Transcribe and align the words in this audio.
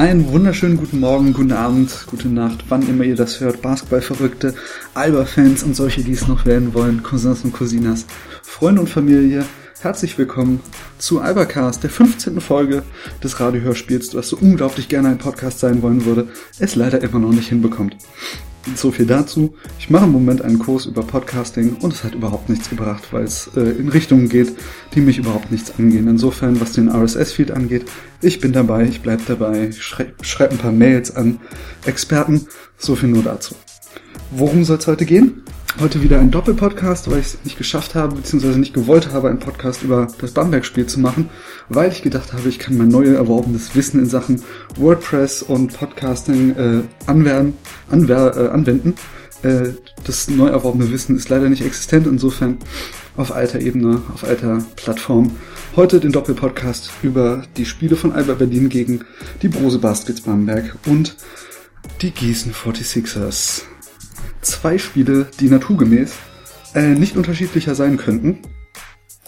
Einen 0.00 0.32
wunderschönen 0.32 0.78
guten 0.78 0.98
Morgen, 0.98 1.34
guten 1.34 1.52
Abend, 1.52 2.06
gute 2.06 2.28
Nacht, 2.28 2.64
wann 2.70 2.88
immer 2.88 3.04
ihr 3.04 3.16
das 3.16 3.38
hört. 3.40 3.60
Basketballverrückte, 3.60 4.54
Alba-Fans 4.94 5.62
und 5.62 5.76
solche, 5.76 6.02
die 6.02 6.12
es 6.12 6.26
noch 6.26 6.46
werden 6.46 6.72
wollen, 6.72 7.02
Cousins 7.02 7.44
und 7.44 7.52
Cousinas, 7.52 8.06
Freunde 8.42 8.80
und 8.80 8.88
Familie. 8.88 9.44
Herzlich 9.82 10.16
willkommen 10.16 10.60
zu 10.96 11.20
Albercast, 11.20 11.82
der 11.82 11.90
15. 11.90 12.40
Folge 12.40 12.82
des 13.22 13.40
Radiohörspiels, 13.40 14.14
was 14.14 14.30
so 14.30 14.38
unglaublich 14.38 14.88
gerne 14.88 15.10
ein 15.10 15.18
Podcast 15.18 15.58
sein 15.58 15.82
wollen 15.82 16.06
würde, 16.06 16.28
es 16.58 16.76
leider 16.76 17.02
immer 17.02 17.18
noch 17.18 17.32
nicht 17.32 17.50
hinbekommt. 17.50 17.94
So 18.76 18.90
viel 18.90 19.06
dazu. 19.06 19.54
Ich 19.78 19.88
mache 19.88 20.04
im 20.04 20.12
Moment 20.12 20.42
einen 20.42 20.58
Kurs 20.58 20.86
über 20.86 21.02
Podcasting 21.02 21.76
und 21.80 21.94
es 21.94 22.04
hat 22.04 22.14
überhaupt 22.14 22.48
nichts 22.50 22.68
gebracht, 22.68 23.04
weil 23.10 23.24
es 23.24 23.50
äh, 23.56 23.60
in 23.60 23.88
Richtungen 23.88 24.28
geht, 24.28 24.52
die 24.94 25.00
mich 25.00 25.18
überhaupt 25.18 25.50
nichts 25.50 25.72
angehen. 25.78 26.06
Insofern, 26.08 26.60
was 26.60 26.72
den 26.72 26.88
RSS-Feed 26.90 27.50
angeht, 27.52 27.86
ich 28.20 28.40
bin 28.40 28.52
dabei, 28.52 28.84
ich 28.84 29.00
bleibe 29.00 29.22
dabei, 29.26 29.68
ich 29.68 29.82
schreibe 29.82 30.12
schreib 30.22 30.52
ein 30.52 30.58
paar 30.58 30.72
Mails 30.72 31.16
an 31.16 31.40
Experten. 31.86 32.46
So 32.76 32.96
viel 32.96 33.08
nur 33.08 33.22
dazu. 33.22 33.54
Worum 34.30 34.64
soll 34.64 34.78
es 34.78 34.86
heute 34.86 35.06
gehen? 35.06 35.42
Heute 35.78 36.02
wieder 36.02 36.18
ein 36.18 36.30
Doppelpodcast, 36.30 37.10
weil 37.10 37.20
ich 37.20 37.26
es 37.26 37.38
nicht 37.44 37.56
geschafft 37.56 37.94
habe, 37.94 38.16
beziehungsweise 38.16 38.58
nicht 38.58 38.74
gewollt 38.74 39.12
habe, 39.12 39.28
einen 39.28 39.38
Podcast 39.38 39.82
über 39.82 40.08
das 40.20 40.32
Bamberg-Spiel 40.32 40.86
zu 40.86 41.00
machen, 41.00 41.30
weil 41.68 41.92
ich 41.92 42.02
gedacht 42.02 42.32
habe, 42.32 42.48
ich 42.48 42.58
kann 42.58 42.76
mein 42.76 42.88
neu 42.88 43.04
erworbenes 43.04 43.74
Wissen 43.74 44.00
in 44.00 44.06
Sachen 44.06 44.42
WordPress 44.76 45.42
und 45.42 45.72
Podcasting 45.72 46.56
äh, 46.56 46.82
anwerden, 47.06 47.54
anwer 47.88 48.36
äh, 48.36 48.48
anwenden. 48.48 48.94
Äh, 49.42 49.70
das 50.04 50.28
neu 50.28 50.48
erworbene 50.48 50.90
Wissen 50.90 51.16
ist 51.16 51.28
leider 51.28 51.48
nicht 51.48 51.64
existent, 51.64 52.06
insofern 52.06 52.58
auf 53.16 53.32
alter 53.32 53.60
Ebene, 53.60 54.02
auf 54.12 54.24
alter 54.24 54.62
Plattform. 54.76 55.30
Heute 55.76 56.00
den 56.00 56.12
Doppelpodcast 56.12 56.90
über 57.02 57.44
die 57.56 57.64
Spiele 57.64 57.96
von 57.96 58.12
Alba 58.12 58.34
Berlin 58.34 58.68
gegen 58.68 59.04
die 59.40 59.48
Brose 59.48 59.78
Baskets 59.78 60.22
Bamberg 60.22 60.76
und 60.86 61.16
die 62.02 62.10
Gießen 62.10 62.52
46ers 62.52 63.62
zwei 64.42 64.78
Spiele, 64.78 65.28
die 65.40 65.48
naturgemäß 65.48 66.14
äh, 66.74 66.94
nicht 66.94 67.16
unterschiedlicher 67.16 67.74
sein 67.74 67.96
könnten. 67.96 68.38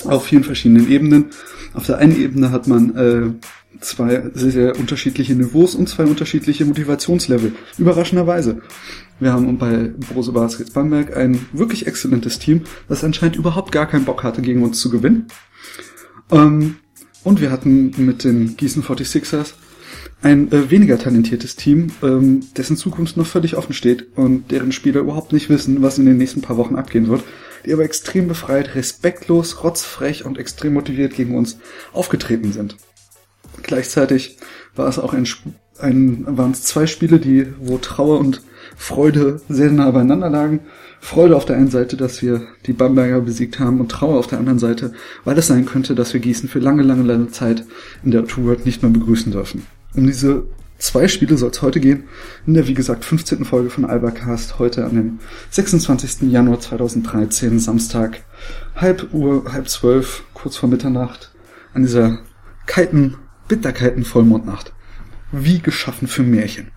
Auf 0.04 0.26
vielen 0.26 0.44
verschiedenen 0.44 0.90
Ebenen. 0.90 1.26
Auf 1.74 1.86
der 1.86 1.98
einen 1.98 2.16
Ebene 2.16 2.50
hat 2.50 2.66
man 2.66 2.96
äh, 2.96 3.80
zwei 3.80 4.30
sehr, 4.34 4.50
sehr 4.50 4.78
unterschiedliche 4.78 5.34
Niveaus 5.34 5.74
und 5.74 5.88
zwei 5.88 6.04
unterschiedliche 6.04 6.64
Motivationslevel. 6.64 7.52
Überraschenderweise. 7.78 8.62
Wir 9.20 9.32
haben 9.32 9.58
bei 9.58 9.92
Brose 10.12 10.32
Baskets 10.32 10.70
Bamberg 10.70 11.16
ein 11.16 11.46
wirklich 11.52 11.86
exzellentes 11.86 12.38
Team, 12.38 12.62
das 12.88 13.04
anscheinend 13.04 13.36
überhaupt 13.36 13.72
gar 13.72 13.86
keinen 13.86 14.04
Bock 14.04 14.24
hatte, 14.24 14.42
gegen 14.42 14.62
uns 14.62 14.80
zu 14.80 14.90
gewinnen. 14.90 15.26
Ähm, 16.30 16.76
und 17.24 17.40
wir 17.40 17.52
hatten 17.52 17.94
mit 17.98 18.24
den 18.24 18.56
Gießen 18.56 18.82
46ers 18.82 19.54
ein 20.22 20.50
äh, 20.52 20.70
weniger 20.70 20.98
talentiertes 20.98 21.56
Team, 21.56 21.88
ähm, 22.02 22.40
dessen 22.56 22.76
Zukunft 22.76 23.16
noch 23.16 23.26
völlig 23.26 23.56
offen 23.56 23.74
steht 23.74 24.06
und 24.16 24.50
deren 24.50 24.72
Spieler 24.72 25.00
überhaupt 25.00 25.32
nicht 25.32 25.48
wissen, 25.48 25.82
was 25.82 25.98
in 25.98 26.06
den 26.06 26.16
nächsten 26.16 26.42
paar 26.42 26.56
Wochen 26.56 26.76
abgehen 26.76 27.08
wird, 27.08 27.24
die 27.66 27.72
aber 27.72 27.84
extrem 27.84 28.28
befreit, 28.28 28.74
respektlos, 28.74 29.64
rotzfrech 29.64 30.24
und 30.24 30.38
extrem 30.38 30.74
motiviert 30.74 31.14
gegen 31.14 31.36
uns 31.36 31.58
aufgetreten 31.92 32.52
sind. 32.52 32.76
Gleichzeitig 33.62 34.38
war 34.74 34.88
es 34.88 34.98
auch 34.98 35.12
ein, 35.12 35.26
ein 35.78 36.24
waren 36.26 36.52
es 36.52 36.62
zwei 36.62 36.86
Spiele, 36.86 37.18
die, 37.18 37.48
wo 37.58 37.78
Trauer 37.78 38.18
und 38.18 38.42
Freude 38.76 39.40
sehr 39.48 39.70
nah 39.70 39.90
beieinander 39.90 40.30
lagen. 40.30 40.60
Freude 41.00 41.36
auf 41.36 41.44
der 41.44 41.56
einen 41.56 41.70
Seite, 41.70 41.96
dass 41.96 42.22
wir 42.22 42.46
die 42.66 42.72
Bamberger 42.72 43.20
besiegt 43.20 43.58
haben 43.58 43.80
und 43.80 43.90
Trauer 43.90 44.18
auf 44.18 44.28
der 44.28 44.38
anderen 44.38 44.60
Seite, 44.60 44.92
weil 45.24 45.36
es 45.36 45.48
sein 45.48 45.66
könnte, 45.66 45.96
dass 45.96 46.14
wir 46.14 46.20
Gießen 46.20 46.48
für 46.48 46.60
lange, 46.60 46.82
lange, 46.82 47.02
lange 47.02 47.28
Zeit 47.28 47.64
in 48.04 48.12
der 48.12 48.24
Tour 48.26 48.56
nicht 48.64 48.82
mehr 48.82 48.92
begrüßen 48.92 49.32
dürfen. 49.32 49.66
Um 49.94 50.06
diese 50.06 50.46
zwei 50.78 51.06
Spiele 51.06 51.36
soll 51.36 51.50
es 51.50 51.62
heute 51.62 51.80
gehen. 51.80 52.04
In 52.46 52.54
der, 52.54 52.66
wie 52.66 52.74
gesagt, 52.74 53.04
15. 53.04 53.44
Folge 53.44 53.70
von 53.70 53.84
Albercast. 53.84 54.58
Heute 54.58 54.84
an 54.84 54.94
dem 54.94 55.18
26. 55.50 56.30
Januar 56.30 56.60
2013, 56.60 57.60
Samstag, 57.60 58.24
halb 58.74 59.12
Uhr, 59.12 59.52
halb 59.52 59.68
zwölf, 59.68 60.24
kurz 60.34 60.56
vor 60.56 60.68
Mitternacht. 60.68 61.32
An 61.74 61.82
dieser 61.82 62.18
kalten, 62.66 63.16
bitterkalten 63.48 64.04
Vollmondnacht. 64.04 64.72
Wie 65.30 65.60
geschaffen 65.60 66.08
für 66.08 66.22
Märchen. 66.22 66.70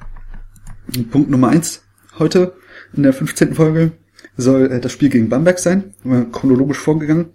Punkt 1.12 1.30
Nummer 1.30 1.50
eins. 1.50 1.84
Heute 2.20 2.54
in 2.94 3.04
der 3.04 3.14
15. 3.14 3.56
Folge 3.56 3.94
soll 4.38 4.72
äh, 4.72 4.80
das 4.80 4.92
Spiel 4.92 5.10
gegen 5.10 5.30
Bamberg 5.30 5.60
sein. 5.60 5.94
Chronologisch 6.32 6.78
vorgegangen. 6.78 7.28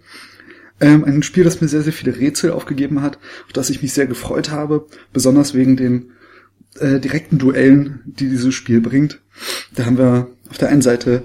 Ähm, 0.81 1.05
ein 1.05 1.23
Spiel, 1.23 1.43
das 1.43 1.61
mir 1.61 1.67
sehr, 1.67 1.83
sehr 1.83 1.93
viele 1.93 2.17
Rätsel 2.17 2.51
aufgegeben 2.51 3.01
hat, 3.01 3.19
auf 3.45 3.53
das 3.53 3.69
ich 3.69 3.81
mich 3.81 3.93
sehr 3.93 4.07
gefreut 4.07 4.49
habe, 4.49 4.87
besonders 5.13 5.53
wegen 5.53 5.77
den 5.77 6.11
äh, 6.79 6.99
direkten 6.99 7.37
Duellen, 7.37 8.01
die 8.05 8.27
dieses 8.27 8.53
Spiel 8.53 8.81
bringt. 8.81 9.21
Da 9.75 9.85
haben 9.85 9.97
wir 9.97 10.27
auf 10.49 10.57
der 10.57 10.69
einen 10.69 10.81
Seite 10.81 11.23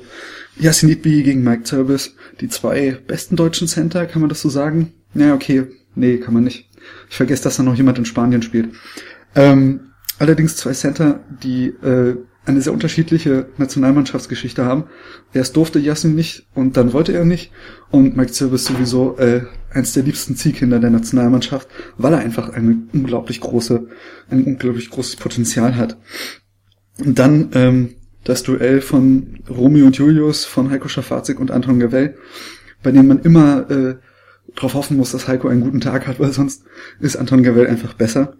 Yassin 0.59 0.91
Itbi 0.91 1.23
gegen 1.23 1.43
Mike 1.43 1.67
Service, 1.67 2.15
die 2.41 2.49
zwei 2.49 2.99
besten 3.07 3.37
deutschen 3.37 3.67
Center, 3.67 4.07
kann 4.07 4.21
man 4.21 4.29
das 4.29 4.43
so 4.43 4.49
sagen? 4.49 4.93
Ja, 5.15 5.35
okay, 5.35 5.65
nee, 5.95 6.19
kann 6.19 6.35
man 6.35 6.45
nicht. 6.45 6.69
Ich 7.09 7.17
vergesse, 7.17 7.45
dass 7.45 7.57
da 7.57 7.63
noch 7.63 7.75
jemand 7.75 7.99
in 7.99 8.05
Spanien 8.05 8.43
spielt. 8.43 8.71
Ähm, 9.35 9.93
allerdings 10.19 10.57
zwei 10.57 10.73
Center, 10.73 11.21
die 11.43 11.67
äh, 11.67 12.17
eine 12.47 12.63
sehr 12.63 12.73
unterschiedliche 12.73 13.49
Nationalmannschaftsgeschichte 13.59 14.65
haben. 14.65 14.85
Erst 15.33 15.57
durfte 15.57 15.81
Yassin 15.81 16.15
nicht 16.15 16.47
und 16.55 16.77
dann 16.77 16.93
wollte 16.93 17.13
er 17.13 17.25
nicht. 17.25 17.51
Und 17.91 18.17
Mike 18.17 18.33
Silver 18.33 18.55
ist 18.55 18.67
sowieso 18.67 19.19
äh, 19.19 19.43
eins 19.71 19.93
der 19.93 20.05
liebsten 20.05 20.37
Zielkinder 20.37 20.79
der 20.79 20.91
Nationalmannschaft, 20.91 21.69
weil 21.99 22.13
er 22.13 22.21
einfach 22.21 22.51
eine 22.51 22.85
unglaublich 22.93 23.41
große, 23.41 23.89
ein 24.31 24.45
unglaublich 24.45 24.91
großes 24.91 25.17
Potenzial 25.17 25.77
hat. 25.77 25.99
Und 27.05 27.19
dann 27.19 27.51
ähm, 27.55 27.97
das 28.23 28.45
Duell 28.45 28.81
von 28.81 29.41
Romeo 29.51 29.87
und 29.87 29.97
Julius, 29.97 30.45
von 30.45 30.71
Heiko 30.71 30.89
Schafazik 30.89 31.41
und 31.41 31.51
Anton 31.51 31.81
Gavell, 31.81 32.17
bei 32.83 32.93
dem 32.93 33.09
man 33.09 33.21
immer 33.21 33.71
äh, 33.71 33.97
darauf 34.55 34.75
hoffen 34.75 34.97
muss, 34.97 35.13
dass 35.13 35.27
Heiko 35.27 35.49
einen 35.49 35.61
guten 35.61 35.81
Tag 35.81 36.07
hat, 36.07 36.21
weil 36.21 36.33
sonst 36.33 36.65
ist 37.01 37.17
Anton 37.17 37.43
Gavell 37.43 37.67
einfach 37.67 37.95
besser 37.95 38.37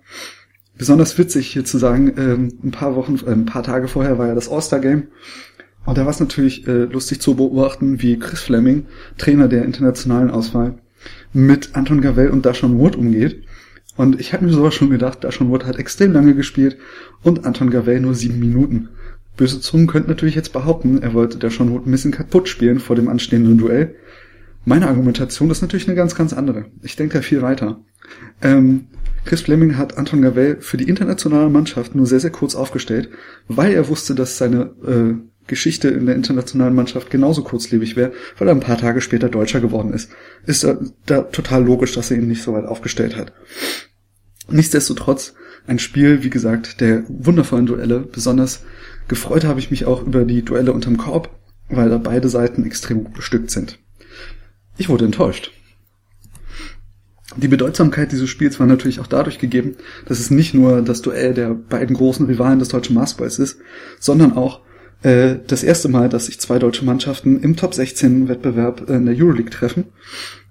besonders 0.79 1.17
witzig 1.19 1.49
hier 1.49 1.65
zu 1.65 1.79
sagen, 1.79 2.13
ähm, 2.17 2.53
ein 2.63 2.71
paar 2.71 2.97
Wochen, 2.97 3.19
äh, 3.27 3.31
ein 3.31 3.47
paar 3.47 3.63
Tage 3.63 3.89
vorher 3.89 4.19
war 4.19 4.29
ja 4.29 4.35
das 4.35 4.49
All-Star-Game. 4.49 5.09
Und 5.85 5.99
da 5.99 6.05
war 6.05 6.11
es 6.11 6.21
natürlich 6.21 6.67
äh, 6.67 6.85
lustig 6.85 7.21
zu 7.21 7.37
beobachten, 7.37 8.03
wie 8.03 8.19
Chris 8.19 8.41
Fleming, 8.41 8.87
Trainer 9.19 9.49
der 9.49 9.65
internationalen 9.65 10.31
Auswahl, 10.31 10.79
mit 11.33 11.77
Anton 11.77 12.01
Gavell 12.01 12.31
und 12.31 12.45
Dashon 12.45 12.79
Wood 12.79 12.97
umgeht. 12.97 13.45
Und 13.97 14.21
ich 14.21 14.33
habe 14.33 14.45
mir 14.45 14.53
sowas 14.53 14.75
schon 14.75 14.91
gedacht, 14.91 15.23
Dashon 15.23 15.51
Wood 15.51 15.65
hat 15.65 15.79
extrem 15.79 16.13
lange 16.13 16.35
gespielt 16.35 16.77
und 17.23 17.47
Anton 17.47 17.71
Gavell 17.71 18.01
nur 18.01 18.15
sieben 18.15 18.41
Minuten. 18.41 18.89
Böse 19.37 19.61
Zungen 19.61 19.87
könnten 19.87 20.11
natürlich 20.11 20.35
jetzt 20.35 20.53
behaupten, 20.53 21.03
er 21.03 21.15
wollte 21.15 21.39
Dashon 21.39 21.71
Wood 21.71 21.87
ein 21.87 21.91
bisschen 21.91 22.13
kaputt 22.13 22.49
spielen 22.49 22.81
vor 22.81 22.97
dem 22.97 23.09
anstehenden 23.09 23.57
Duell. 23.57 23.95
Meine 24.65 24.89
Argumentation 24.89 25.51
ist 25.51 25.63
natürlich 25.63 25.87
eine 25.87 25.97
ganz, 25.97 26.17
ganz 26.17 26.33
andere. 26.33 26.67
Ich 26.83 26.97
denke 26.97 27.19
da 27.19 27.23
viel 27.23 27.41
weiter. 27.41 27.81
Ähm, 28.43 28.87
Chris 29.27 29.43
Fleming 29.43 29.77
hat 29.77 29.99
Anton 29.99 30.23
Gavell 30.23 30.59
für 30.61 30.77
die 30.77 30.89
internationale 30.89 31.51
Mannschaft 31.51 31.95
nur 31.95 32.07
sehr, 32.07 32.21
sehr 32.21 32.31
kurz 32.31 32.55
aufgestellt, 32.55 33.11
weil 33.49 33.73
er 33.73 33.89
wusste, 33.89 34.15
dass 34.15 34.39
seine 34.39 34.71
äh, 34.87 35.15
Geschichte 35.49 35.89
in 35.89 36.07
der 36.07 36.15
internationalen 36.15 36.75
Mannschaft 36.75 37.11
genauso 37.11 37.43
kurzlebig 37.43 37.97
wäre, 37.97 38.13
weil 38.39 38.49
er 38.49 38.55
ein 38.55 38.61
paar 38.61 38.79
Tage 38.79 39.01
später 39.01 39.29
Deutscher 39.29 39.61
geworden 39.61 39.93
ist. 39.93 40.11
Ist 40.47 40.63
da, 40.65 40.79
da 41.07 41.23
total 41.23 41.65
logisch, 41.65 41.93
dass 41.93 42.11
er 42.11 42.19
ihn 42.19 42.29
nicht 42.29 42.43
so 42.43 42.53
weit 42.53 42.67
aufgestellt 42.67 43.17
hat. 43.17 43.33
Nichtsdestotrotz 44.49 45.35
ein 45.67 45.81
Spiel, 45.81 46.23
wie 46.23 46.31
gesagt, 46.31 46.81
der 46.81 47.03
wundervollen 47.09 47.67
Duelle. 47.67 48.01
Besonders 48.01 48.63
gefreut 49.09 49.45
habe 49.45 49.59
ich 49.59 49.73
mich 49.73 49.87
auch 49.87 50.07
über 50.07 50.25
die 50.25 50.45
Duelle 50.45 50.73
unterm 50.73 50.97
Korb, 50.97 51.31
weil 51.69 51.91
da 51.91 51.99
beide 51.99 52.29
Seiten 52.29 52.65
extrem 52.65 53.03
gut 53.03 53.15
bestückt 53.15 53.51
sind. 53.51 53.81
Ich 54.79 54.89
wurde 54.89 55.05
enttäuscht. 55.05 55.51
Die 57.35 57.49
Bedeutsamkeit 57.49 58.13
dieses 58.13 58.31
Spiels 58.31 58.61
war 58.61 58.67
natürlich 58.67 59.01
auch 59.01 59.09
dadurch 59.09 59.39
gegeben, 59.39 59.77
dass 60.07 60.21
es 60.21 60.31
nicht 60.31 60.55
nur 60.55 60.81
das 60.83 61.03
Duell 61.03 61.35
der 61.35 61.55
beiden 61.55 61.97
großen 61.97 62.27
Rivalen 62.27 62.61
des 62.61 62.69
deutschen 62.69 62.95
Basketballs 62.95 63.41
ist, 63.41 63.59
sondern 63.99 64.35
auch 64.35 64.61
äh, 65.03 65.37
das 65.47 65.65
erste 65.65 65.89
Mal, 65.89 66.09
dass 66.09 66.27
sich 66.27 66.39
zwei 66.41 66.59
deutsche 66.59 66.85
Mannschaften 66.85 67.41
im 67.41 67.57
Top 67.57 67.75
16 67.75 68.29
Wettbewerb 68.29 68.89
in 68.89 69.07
der 69.07 69.17
Euroleague 69.17 69.51
treffen. 69.51 69.87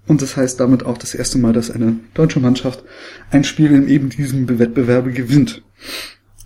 Und 0.05 0.21
das 0.21 0.37
heißt 0.37 0.59
damit 0.59 0.85
auch 0.85 0.97
das 0.97 1.15
erste 1.15 1.37
Mal, 1.37 1.53
dass 1.53 1.71
eine 1.71 1.97
deutsche 2.13 2.39
Mannschaft 2.39 2.83
ein 3.31 3.43
Spiel 3.43 3.71
in 3.71 3.87
eben 3.87 4.09
diesem 4.09 4.59
Wettbewerbe 4.59 5.11
gewinnt. 5.11 5.63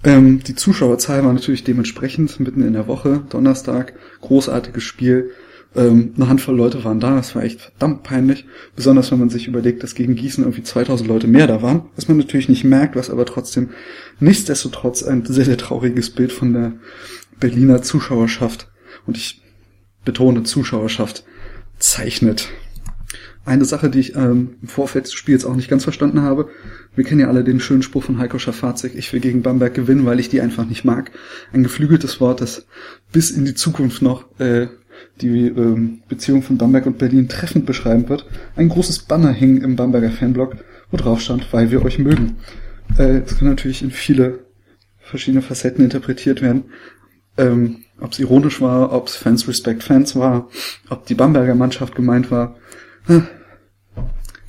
Ähm, 0.03 0.41
die 0.43 0.55
Zuschauerzahl 0.55 1.25
war 1.25 1.33
natürlich 1.33 1.65
dementsprechend 1.65 2.39
mitten 2.39 2.61
in 2.61 2.73
der 2.73 2.87
Woche, 2.87 3.23
Donnerstag, 3.29 3.93
großartiges 4.21 4.83
Spiel, 4.83 5.31
ähm, 5.75 6.13
eine 6.15 6.27
Handvoll 6.27 6.55
Leute 6.55 6.83
waren 6.83 6.99
da, 6.99 7.15
das 7.15 7.35
war 7.35 7.43
echt 7.43 7.61
verdammt 7.61 8.03
peinlich. 8.03 8.45
Besonders 8.75 9.11
wenn 9.11 9.19
man 9.19 9.29
sich 9.29 9.47
überlegt, 9.47 9.83
dass 9.83 9.95
gegen 9.95 10.15
Gießen 10.15 10.43
irgendwie 10.43 10.63
2000 10.63 11.07
Leute 11.07 11.27
mehr 11.27 11.47
da 11.47 11.61
waren. 11.61 11.89
Was 11.95 12.07
man 12.07 12.17
natürlich 12.17 12.49
nicht 12.49 12.63
merkt, 12.63 12.95
was 12.95 13.09
aber 13.09 13.25
trotzdem 13.25 13.69
nichtsdestotrotz 14.19 15.03
ein 15.03 15.25
sehr, 15.25 15.45
sehr 15.45 15.57
trauriges 15.57 16.09
Bild 16.09 16.31
von 16.31 16.53
der 16.53 16.73
Berliner 17.39 17.81
Zuschauerschaft 17.81 18.69
und 19.05 19.17
ich 19.17 19.41
betone 20.03 20.43
Zuschauerschaft 20.43 21.23
zeichnet. 21.77 22.49
Eine 23.45 23.65
Sache, 23.65 23.89
die 23.89 23.99
ich 23.99 24.15
ähm, 24.15 24.55
im 24.61 24.67
Vorfeld 24.67 25.05
des 25.05 25.13
Spiels 25.13 25.45
auch 25.45 25.55
nicht 25.55 25.69
ganz 25.69 25.83
verstanden 25.83 26.21
habe, 26.21 26.49
wir 26.95 27.03
kennen 27.03 27.21
ja 27.21 27.27
alle 27.27 27.43
den 27.43 27.59
schönen 27.59 27.81
Spruch 27.81 28.03
von 28.03 28.17
Heiko 28.17 28.37
Schafazik, 28.37 28.93
ich 28.95 29.11
will 29.13 29.21
gegen 29.21 29.41
Bamberg 29.41 29.73
gewinnen, 29.73 30.05
weil 30.05 30.19
ich 30.19 30.29
die 30.29 30.41
einfach 30.41 30.65
nicht 30.65 30.83
mag. 30.83 31.11
Ein 31.53 31.63
geflügeltes 31.63 32.19
Wort, 32.19 32.41
das 32.41 32.67
bis 33.11 33.31
in 33.31 33.45
die 33.45 33.55
Zukunft 33.55 34.01
noch 34.01 34.25
äh, 34.39 34.67
die 35.21 35.47
ähm, 35.47 36.01
Beziehung 36.07 36.41
von 36.41 36.57
Bamberg 36.57 36.85
und 36.85 36.97
Berlin 36.97 37.27
treffend 37.27 37.65
beschreiben 37.65 38.07
wird. 38.09 38.25
Ein 38.55 38.69
großes 38.69 38.99
Banner 38.99 39.31
hing 39.31 39.61
im 39.61 39.75
Bamberger 39.75 40.11
Fanblog, 40.11 40.57
wo 40.91 40.97
drauf 40.97 41.21
stand, 41.21 41.51
weil 41.53 41.71
wir 41.71 41.83
euch 41.83 41.99
mögen. 41.99 42.37
Äh, 42.97 43.21
es 43.25 43.37
kann 43.37 43.47
natürlich 43.47 43.81
in 43.81 43.91
viele 43.91 44.45
verschiedene 44.99 45.41
Facetten 45.41 45.83
interpretiert 45.83 46.41
werden. 46.41 46.65
Ähm, 47.37 47.83
ob 47.99 48.11
es 48.13 48.19
ironisch 48.19 48.61
war, 48.61 48.93
ob 48.93 49.07
es 49.07 49.15
Fans 49.15 49.47
Respect 49.47 49.83
Fans 49.83 50.15
war, 50.15 50.49
ob 50.89 51.05
die 51.05 51.15
Bamberger 51.15 51.55
Mannschaft 51.55 51.95
gemeint 51.95 52.31
war. 52.31 52.55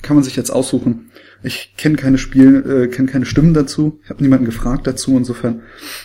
Kann 0.01 0.15
man 0.15 0.23
sich 0.23 0.35
jetzt 0.35 0.51
aussuchen. 0.51 1.11
Ich 1.43 1.73
kenne 1.75 1.95
keine 1.95 2.17
Spiel, 2.17 2.63
äh, 2.67 2.87
kenne 2.87 3.09
keine 3.09 3.25
Stimmen 3.25 3.53
dazu. 3.53 3.99
Ich 4.03 4.09
habe 4.09 4.21
niemanden 4.21 4.45
gefragt 4.45 4.85
dazu. 4.85 5.17
Insofern 5.17 5.63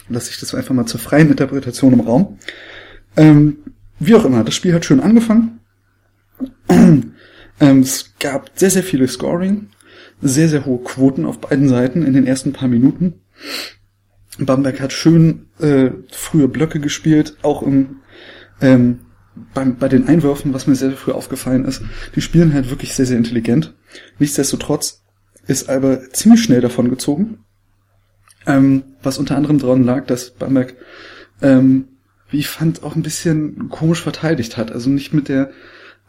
lasse 0.09 0.31
ich 0.31 0.41
das 0.41 0.55
einfach 0.55 0.75
mal 0.75 0.87
zur 0.87 1.01
freien 1.01 1.31
Interpretation 1.31 1.93
im 1.93 2.01
Raum. 2.01 2.39
Ähm, 3.17 3.59
wie 3.99 4.15
auch 4.15 4.25
immer, 4.25 4.45
das 4.45 4.55
Spiel 4.55 4.75
hat 4.75 4.85
schön 4.85 5.01
angefangen. 5.01 5.61
ähm, 6.69 7.13
es 7.61 8.15
gab 8.19 8.51
sehr, 8.55 8.71
sehr 8.71 8.83
viele 8.83 9.09
Scoring, 9.09 9.69
sehr, 10.21 10.49
sehr 10.49 10.65
hohe 10.67 10.83
Quoten 10.83 11.25
auf 11.25 11.41
beiden 11.41 11.69
Seiten 11.69 12.03
in 12.03 12.13
den 12.13 12.27
ersten 12.27 12.53
paar 12.53 12.69
Minuten. 12.69 13.21
Bamberg 14.39 14.81
hat 14.81 14.93
schön 14.93 15.47
äh, 15.59 15.91
frühe 16.11 16.49
Blöcke 16.49 16.81
gespielt, 16.81 17.37
auch 17.43 17.63
im 17.63 18.01
ähm, 18.61 19.01
beim, 19.55 19.77
bei 19.77 19.89
den 19.89 20.09
Einwürfen, 20.09 20.55
was 20.55 20.67
mir 20.67 20.75
sehr, 20.75 20.89
sehr 20.89 20.99
früh 20.99 21.13
aufgefallen 21.13 21.65
ist, 21.65 21.83
die 22.15 22.21
spielen 22.21 22.55
halt 22.55 22.71
wirklich 22.71 22.95
sehr, 22.95 23.07
sehr 23.07 23.19
intelligent. 23.19 23.75
Nichtsdestotrotz 24.19 25.03
ist 25.47 25.69
Alba 25.69 26.01
ziemlich 26.13 26.43
schnell 26.43 26.61
davon 26.61 26.91
gezogen. 26.91 27.45
Ähm, 28.47 28.85
was 29.03 29.19
unter 29.19 29.37
anderem 29.37 29.59
daran 29.59 29.85
lag, 29.85 30.07
dass 30.07 30.31
Bamberg, 30.31 30.75
ähm, 31.43 31.89
wie 32.29 32.39
ich 32.39 32.49
fand, 32.49 32.83
auch 32.83 32.97
ein 32.97 33.03
bisschen 33.03 33.69
komisch 33.69 34.03
verteidigt 34.03 34.57
hat. 34.57 34.73
Also 34.73 34.91
nicht 34.91 35.13
mit 35.13 35.29
der 35.29 35.51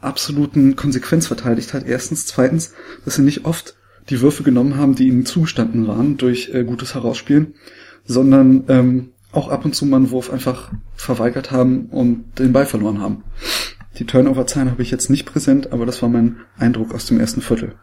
absoluten 0.02 0.76
Konsequenz 0.76 1.28
verteidigt 1.28 1.74
hat. 1.74 1.86
Erstens. 1.86 2.26
Zweitens, 2.26 2.74
dass 3.06 3.16
sie 3.16 3.22
nicht 3.22 3.46
oft 3.46 3.76
die 4.10 4.22
Würfe 4.22 4.44
genommen 4.44 4.78
haben, 4.78 4.96
die 4.96 5.08
ihnen 5.08 5.26
zugestanden 5.26 5.88
waren 5.88 6.18
durch 6.18 6.50
äh, 6.54 6.64
gutes 6.64 6.96
Herausspielen, 6.96 7.56
sondern 8.06 8.64
ähm, 8.70 9.10
auch 9.32 9.50
ab 9.50 9.66
und 9.66 9.76
zu 9.76 9.86
mal 9.86 9.98
einen 9.98 10.12
Wurf 10.12 10.32
einfach 10.32 10.72
verweigert 10.96 11.52
haben 11.52 11.88
und 11.88 12.40
den 12.40 12.54
Ball 12.54 12.66
verloren 12.66 13.02
haben. 13.02 13.24
Die 14.00 14.06
Turnover-Zahlen 14.06 14.72
habe 14.72 14.82
ich 14.82 14.92
jetzt 14.92 15.10
nicht 15.10 15.26
präsent, 15.26 15.74
aber 15.74 15.86
das 15.86 16.02
war 16.02 16.10
mein 16.10 16.38
Eindruck 16.58 16.94
aus 16.94 17.06
dem 17.06 17.20
ersten 17.20 17.42
Viertel. 17.42 17.76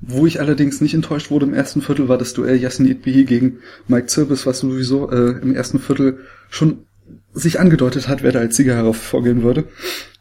Wo 0.00 0.26
ich 0.26 0.38
allerdings 0.38 0.80
nicht 0.80 0.94
enttäuscht 0.94 1.30
wurde 1.30 1.46
im 1.46 1.54
ersten 1.54 1.80
Viertel, 1.80 2.08
war 2.08 2.18
das 2.18 2.34
Duell 2.34 2.56
Yassin 2.56 2.86
Itbihi 2.86 3.24
gegen 3.24 3.58
Mike 3.88 4.06
Zirbis, 4.06 4.46
was 4.46 4.60
sowieso 4.60 5.10
äh, 5.10 5.40
im 5.40 5.54
ersten 5.54 5.78
Viertel 5.78 6.18
schon 6.50 6.86
sich 7.32 7.60
angedeutet 7.60 8.08
hat, 8.08 8.22
wer 8.22 8.32
da 8.32 8.40
als 8.40 8.56
Sieger 8.56 8.76
hervorgehen 8.76 9.42
würde. 9.42 9.64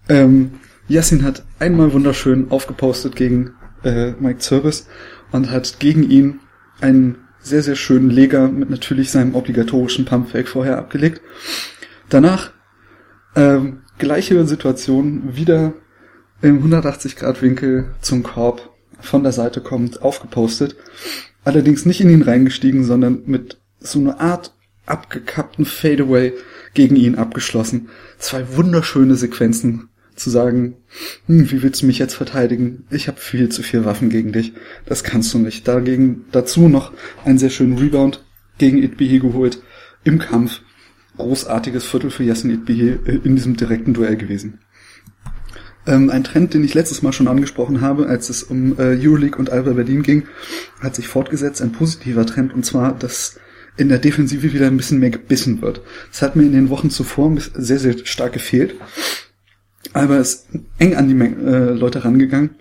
Ähm, 0.10 0.52
Yassin 0.88 1.24
hat 1.24 1.44
einmal 1.60 1.94
wunderschön 1.94 2.52
aufgepostet 2.52 3.16
gegen 3.16 3.54
äh, 3.84 4.12
Mike 4.20 4.40
Zirbis 4.40 4.88
und 5.32 5.52
hat 5.52 5.80
gegen 5.80 6.10
ihn 6.10 6.40
einen 6.82 7.18
sehr, 7.40 7.64
sehr 7.64 7.76
schönen 7.76 8.10
Leger 8.10 8.48
mit 8.48 8.70
natürlich 8.70 9.12
seinem 9.12 9.36
obligatorischen 9.36 10.06
Pumpfake 10.06 10.48
vorher 10.48 10.78
abgelegt. 10.78 11.22
Danach 12.10 12.52
ähm, 13.36 13.82
gleiche 13.98 14.46
Situation, 14.46 15.36
wieder 15.36 15.74
im 16.42 16.64
180-Grad-Winkel 16.64 17.96
zum 18.02 18.24
Korb 18.24 18.70
von 19.00 19.24
der 19.24 19.32
Seite 19.32 19.62
kommt, 19.62 20.02
aufgepostet. 20.02 20.76
Allerdings 21.44 21.86
nicht 21.86 22.02
in 22.02 22.10
ihn 22.10 22.22
reingestiegen, 22.22 22.84
sondern 22.84 23.24
mit 23.26 23.62
so 23.80 24.00
einer 24.00 24.20
Art 24.20 24.56
abgekappten 24.86 25.66
Fadeaway 25.66 26.34
gegen 26.74 26.96
ihn 26.96 27.16
abgeschlossen. 27.16 27.90
Zwei 28.18 28.56
wunderschöne 28.56 29.16
Sequenzen 29.16 29.90
zu 30.16 30.30
sagen, 30.30 30.76
hm, 31.28 31.52
wie 31.52 31.64
willst 31.64 31.82
du 31.82 31.86
mich 31.86 32.00
jetzt 32.00 32.16
verteidigen? 32.16 32.86
Ich 32.90 33.08
habe 33.08 33.20
viel 33.20 33.50
zu 33.50 33.64
viel 33.64 33.86
Waffen 33.86 34.10
gegen 34.10 34.32
dich. 34.32 34.54
Das 34.86 35.04
kannst 35.04 35.34
du 35.34 35.40
nicht. 35.40 35.68
Dagegen 35.68 36.26
dazu 36.32 36.68
noch 36.68 36.94
einen 37.26 37.38
sehr 37.38 37.50
schönen 37.50 37.78
Rebound 37.78 38.24
gegen 38.58 38.82
Itbihi 38.82 39.20
geholt 39.20 39.62
im 40.04 40.20
Kampf. 40.20 40.62
Großartiges 41.18 41.86
Viertel 41.86 42.10
für 42.10 42.24
Yasin 42.24 42.52
Itbihi 42.52 42.98
in 43.24 43.36
diesem 43.36 43.56
direkten 43.56 43.94
Duell 43.94 44.18
gewesen. 44.18 44.60
Ähm, 45.86 46.10
ein 46.10 46.24
Trend, 46.24 46.54
den 46.54 46.64
ich 46.64 46.74
letztes 46.74 47.02
Mal 47.02 47.12
schon 47.12 47.28
angesprochen 47.28 47.82
habe, 47.82 48.08
als 48.08 48.30
es 48.30 48.42
um 48.44 48.80
äh, 48.80 48.98
Euroleague 49.00 49.38
und 49.38 49.52
Alba 49.52 49.74
Berlin 49.74 50.02
ging, 50.02 50.24
hat 50.80 50.96
sich 50.96 51.08
fortgesetzt, 51.08 51.62
ein 51.62 51.74
positiver 51.74 52.26
Trend, 52.26 52.54
und 52.54 52.66
zwar, 52.66 52.98
dass 52.98 53.40
in 53.78 53.90
der 53.90 54.00
Defensive 54.00 54.54
wieder 54.54 54.68
ein 54.68 54.78
bisschen 54.78 55.00
mehr 55.00 55.10
gebissen 55.10 55.62
wird. 55.62 55.82
Das 56.12 56.22
hat 56.22 56.36
mir 56.36 56.44
in 56.44 56.54
den 56.54 56.70
Wochen 56.70 56.90
zuvor 56.90 57.36
sehr, 57.56 57.80
sehr 57.80 57.98
stark 58.06 58.34
gefehlt. 58.34 58.76
Alba 59.94 60.18
ist 60.18 60.48
eng 60.80 60.96
an 60.96 61.08
die 61.08 61.16
äh, 61.16 61.72
Leute 61.74 62.04
rangegangen, 62.04 62.52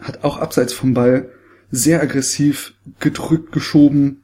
hat 0.00 0.24
auch 0.24 0.38
abseits 0.38 0.72
vom 0.72 0.94
Ball 0.94 1.30
sehr 1.70 2.02
aggressiv 2.02 2.74
gedrückt, 2.98 3.52
geschoben, 3.52 4.22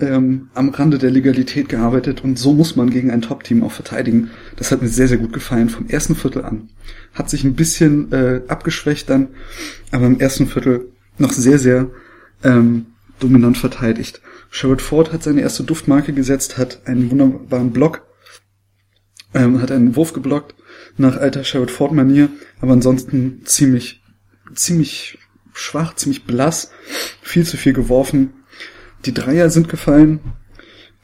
ähm, 0.00 0.48
am 0.54 0.70
Rande 0.70 0.98
der 0.98 1.10
Legalität 1.10 1.68
gearbeitet 1.68 2.24
und 2.24 2.38
so 2.38 2.52
muss 2.54 2.76
man 2.76 2.90
gegen 2.90 3.10
ein 3.10 3.22
Top-Team 3.22 3.62
auch 3.62 3.72
verteidigen. 3.72 4.30
Das 4.56 4.72
hat 4.72 4.82
mir 4.82 4.88
sehr, 4.88 5.08
sehr 5.08 5.18
gut 5.18 5.32
gefallen 5.32 5.68
vom 5.68 5.86
ersten 5.88 6.16
Viertel 6.16 6.44
an. 6.44 6.70
Hat 7.14 7.30
sich 7.30 7.44
ein 7.44 7.54
bisschen 7.54 8.10
äh, 8.12 8.42
abgeschwächt 8.48 9.08
dann, 9.10 9.28
aber 9.90 10.06
im 10.06 10.18
ersten 10.18 10.46
Viertel 10.46 10.88
noch 11.18 11.32
sehr, 11.32 11.58
sehr 11.58 11.90
ähm, 12.42 12.86
dominant 13.22 13.58
verteidigt. 13.58 14.20
Sherwood 14.50 14.82
Ford 14.82 15.12
hat 15.12 15.22
seine 15.22 15.40
erste 15.40 15.64
Duftmarke 15.64 16.12
gesetzt, 16.12 16.58
hat 16.58 16.86
einen 16.86 17.10
wunderbaren 17.10 17.72
Block, 17.72 18.02
ähm, 19.34 19.62
hat 19.62 19.70
einen 19.70 19.96
Wurf 19.96 20.12
geblockt, 20.12 20.54
nach 20.96 21.16
alter 21.16 21.44
Sherwood 21.44 21.70
Ford 21.70 21.92
Manier, 21.92 22.28
aber 22.60 22.72
ansonsten 22.72 23.42
ziemlich, 23.44 24.02
ziemlich 24.54 25.18
schwach, 25.52 25.94
ziemlich 25.94 26.24
blass, 26.24 26.70
viel 27.22 27.46
zu 27.46 27.56
viel 27.56 27.72
geworfen. 27.72 28.34
Die 29.04 29.14
Dreier 29.14 29.50
sind 29.50 29.68
gefallen, 29.68 30.20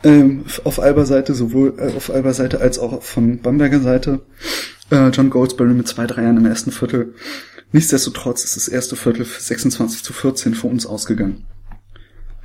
ähm, 0.04 0.44
auf 0.64 0.78
Alber 0.78 1.06
Seite, 1.06 1.34
sowohl 1.34 1.74
äh, 1.78 1.96
auf 1.96 2.10
Alber 2.10 2.32
Seite 2.32 2.60
als 2.60 2.78
auch 2.78 3.02
von 3.02 3.40
Bamberger 3.40 3.80
Seite. 3.80 4.20
Äh, 4.90 5.08
John 5.08 5.30
Goldsberry 5.30 5.74
mit 5.74 5.88
zwei 5.88 6.06
Dreiern 6.06 6.36
im 6.36 6.46
ersten 6.46 6.70
Viertel. 6.70 7.14
Nichtsdestotrotz 7.72 8.44
ist 8.44 8.56
das 8.56 8.68
erste 8.68 8.96
Viertel 8.96 9.26
26 9.26 10.02
zu 10.02 10.12
14 10.12 10.54
für 10.54 10.68
uns 10.68 10.86
ausgegangen. 10.86 11.44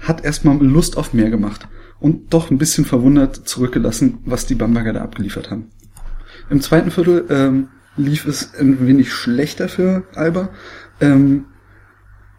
Hat 0.03 0.23
erstmal 0.23 0.57
Lust 0.57 0.97
auf 0.97 1.13
mehr 1.13 1.29
gemacht 1.29 1.67
und 1.99 2.33
doch 2.33 2.51
ein 2.51 2.57
bisschen 2.57 2.85
verwundert 2.85 3.47
zurückgelassen, 3.47 4.19
was 4.25 4.45
die 4.45 4.55
Bamberger 4.55 4.93
da 4.93 5.01
abgeliefert 5.01 5.49
haben. 5.49 5.71
Im 6.49 6.61
zweiten 6.61 6.91
Viertel 6.91 7.25
ähm, 7.29 7.69
lief 7.95 8.25
es 8.25 8.53
ein 8.55 8.85
wenig 8.85 9.11
schlechter 9.13 9.69
für 9.69 10.03
Alba. 10.13 10.49
Ähm, 10.99 11.45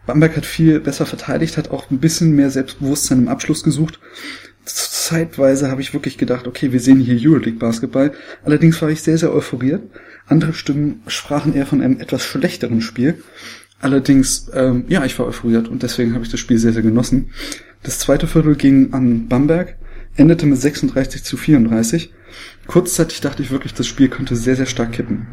Bamberg 0.07 0.37
hat 0.37 0.47
viel 0.47 0.81
besser 0.81 1.07
verteidigt, 1.07 1.57
hat 1.57 1.71
auch 1.71 1.91
ein 1.91 1.99
bisschen 1.99 2.37
mehr 2.37 2.51
Selbstbewusstsein 2.51 3.21
im 3.21 3.29
Abschluss 3.29 3.63
gesucht. 3.63 3.99
Zeitweise 4.65 5.71
habe 5.71 5.81
ich 5.81 5.93
wirklich 5.93 6.17
gedacht, 6.19 6.47
okay, 6.47 6.73
wir 6.73 6.81
sehen 6.81 7.01
hier 7.01 7.19
Euroleague 7.19 7.59
Basketball. 7.59 8.13
Allerdings 8.43 8.81
war 8.81 8.89
ich 8.89 9.03
sehr, 9.03 9.19
sehr 9.19 9.33
euphoriert. 9.33 9.83
Andere 10.27 10.55
Stimmen 10.55 11.03
sprachen 11.07 11.55
eher 11.55 11.67
von 11.67 11.83
einem 11.83 12.01
etwas 12.01 12.25
schlechteren 12.25 12.81
Spiel. 12.81 13.23
Allerdings, 13.85 14.51
ähm, 14.55 14.87
ja, 14.89 15.05
ich 15.05 15.19
war 15.19 15.27
euphoriert 15.27 15.69
und 15.69 15.83
deswegen 15.83 16.15
habe 16.15 16.25
ich 16.25 16.31
das 16.31 16.41
Spiel 16.41 16.57
sehr, 16.57 16.73
sehr 16.73 16.81
genossen. 16.81 17.29
Das 17.83 17.99
zweite 17.99 18.27
Viertel 18.27 18.57
ging 18.57 18.95
an 18.95 19.29
Bamberg, 19.29 19.77
endete 20.17 20.47
mit 20.47 20.59
36 20.59 21.23
zu 21.23 21.37
34. 21.37 22.11
Kurzzeitig 22.67 23.21
dachte 23.21 23.43
ich 23.43 23.51
wirklich, 23.51 23.75
das 23.75 23.87
Spiel 23.87 24.09
könnte 24.09 24.37
sehr, 24.37 24.57
sehr 24.57 24.65
stark 24.65 24.93
kippen. 24.93 25.27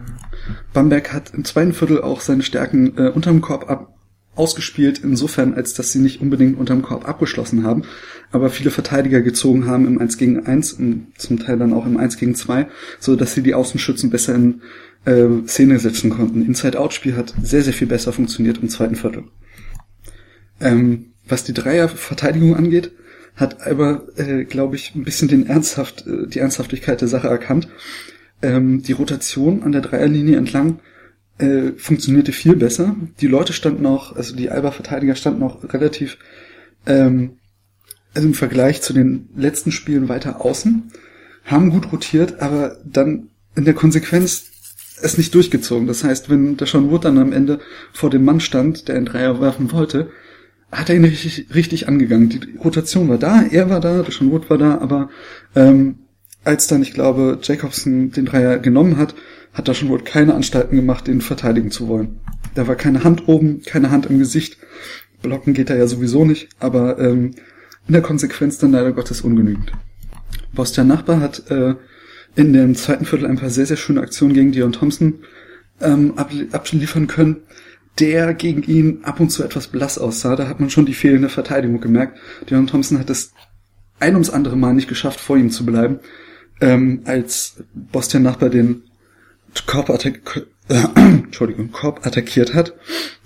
Bamberg 0.74 1.14
hat 1.14 1.34
im 1.34 1.46
zweiten 1.46 1.72
Viertel 1.72 2.02
auch 2.02 2.20
seine 2.20 2.44
Stärken 2.44 2.98
äh, 2.98 3.08
unterm 3.08 3.40
Korb 3.40 3.70
ab 3.70 3.91
ausgespielt, 4.36 5.00
insofern, 5.04 5.54
als 5.54 5.74
dass 5.74 5.92
sie 5.92 6.00
nicht 6.00 6.22
unbedingt 6.22 6.58
unterm 6.58 6.82
Korb 6.82 7.08
abgeschlossen 7.08 7.64
haben, 7.64 7.84
aber 8.32 8.50
viele 8.50 8.72
Verteidiger 8.72 9.22
gezogen 9.22 9.66
haben 9.68 9.86
im 9.86 10.00
1 10.00 10.18
gegen 10.18 10.46
1 10.46 10.74
und 10.74 11.08
zum 11.18 11.40
Teil 11.40 11.58
dann 11.58 11.74
auch 11.74 11.86
im 11.86 11.98
1 11.98 12.18
gegen 12.18 12.36
2, 12.36 12.68
so 13.00 13.16
dass 13.16 13.34
sie 13.34 13.44
die 13.44 13.54
Außenschützen 13.54 14.10
besser 14.10 14.36
in 14.36 14.62
äh, 15.06 15.28
Szene 15.48 15.80
setzen 15.80 16.12
konnten. 16.12 16.46
Inside-Out-Spiel 16.46 17.16
hat 17.16 17.34
sehr, 17.42 17.62
sehr 17.62 17.74
viel 17.74 17.88
besser 17.88 18.14
funktioniert 18.14 18.60
im 18.62 18.70
zweiten 18.70 18.96
Viertel. 18.96 19.26
Ähm, 20.62 21.08
was 21.28 21.44
die 21.44 21.54
Dreierverteidigung 21.54 22.56
angeht, 22.56 22.92
hat 23.36 23.66
aber, 23.66 24.08
äh, 24.18 24.46
glaube 24.46 24.76
ich, 24.76 24.96
ein 24.96 25.04
bisschen 25.04 25.28
den 25.28 25.48
Ernsthaft, 25.48 26.06
äh, 26.08 26.28
die 26.28 26.40
Ernsthaftigkeit 26.40 27.02
der 27.02 27.08
Sache 27.08 27.28
erkannt. 27.28 27.68
Ähm, 28.42 28.82
die 28.82 28.94
Rotation 28.94 29.64
an 29.64 29.72
der 29.72 29.82
Dreierlinie 29.82 30.38
entlang 30.38 30.80
äh, 31.38 31.72
funktionierte 31.78 32.32
viel 32.32 32.56
besser. 32.56 32.96
Die 33.20 33.28
Leute 33.28 33.54
standen 33.54 33.86
auch, 33.86 34.16
also 34.16 34.36
die 34.36 34.50
Alba-Verteidiger 34.50 35.16
standen 35.16 35.44
auch 35.44 35.64
relativ 35.74 36.18
ähm, 36.86 37.38
also 38.14 38.28
im 38.28 38.34
Vergleich 38.34 38.82
zu 38.82 38.94
den 38.94 39.30
letzten 39.36 39.72
Spielen 39.72 40.10
weiter 40.10 40.44
außen, 40.44 40.92
haben 41.46 41.70
gut 41.70 41.92
rotiert, 41.92 42.42
aber 42.42 42.78
dann 42.86 43.30
in 43.56 43.66
der 43.66 43.74
Konsequenz 43.74 44.46
es 45.02 45.18
nicht 45.18 45.34
durchgezogen. 45.34 45.88
Das 45.88 46.04
heißt, 46.04 46.30
wenn 46.30 46.58
der 46.58 46.68
Sean 46.68 46.92
Wood 46.92 47.06
dann 47.06 47.18
am 47.18 47.34
Ende 47.34 47.60
vor 47.92 48.10
dem 48.10 48.24
Mann 48.24 48.40
stand, 48.40 48.88
der 48.88 48.96
einen 48.96 49.06
Dreier 49.06 49.42
werfen 49.42 49.72
wollte, 49.72 50.12
hat 50.72 50.90
er 50.90 50.96
ihn 50.96 51.06
richtig, 51.06 51.48
richtig 51.54 51.88
angegangen. 51.88 52.30
Die 52.30 52.58
Rotation 52.58 53.10
war 53.10 53.18
da, 53.18 53.44
er 53.44 53.70
war 53.70 53.80
da, 53.80 54.04
der 54.04 54.12
Sean 54.12 54.32
Wood 54.32 54.50
war 54.50 54.58
da, 54.58 54.78
aber 54.78 55.10
ähm, 55.56 56.00
als 56.44 56.68
dann, 56.68 56.82
ich 56.82 56.94
glaube, 56.94 57.40
Jacobson 57.42 58.12
den 58.12 58.26
Dreier 58.26 58.60
genommen 58.60 58.98
hat, 58.98 59.16
hat 59.54 59.68
er 59.68 59.74
schon 59.74 59.90
wohl 59.90 60.02
keine 60.02 60.34
Anstalten 60.34 60.76
gemacht, 60.76 61.08
den 61.08 61.22
verteidigen 61.22 61.72
zu 61.72 61.88
wollen. 61.88 62.20
Da 62.56 62.68
war 62.68 62.76
keine 62.76 63.04
Hand 63.04 63.28
oben, 63.28 63.62
keine 63.62 63.92
Hand 63.92 64.06
im 64.06 64.20
Gesicht. 64.20 64.58
Blocken 65.22 65.54
geht 65.54 65.70
er 65.70 65.78
ja 65.78 65.88
sowieso 65.88 66.26
nicht, 66.26 66.50
aber 66.60 67.00
ähm, 67.00 67.32
in 67.88 67.94
der 67.94 68.02
Konsequenz 68.02 68.58
dann 68.58 68.72
leider 68.72 68.92
Gottes 68.92 69.22
ungenügend. 69.22 69.72
Bostian 70.54 70.88
Nachbar 70.88 71.20
hat 71.20 71.50
äh, 71.50 71.76
in 72.36 72.54
dem 72.54 72.76
zweiten 72.76 73.06
Viertel 73.06 73.28
ein 73.28 73.38
paar 73.38 73.50
sehr, 73.50 73.66
sehr 73.66 73.78
schöne 73.78 74.02
Aktionen 74.02 74.34
gegen 74.34 74.52
Dion 74.52 74.72
Thompson 74.72 75.20
ähm, 75.82 76.14
abliefern 76.18 77.08
können, 77.08 77.38
der 78.00 78.34
gegen 78.34 78.64
ihn 78.64 79.00
ab 79.04 79.20
und 79.20 79.30
zu 79.30 79.44
etwas 79.44 79.68
blass 79.68 79.98
aussah. 79.98 80.36
Da 80.36 80.48
hat 80.48 80.60
man 80.60 80.70
schon 80.70 80.86
die 80.86 80.94
fehlende 80.94 81.30
Verteidigung 81.30 81.82
gemerkt. 81.82 82.18
Dion 82.50 82.68
Thompson 82.68 83.00
hat 83.00 83.10
es 83.10 83.34
ein 84.00 84.14
ums 84.14 84.30
andere 84.30 84.56
Mal 84.56 84.74
nicht 84.74 84.88
geschafft, 84.88 85.20
vor 85.20 85.38
ihm 85.38 85.52
zu 85.52 85.66
bleiben, 85.66 86.00
ähm, 86.62 87.02
als 87.06 87.64
Bostian 87.74 88.24
Nachbar 88.24 88.50
den 88.50 88.84
Korb, 89.66 89.90
attack 89.90 90.46
Entschuldigung, 90.96 91.72
Korb 91.72 92.06
attackiert 92.06 92.54
hat. 92.54 92.74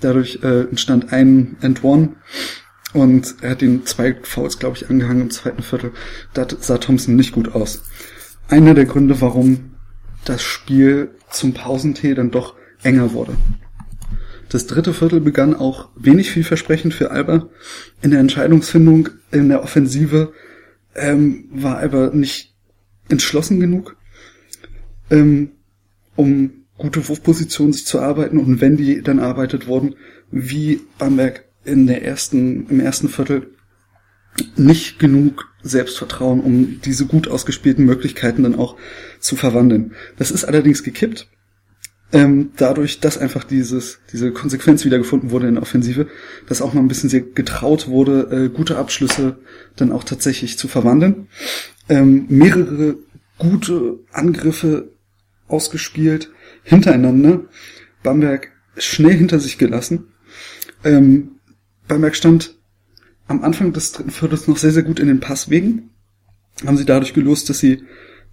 Dadurch 0.02 0.40
äh, 0.44 0.62
entstand 0.62 1.14
ein 1.14 1.58
End 1.62 1.84
One 1.84 2.16
und 2.94 3.36
er 3.42 3.52
hat 3.52 3.62
den 3.62 3.86
zwei 3.86 4.16
Fouls, 4.24 4.58
glaube 4.58 4.78
ich, 4.78 4.90
angehangen 4.90 5.22
im 5.22 5.30
zweiten 5.30 5.62
Viertel. 5.62 5.92
Da 6.34 6.48
sah 6.60 6.78
Thompson 6.78 7.16
nicht 7.16 7.34
gut 7.34 7.54
aus. 7.54 7.84
Einer 8.48 8.74
der 8.74 8.86
Gründe, 8.86 9.22
warum 9.22 9.76
das 10.24 10.42
Spiel 10.42 11.12
zum 11.30 11.54
Pausentee 11.54 12.14
dann 12.14 12.32
doch 12.32 12.56
enger 12.84 13.14
wurde. 13.14 13.36
Das 14.50 14.68
dritte 14.68 14.94
Viertel 14.94 15.20
begann 15.20 15.56
auch 15.56 15.90
wenig 15.96 16.32
vielversprechend 16.32 16.94
für 16.94 17.12
Alba. 17.12 17.50
In 18.02 18.12
der 18.12 18.20
Entscheidungsfindung 18.20 19.10
in 19.32 19.50
der 19.50 19.64
Offensive 19.64 20.34
ähm, 20.96 21.50
war 21.52 21.78
Alba 21.78 22.12
nicht 22.14 22.56
entschlossen 23.10 23.60
genug. 23.60 23.98
Ähm, 25.10 25.52
um 26.16 26.66
gute 26.78 27.08
Wurfpositionen 27.08 27.74
sich 27.74 27.86
zu 27.86 28.00
arbeiten 28.00 28.38
und 28.38 28.62
wenn 28.62 28.78
die 28.78 29.02
dann 29.02 29.20
arbeitet 29.20 29.68
wurden, 29.68 29.96
wie 30.32 30.82
Bamberg 30.98 31.46
in 31.64 31.88
der 31.88 32.04
ersten, 32.04 32.68
im 32.68 32.80
ersten 32.80 33.10
Viertel 33.10 33.48
nicht 34.58 35.00
genug 35.00 35.50
Selbstvertrauen, 35.64 36.42
um 36.42 36.82
diese 36.84 37.06
gut 37.06 37.28
ausgespielten 37.28 37.86
Möglichkeiten 37.86 38.44
dann 38.44 38.56
auch 38.56 38.76
zu 39.20 39.36
verwandeln. 39.36 39.94
Das 40.18 40.32
ist 40.32 40.44
allerdings 40.44 40.84
gekippt. 40.84 41.28
Ähm, 42.12 42.52
dadurch, 42.56 43.00
dass 43.00 43.18
einfach 43.18 43.44
dieses, 43.44 44.00
diese 44.14 44.32
Konsequenz 44.32 44.86
wiedergefunden 44.86 45.32
wurde 45.32 45.48
in 45.48 45.56
der 45.56 45.64
Offensive, 45.64 46.08
dass 46.48 46.62
auch 46.62 46.74
mal 46.74 46.82
ein 46.82 46.88
bisschen 46.88 47.10
sehr 47.10 47.22
getraut 47.22 47.88
wurde, 47.88 48.30
äh, 48.32 48.56
gute 48.56 48.78
Abschlüsse 48.78 49.38
dann 49.76 49.92
auch 49.92 50.04
tatsächlich 50.04 50.58
zu 50.58 50.68
verwandeln. 50.68 51.28
Ähm, 51.90 52.26
mehrere 52.30 52.98
gute 53.38 54.00
Angriffe 54.12 54.92
ausgespielt, 55.48 56.32
hintereinander. 56.64 57.42
Bamberg 58.04 58.52
schnell 58.78 59.14
hinter 59.14 59.40
sich 59.40 59.58
gelassen. 59.58 60.08
Ähm, 60.84 61.40
Bamberg 61.88 62.16
stand 62.16 62.56
am 63.28 63.44
Anfang 63.44 63.74
des 63.74 63.92
dritten 63.92 64.12
Viertels 64.12 64.48
noch 64.48 64.58
sehr, 64.58 64.72
sehr 64.72 64.84
gut 64.84 65.00
in 65.00 65.08
den 65.08 65.20
Passwegen. 65.20 65.90
Haben 66.66 66.78
sie 66.78 66.86
dadurch 66.86 67.14
gelöst, 67.14 67.50
dass 67.50 67.60
sie 67.60 67.84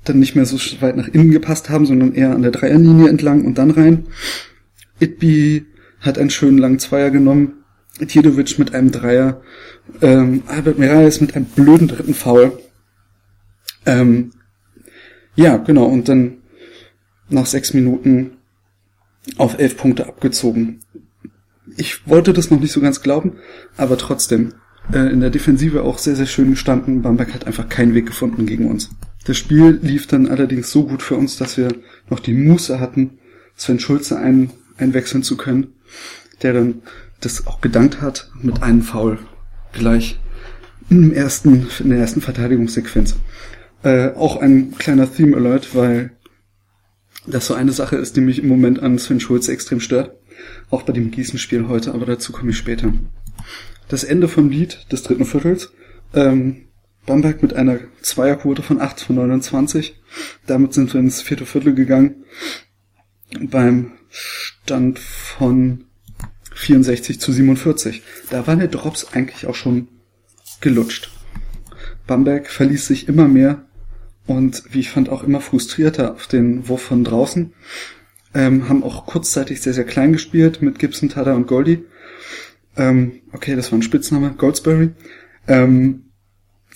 dann 0.04 0.19
nicht 0.19 0.35
mehr 0.35 0.47
so 0.47 0.57
weit 0.81 0.97
nach 0.97 1.09
innen 1.09 1.31
gepasst 1.31 1.71
haben, 1.71 1.87
sondern 1.87 2.14
eher 2.14 2.35
an 2.35 2.42
der 2.42 2.50
Dreierlinie 2.50 3.09
entlang 3.09 3.45
und 3.45 3.59
dann 3.59 3.71
rein. 3.71 4.07
Itby 5.00 5.66
hat 6.00 6.19
einen 6.19 6.31
schönen 6.31 6.59
langen 6.59 6.78
Zweier 6.78 7.11
genommen. 7.11 7.64
Tjedovic 8.07 8.59
mit 8.59 8.75
einem 8.75 8.90
Dreier. 8.90 9.42
Ähm, 10.00 10.42
Albert 10.47 10.78
Mirais 10.78 11.21
mit 11.21 11.37
einem 11.37 11.47
blöden 11.47 11.88
dritten 11.88 12.14
Foul. 12.14 12.59
Ähm, 13.87 14.33
ja, 15.35 15.57
genau. 15.57 15.87
Und 15.87 16.09
dann 16.09 16.38
nach 17.33 17.47
sechs 17.47 17.75
Minuten 17.75 18.33
auf 19.37 19.59
elf 19.59 19.77
Punkte 19.77 20.07
abgezogen. 20.07 20.81
Ich 21.77 22.07
wollte 22.07 22.33
das 22.33 22.51
noch 22.51 22.61
nicht 22.61 22.73
so 22.73 22.81
ganz 22.81 23.03
glauben, 23.03 23.39
aber 23.77 23.97
trotzdem 23.97 24.55
äh, 24.93 25.12
in 25.12 25.21
der 25.21 25.31
Defensive 25.31 25.83
auch 25.83 25.99
sehr, 25.99 26.17
sehr 26.17 26.27
schön 26.27 26.51
gestanden. 26.51 27.03
Bamberg 27.03 27.33
hat 27.35 27.47
einfach 27.47 27.69
keinen 27.69 27.95
Weg 27.95 28.07
gefunden 28.07 28.47
gegen 28.47 28.69
uns. 28.69 28.91
Das 29.25 29.37
Spiel 29.37 29.79
lief 29.81 30.07
dann 30.07 30.29
allerdings 30.29 30.71
so 30.71 30.85
gut 30.85 31.03
für 31.03 31.17
uns, 31.17 31.37
dass 31.37 31.57
wir 31.57 31.69
noch 32.11 32.19
die 32.19 32.35
Muße 32.35 32.81
hatten, 32.81 33.19
Sven 33.55 33.79
Schulze 33.79 34.19
ein, 34.19 34.51
einwechseln 34.77 35.23
zu 35.23 35.37
können, 35.37 35.75
der 36.43 36.55
dann 36.55 36.83
das 37.21 37.47
auch 37.47 37.61
gedankt 37.61 38.01
hat 38.01 38.31
mit 38.41 38.62
einem 38.62 38.83
Foul 38.83 39.19
gleich 39.73 40.19
im 40.91 41.12
ersten, 41.12 41.69
in 41.79 41.91
der 41.91 41.99
ersten 41.99 42.21
Verteidigungssequenz. 42.21 43.17
Äh, 43.85 44.11
auch 44.11 44.37
ein 44.37 44.75
kleiner 44.77 45.12
Theme 45.12 45.37
Alert, 45.37 45.75
weil 45.75 46.11
das 47.26 47.47
so 47.47 47.55
eine 47.55 47.73
Sache 47.73 47.97
ist, 47.97 48.17
die 48.17 48.21
mich 48.21 48.41
im 48.41 48.49
Moment 48.49 48.81
an 48.81 48.99
Sven 48.99 49.21
Schulze 49.21 49.52
extrem 49.52 49.81
stört. 49.81 50.17
Auch 50.71 50.83
bei 50.83 50.93
dem 50.93 51.11
Gießen-Spiel 51.11 51.69
heute, 51.69 51.95
aber 51.95 52.07
dazu 52.07 52.33
komme 52.33 52.50
ich 52.50 52.57
später. 52.57 52.93
Das 53.88 54.05
Ende 54.05 54.29
vom 54.29 54.49
Lied 54.49 54.87
des 54.91 55.02
dritten 55.02 55.25
Viertels. 55.25 55.73
Ähm, 56.14 56.69
Bamberg 57.07 57.43
mit 57.43 57.55
einer 57.55 57.79
Zweierquote 58.00 58.62
von 58.62 58.81
8 58.81 59.00
von 59.00 59.17
29. 59.17 60.00
Damit 60.47 60.73
sind 60.73 60.93
wir 60.93 61.00
ins 61.00 61.21
vierte 61.21 61.47
Viertel 61.47 61.75
gegangen. 61.75 62.25
Beim 63.41 63.93
Stand 64.09 64.99
von 64.99 65.85
64 66.55 67.21
zu 67.21 67.33
47. 67.33 68.02
Da 68.31 68.47
waren 68.47 68.59
der 68.59 68.69
Drops 68.69 69.12
eigentlich 69.12 69.47
auch 69.47 69.55
schon 69.55 69.88
gelutscht. 70.61 71.11
Bamberg 72.07 72.49
verließ 72.49 72.87
sich 72.87 73.09
immer 73.09 73.29
mehr 73.29 73.64
und 74.26 74.62
wie 74.71 74.81
ich 74.81 74.91
fand 74.91 75.09
auch 75.09 75.25
immer 75.25 75.41
frustrierter 75.41 76.14
auf 76.14 76.26
den 76.26 76.69
Wurf 76.69 76.83
von 76.83 77.05
draußen. 77.05 77.52
Ähm, 78.35 78.69
haben 78.69 78.83
auch 78.83 79.07
kurzzeitig 79.07 79.61
sehr, 79.61 79.75
sehr 79.75 79.85
klein 79.85 80.12
gespielt 80.12 80.62
mit 80.62 80.79
Gibson, 80.79 81.09
Tada 81.09 81.35
und 81.35 81.47
Goldie. 81.47 81.85
Ähm, 82.76 83.21
okay, 83.33 83.57
das 83.57 83.71
war 83.71 83.79
ein 83.79 83.83
Spitzname, 83.83 84.35
Goldsberry. 84.37 84.91
Ähm, 85.47 86.05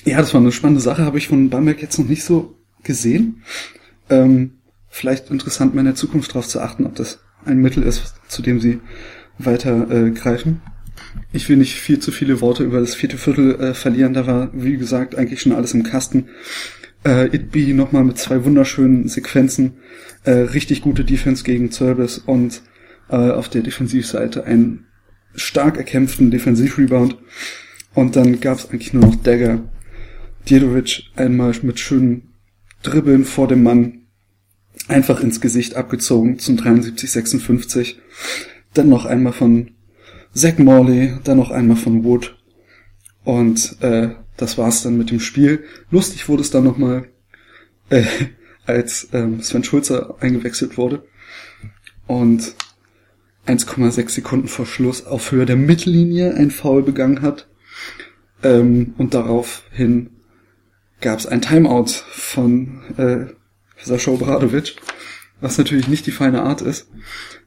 ja, 0.04 0.18
das 0.18 0.34
war 0.34 0.40
eine 0.40 0.52
spannende 0.52 0.82
Sache, 0.82 1.04
habe 1.04 1.18
ich 1.18 1.28
von 1.28 1.48
Bamberg 1.48 1.80
jetzt 1.80 1.98
noch 1.98 2.08
nicht 2.08 2.24
so 2.24 2.58
gesehen. 2.82 3.42
Ähm, 4.10 4.58
vielleicht 4.88 5.30
interessant, 5.30 5.74
mal 5.74 5.80
in 5.80 5.86
der 5.86 5.94
Zukunft 5.94 6.30
darauf 6.30 6.46
zu 6.46 6.60
achten, 6.60 6.84
ob 6.84 6.94
das 6.94 7.20
ein 7.44 7.58
Mittel 7.58 7.82
ist, 7.82 8.14
zu 8.28 8.42
dem 8.42 8.60
sie 8.60 8.80
weiter 9.38 9.90
äh, 9.90 10.10
greifen. 10.10 10.60
Ich 11.32 11.48
will 11.48 11.56
nicht 11.56 11.74
viel 11.74 11.98
zu 11.98 12.12
viele 12.12 12.40
Worte 12.40 12.64
über 12.64 12.80
das 12.80 12.94
vierte 12.94 13.18
Viertel 13.18 13.60
äh, 13.60 13.74
verlieren. 13.74 14.14
Da 14.14 14.26
war, 14.26 14.50
wie 14.52 14.76
gesagt, 14.76 15.14
eigentlich 15.14 15.40
schon 15.40 15.52
alles 15.52 15.74
im 15.74 15.82
Kasten. 15.82 16.28
Äh, 17.06 17.26
Itby 17.26 17.72
nochmal 17.72 18.02
mit 18.02 18.18
zwei 18.18 18.44
wunderschönen 18.44 19.06
Sequenzen. 19.06 19.74
Äh, 20.24 20.32
richtig 20.32 20.82
gute 20.82 21.04
Defense 21.04 21.44
gegen 21.44 21.70
Service 21.70 22.18
und 22.18 22.62
äh, 23.08 23.14
auf 23.14 23.48
der 23.48 23.62
Defensivseite 23.62 24.42
einen 24.42 24.86
stark 25.36 25.76
erkämpften 25.76 26.32
Defensivrebound. 26.32 27.16
Und 27.94 28.16
dann 28.16 28.40
gab 28.40 28.58
es 28.58 28.70
eigentlich 28.70 28.92
nur 28.92 29.04
noch 29.04 29.14
Dagger. 29.14 29.60
Djedovic 30.48 31.04
einmal 31.14 31.54
mit 31.62 31.78
schönen 31.78 32.34
Dribbeln 32.82 33.24
vor 33.24 33.46
dem 33.46 33.62
Mann 33.62 34.08
einfach 34.88 35.20
ins 35.20 35.40
Gesicht 35.40 35.76
abgezogen 35.76 36.40
zum 36.40 36.56
73-56. 36.56 37.94
Dann 38.74 38.88
noch 38.88 39.04
einmal 39.04 39.32
von 39.32 39.70
Zach 40.34 40.58
Morley, 40.58 41.18
dann 41.22 41.38
noch 41.38 41.52
einmal 41.52 41.76
von 41.76 42.02
Wood. 42.02 42.36
Und 43.22 43.76
äh, 43.80 44.10
das 44.36 44.58
war's 44.58 44.82
dann 44.82 44.98
mit 44.98 45.10
dem 45.10 45.20
Spiel. 45.20 45.64
Lustig 45.90 46.28
wurde 46.28 46.42
es 46.42 46.50
dann 46.50 46.64
nochmal, 46.64 47.08
äh, 47.90 48.04
als 48.66 49.08
ähm, 49.12 49.42
Sven 49.42 49.64
Schulze 49.64 50.14
eingewechselt 50.20 50.76
wurde. 50.76 51.04
Und 52.06 52.54
1,6 53.46 54.10
Sekunden 54.10 54.48
vor 54.48 54.66
Schluss 54.66 55.06
auf 55.06 55.30
Höhe 55.30 55.46
der 55.46 55.56
Mittellinie 55.56 56.34
ein 56.34 56.50
Foul 56.50 56.82
begangen 56.82 57.22
hat. 57.22 57.48
Ähm, 58.42 58.94
und 58.98 59.14
daraufhin 59.14 60.10
gab 61.00 61.18
es 61.18 61.26
ein 61.26 61.42
Timeout 61.42 61.90
von 62.10 62.80
äh, 62.96 63.26
Sascha 63.82 64.10
Obradovic, 64.10 64.76
was 65.40 65.58
natürlich 65.58 65.88
nicht 65.88 66.06
die 66.06 66.12
feine 66.12 66.42
Art 66.42 66.62
ist. 66.62 66.88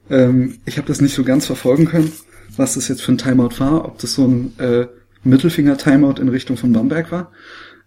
Ähm, 0.10 0.60
ich 0.66 0.78
habe 0.78 0.88
das 0.88 1.02
nicht 1.02 1.14
so 1.14 1.24
ganz 1.24 1.46
verfolgen 1.46 1.86
können, 1.86 2.12
was 2.56 2.76
das 2.76 2.88
jetzt 2.88 3.02
für 3.02 3.12
ein 3.12 3.18
Timeout 3.18 3.60
war, 3.60 3.86
ob 3.86 4.00
das 4.00 4.14
so 4.14 4.26
ein 4.26 4.58
äh, 4.60 4.88
Mittelfinger-Timeout 5.24 6.22
in 6.22 6.30
Richtung 6.30 6.58
von 6.58 6.74
Bamberg 6.74 7.12
war, 7.12 7.32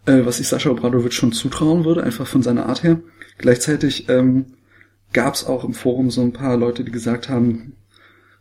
äh, 0.06 0.24
was 0.24 0.40
ich 0.40 0.48
Sascha 0.48 0.70
Obradovic 0.70 1.12
schon 1.12 1.32
zutrauen 1.32 1.84
würde, 1.84 2.02
einfach 2.02 2.26
von 2.26 2.42
seiner 2.42 2.66
Art 2.66 2.82
her. 2.82 3.00
Gleichzeitig 3.38 4.08
ähm, 4.08 4.46
gab 5.12 5.34
es 5.34 5.46
auch 5.46 5.64
im 5.64 5.74
Forum 5.74 6.10
so 6.10 6.22
ein 6.22 6.32
paar 6.32 6.56
Leute, 6.56 6.84
die 6.84 6.92
gesagt 6.92 7.28
haben, 7.28 7.74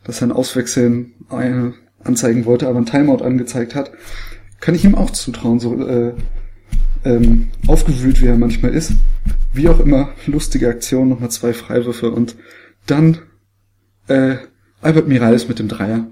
dass 0.03 0.21
er 0.21 0.27
ein 0.27 0.31
Auswechseln 0.31 1.13
äh, 1.29 1.71
anzeigen 2.03 2.45
wollte, 2.45 2.67
aber 2.67 2.79
ein 2.79 2.85
Timeout 2.85 3.23
angezeigt 3.23 3.75
hat. 3.75 3.91
Kann 4.59 4.75
ich 4.75 4.83
ihm 4.83 4.95
auch 4.95 5.11
zutrauen, 5.11 5.59
so 5.59 5.87
äh, 5.87 6.13
ähm, 7.03 7.49
aufgewühlt 7.67 8.21
wie 8.21 8.27
er 8.27 8.37
manchmal 8.37 8.73
ist. 8.73 8.93
Wie 9.53 9.69
auch 9.69 9.79
immer, 9.79 10.09
lustige 10.27 10.69
Aktion, 10.69 11.09
nochmal 11.09 11.31
zwei 11.31 11.53
Freiwürfe 11.53 12.11
und 12.11 12.35
Dann 12.85 13.19
äh, 14.07 14.37
Albert 14.81 15.07
Miralles 15.07 15.47
mit 15.47 15.59
dem 15.59 15.67
Dreier. 15.67 16.07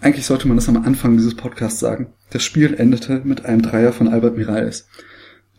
Eigentlich 0.00 0.26
sollte 0.26 0.46
man 0.46 0.56
das 0.56 0.68
am 0.68 0.84
Anfang 0.84 1.16
dieses 1.16 1.34
Podcasts 1.34 1.80
sagen. 1.80 2.12
Das 2.30 2.44
Spiel 2.44 2.74
endete 2.74 3.20
mit 3.24 3.44
einem 3.44 3.62
Dreier 3.62 3.92
von 3.92 4.08
Albert 4.08 4.36
Miralles. 4.36 4.88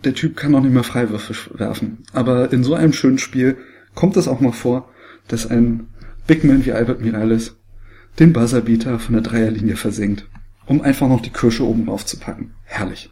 Der 0.05 0.13
Typ 0.13 0.37
kann 0.37 0.51
noch 0.51 0.61
nicht 0.61 0.73
mehr 0.73 0.83
Freiwürfe 0.83 1.59
werfen. 1.59 2.03
Aber 2.13 2.53
in 2.53 2.63
so 2.63 2.73
einem 2.73 2.93
schönen 2.93 3.17
Spiel 3.17 3.57
kommt 3.95 4.15
es 4.15 4.29
auch 4.29 4.39
mal 4.39 4.53
vor, 4.53 4.89
dass 5.27 5.47
ein 5.47 5.87
Bigman 6.25 6.65
wie 6.65 6.71
Albert 6.71 7.01
Miralles 7.01 7.57
den 8.17 8.31
Buzzerbeater 8.31 8.99
von 8.99 9.13
der 9.13 9.23
Dreierlinie 9.23 9.75
versenkt, 9.75 10.27
um 10.65 10.81
einfach 10.81 11.09
noch 11.09 11.21
die 11.21 11.31
Kirsche 11.31 11.65
oben 11.65 11.85
drauf 11.85 12.05
zu 12.05 12.17
packen. 12.17 12.53
Herrlich. 12.63 13.11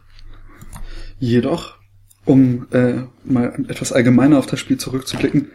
Jedoch, 1.19 1.77
um 2.25 2.67
äh, 2.71 3.03
mal 3.25 3.65
etwas 3.67 3.91
allgemeiner 3.91 4.37
auf 4.37 4.47
das 4.47 4.59
Spiel 4.59 4.77
zurückzublicken, 4.77 5.49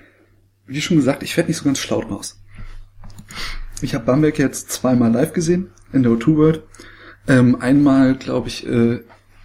wie 0.67 0.81
schon 0.83 0.97
gesagt, 0.99 1.23
ich 1.23 1.37
werde 1.37 1.49
nicht 1.49 1.59
so 1.59 1.65
ganz 1.65 1.79
schlau 1.79 2.03
draus. 2.03 2.43
Ich 3.83 3.95
habe 3.95 4.05
Bamberg 4.05 4.39
jetzt 4.39 4.71
zweimal 4.71 5.11
live 5.11 5.33
gesehen 5.33 5.71
in 5.93 6.05
der 6.05 6.13
O2 6.13 6.37
World. 6.37 6.63
Ähm, 7.27 7.61
einmal, 7.61 8.15
glaube 8.15 8.49
ich, 8.49 8.67
äh, 8.67 9.01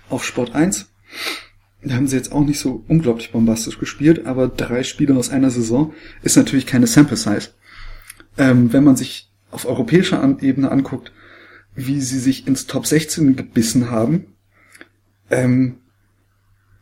auf 0.10 0.24
Sport 0.24 0.53
1. 0.53 0.91
Da 1.82 1.96
haben 1.96 2.08
sie 2.08 2.15
jetzt 2.15 2.32
auch 2.32 2.46
nicht 2.46 2.60
so 2.60 2.84
unglaublich 2.88 3.32
bombastisch 3.32 3.79
gespielt, 3.79 4.25
aber 4.25 4.48
drei 4.48 4.84
Spiele 4.84 5.15
aus 5.15 5.29
einer 5.29 5.50
Saison 5.50 5.94
ist 6.22 6.38
natürlich 6.38 6.67
keine 6.67 6.86
Sample 6.86 7.17
Size. 7.17 7.50
Ähm, 8.38 8.72
wenn 8.74 8.84
man 8.84 8.96
sich 8.96 9.32
auf 9.50 9.65
europäischer 9.65 10.24
Ebene 10.41 10.72
anguckt, 10.72 11.12
wie 11.74 12.01
sie 12.01 12.20
sich 12.20 12.48
ins 12.48 12.67
Top 12.67 12.86
16 12.86 13.36
gebissen 13.36 13.89
haben, 13.89 14.36
ähm, 15.32 15.77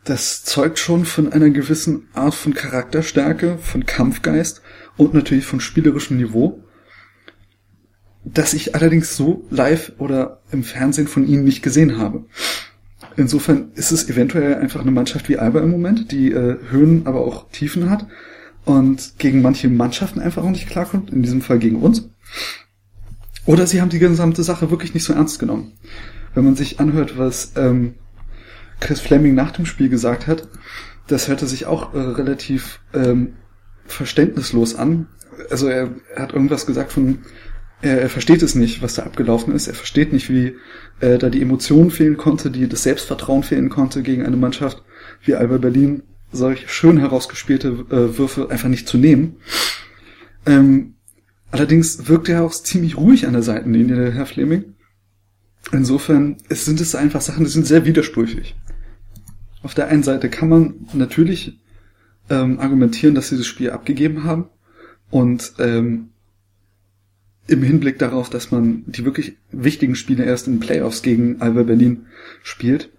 das 0.04 0.44
zeugt 0.44 0.78
schon 0.78 1.04
von 1.04 1.32
einer 1.32 1.50
gewissen 1.50 2.08
Art 2.12 2.34
von 2.34 2.54
Charakterstärke, 2.54 3.58
von 3.58 3.86
Kampfgeist 3.86 4.62
und 4.96 5.14
natürlich 5.14 5.46
von 5.46 5.60
spielerischem 5.60 6.18
Niveau, 6.18 6.62
das 8.26 8.54
ich 8.54 8.74
allerdings 8.74 9.16
so 9.16 9.44
live 9.50 9.92
oder 9.98 10.40
im 10.50 10.64
Fernsehen 10.64 11.06
von 11.06 11.26
ihnen 11.26 11.44
nicht 11.44 11.62
gesehen 11.62 11.96
habe. 11.96 12.24
Insofern 13.16 13.70
ist 13.74 13.92
es 13.92 14.10
eventuell 14.10 14.56
einfach 14.56 14.80
eine 14.80 14.90
Mannschaft 14.90 15.28
wie 15.28 15.38
Alba 15.38 15.60
im 15.60 15.70
Moment, 15.70 16.10
die 16.10 16.32
äh, 16.32 16.58
Höhen, 16.68 17.06
aber 17.06 17.20
auch 17.20 17.48
Tiefen 17.50 17.88
hat 17.88 18.06
und 18.64 19.14
gegen 19.18 19.42
manche 19.42 19.68
Mannschaften 19.68 20.20
einfach 20.20 20.42
auch 20.42 20.50
nicht 20.50 20.68
klarkommt, 20.68 21.10
in 21.10 21.22
diesem 21.22 21.40
Fall 21.40 21.58
gegen 21.58 21.76
uns. 21.76 22.10
Oder 23.46 23.66
sie 23.66 23.80
haben 23.80 23.90
die 23.90 24.00
gesamte 24.00 24.42
Sache 24.42 24.70
wirklich 24.70 24.92
nicht 24.92 25.04
so 25.04 25.12
ernst 25.12 25.38
genommen. 25.38 25.72
Wenn 26.34 26.44
man 26.44 26.56
sich 26.56 26.80
anhört, 26.80 27.16
was 27.16 27.52
ähm, 27.56 27.94
Chris 28.80 29.00
Fleming 29.00 29.34
nach 29.34 29.52
dem 29.52 29.66
Spiel 29.66 29.88
gesagt 29.88 30.26
hat, 30.26 30.48
das 31.06 31.28
hörte 31.28 31.46
sich 31.46 31.66
auch 31.66 31.94
äh, 31.94 31.98
relativ 31.98 32.80
ähm, 32.92 33.34
verständnislos 33.86 34.74
an. 34.74 35.06
Also 35.48 35.68
er, 35.68 35.90
er 36.14 36.22
hat 36.24 36.32
irgendwas 36.32 36.66
gesagt 36.66 36.90
von, 36.90 37.20
er, 37.82 38.00
er 38.02 38.08
versteht 38.08 38.42
es 38.42 38.54
nicht, 38.54 38.82
was 38.82 38.94
da 38.94 39.02
abgelaufen 39.02 39.54
ist. 39.54 39.68
Er 39.68 39.74
versteht 39.74 40.12
nicht, 40.12 40.30
wie 40.30 40.56
äh, 41.00 41.18
da 41.18 41.28
die 41.28 41.42
Emotionen 41.42 41.90
fehlen 41.90 42.16
konnte, 42.16 42.50
die 42.50 42.68
das 42.68 42.82
Selbstvertrauen 42.82 43.42
fehlen 43.42 43.68
konnte 43.68 44.02
gegen 44.02 44.24
eine 44.24 44.36
Mannschaft 44.36 44.82
wie 45.22 45.34
Alba 45.34 45.58
Berlin, 45.58 46.02
solche 46.32 46.68
schön 46.68 46.98
herausgespielte 46.98 47.68
äh, 47.90 48.18
Würfe 48.18 48.50
einfach 48.50 48.68
nicht 48.68 48.88
zu 48.88 48.98
nehmen. 48.98 49.36
Ähm, 50.44 50.94
allerdings 51.50 52.08
wirkt 52.08 52.28
er 52.28 52.44
auch 52.44 52.52
ziemlich 52.52 52.96
ruhig 52.96 53.26
an 53.26 53.32
der 53.32 53.42
Seitenlinie, 53.42 53.96
der 53.96 54.12
Herr 54.12 54.26
Fleming. 54.26 54.74
Insofern 55.72 56.36
es 56.48 56.64
sind 56.64 56.80
es 56.80 56.94
einfach 56.94 57.20
Sachen, 57.20 57.44
die 57.44 57.50
sind 57.50 57.66
sehr 57.66 57.84
widersprüchlich. 57.84 58.54
Auf 59.62 59.74
der 59.74 59.88
einen 59.88 60.04
Seite 60.04 60.30
kann 60.30 60.48
man 60.48 60.86
natürlich 60.92 61.58
ähm, 62.30 62.60
argumentieren, 62.60 63.14
dass 63.14 63.28
sie 63.28 63.36
das 63.36 63.46
Spiel 63.46 63.70
abgegeben 63.70 64.24
haben 64.24 64.48
und 65.10 65.54
ähm, 65.58 66.10
im 67.48 67.62
Hinblick 67.62 67.98
darauf, 67.98 68.28
dass 68.30 68.50
man 68.50 68.84
die 68.86 69.04
wirklich 69.04 69.36
wichtigen 69.52 69.94
Spiele 69.94 70.24
erst 70.24 70.48
in 70.48 70.60
Playoffs 70.60 71.02
gegen 71.02 71.40
Alba 71.40 71.62
Berlin 71.62 72.06
spielt. 72.42 72.90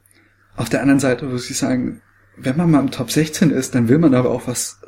Auf 0.56 0.70
der 0.70 0.82
anderen 0.82 1.00
Seite 1.00 1.28
würde 1.28 1.44
ich 1.48 1.58
sagen, 1.58 2.02
wenn 2.38 2.58
man 2.58 2.72
mal 2.72 2.80
im 2.80 2.92
Top 2.92 3.12
16 3.12 3.52
ist, 3.52 3.76
dann 3.76 3.90
will 3.90 3.98
man 3.98 4.14
aber 4.14 4.32
auch 4.32 4.48
was, 4.48 4.80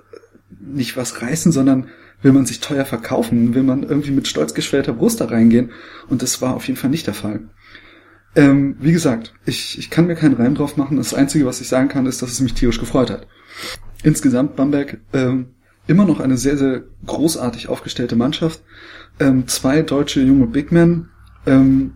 nicht 0.60 0.98
was 0.98 1.22
reißen, 1.22 1.52
sondern 1.52 1.88
will 2.22 2.32
man 2.32 2.46
sich 2.46 2.60
teuer 2.60 2.86
verkaufen, 2.86 3.54
will 3.54 3.64
man 3.64 3.84
irgendwie 3.84 4.12
mit 4.12 4.28
stolz 4.28 4.54
geschwellter 4.54 4.94
Brust 4.94 5.22
da 5.22 5.26
reingehen. 5.26 5.72
Und 6.08 6.22
das 6.22 6.42
war 6.42 6.56
auf 6.56 6.68
jeden 6.68 6.80
Fall 6.80 6.90
nicht 6.90 7.08
der 7.08 7.14
Fall. 7.14 7.42
Ähm, 8.36 8.76
wie 8.80 8.92
gesagt, 8.92 9.34
ich, 9.46 9.80
ich 9.80 9.90
kann 9.90 10.08
mir 10.08 10.16
keinen 10.16 10.36
Reim 10.36 10.56
drauf 10.56 10.78
machen. 10.78 10.98
Das 10.98 11.14
Einzige, 11.14 11.46
was 11.46 11.62
ich 11.62 11.68
sagen 11.68 11.90
kann, 11.90 12.06
ist, 12.06 12.22
dass 12.22 12.32
es 12.32 12.42
mich 12.42 12.54
tierisch 12.54 12.80
gefreut 12.80 13.10
hat. 13.10 13.28
Insgesamt 14.04 14.56
Bamberg 14.56 15.00
ähm, 15.14 15.48
immer 15.90 16.06
noch 16.06 16.20
eine 16.20 16.38
sehr, 16.38 16.58
sehr 16.58 16.84
großartig 17.06 17.68
aufgestellte 17.68 18.16
Mannschaft. 18.16 18.62
Ähm, 19.20 19.48
zwei 19.48 19.82
deutsche 19.82 20.22
junge 20.22 20.48
Big 20.48 20.72
Men. 20.72 21.10
Ähm, 21.46 21.94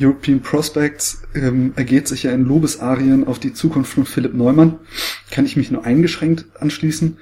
European 0.00 0.40
Prospects 0.40 1.22
ähm, 1.34 1.72
ergeht 1.76 2.08
sich 2.08 2.22
ja 2.22 2.32
in 2.32 2.44
Lobesarien 2.44 3.26
auf 3.26 3.38
die 3.38 3.52
Zukunft 3.52 3.92
von 3.92 4.06
Philipp 4.06 4.34
Neumann. 4.34 4.78
Kann 5.30 5.44
ich 5.44 5.56
mich 5.56 5.70
nur 5.70 5.84
eingeschränkt 5.84 6.46
anschließen. 6.58 7.18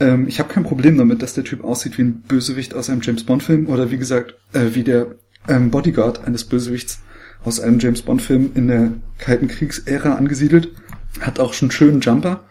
Ähm, 0.00 0.26
ich 0.28 0.38
habe 0.38 0.52
kein 0.52 0.64
Problem 0.64 0.98
damit, 0.98 1.22
dass 1.22 1.34
der 1.34 1.44
Typ 1.44 1.64
aussieht 1.64 1.96
wie 1.98 2.02
ein 2.02 2.20
Bösewicht 2.22 2.74
aus 2.74 2.90
einem 2.90 3.00
James 3.00 3.24
Bond-Film 3.24 3.66
oder 3.68 3.90
wie 3.90 3.98
gesagt, 3.98 4.34
äh, 4.52 4.74
wie 4.74 4.84
der 4.84 5.14
ähm, 5.48 5.70
Bodyguard 5.70 6.24
eines 6.24 6.44
Bösewichts 6.44 7.00
aus 7.44 7.60
einem 7.60 7.78
James 7.78 8.02
Bond-Film 8.02 8.50
in 8.54 8.68
der 8.68 8.92
Kalten 9.18 9.48
Kriegsära 9.48 10.14
angesiedelt. 10.14 10.72
Hat 11.20 11.40
auch 11.40 11.54
schon 11.54 11.66
einen 11.66 11.72
schönen 11.72 12.00
Jumper, 12.00 12.44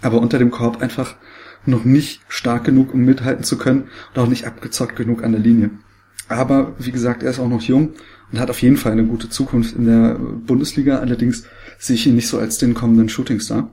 aber 0.00 0.20
unter 0.20 0.38
dem 0.38 0.50
Korb 0.50 0.80
einfach 0.80 1.16
noch 1.68 1.84
nicht 1.84 2.20
stark 2.28 2.64
genug, 2.64 2.94
um 2.94 3.00
mithalten 3.00 3.44
zu 3.44 3.58
können 3.58 3.88
und 4.14 4.20
auch 4.20 4.28
nicht 4.28 4.46
abgezockt 4.46 4.96
genug 4.96 5.22
an 5.22 5.32
der 5.32 5.40
Linie. 5.40 5.70
Aber 6.28 6.74
wie 6.78 6.92
gesagt, 6.92 7.22
er 7.22 7.30
ist 7.30 7.38
auch 7.38 7.48
noch 7.48 7.62
jung 7.62 7.94
und 8.32 8.38
hat 8.38 8.50
auf 8.50 8.60
jeden 8.60 8.76
Fall 8.76 8.92
eine 8.92 9.04
gute 9.04 9.30
Zukunft 9.30 9.74
in 9.76 9.86
der 9.86 10.14
Bundesliga. 10.18 10.98
Allerdings 10.98 11.44
sehe 11.78 11.96
ich 11.96 12.06
ihn 12.06 12.16
nicht 12.16 12.28
so 12.28 12.38
als 12.38 12.58
den 12.58 12.74
kommenden 12.74 13.08
Shootingstar. 13.08 13.70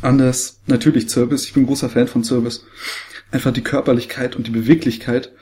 Anders 0.00 0.60
natürlich 0.66 1.08
Zirbis. 1.08 1.44
Ich 1.44 1.54
bin 1.54 1.66
großer 1.66 1.88
Fan 1.88 2.06
von 2.06 2.22
Zirbis. 2.22 2.64
Einfach 3.32 3.52
die 3.52 3.62
Körperlichkeit 3.62 4.36
und 4.36 4.46
die 4.46 4.52
Beweglichkeit, 4.52 5.32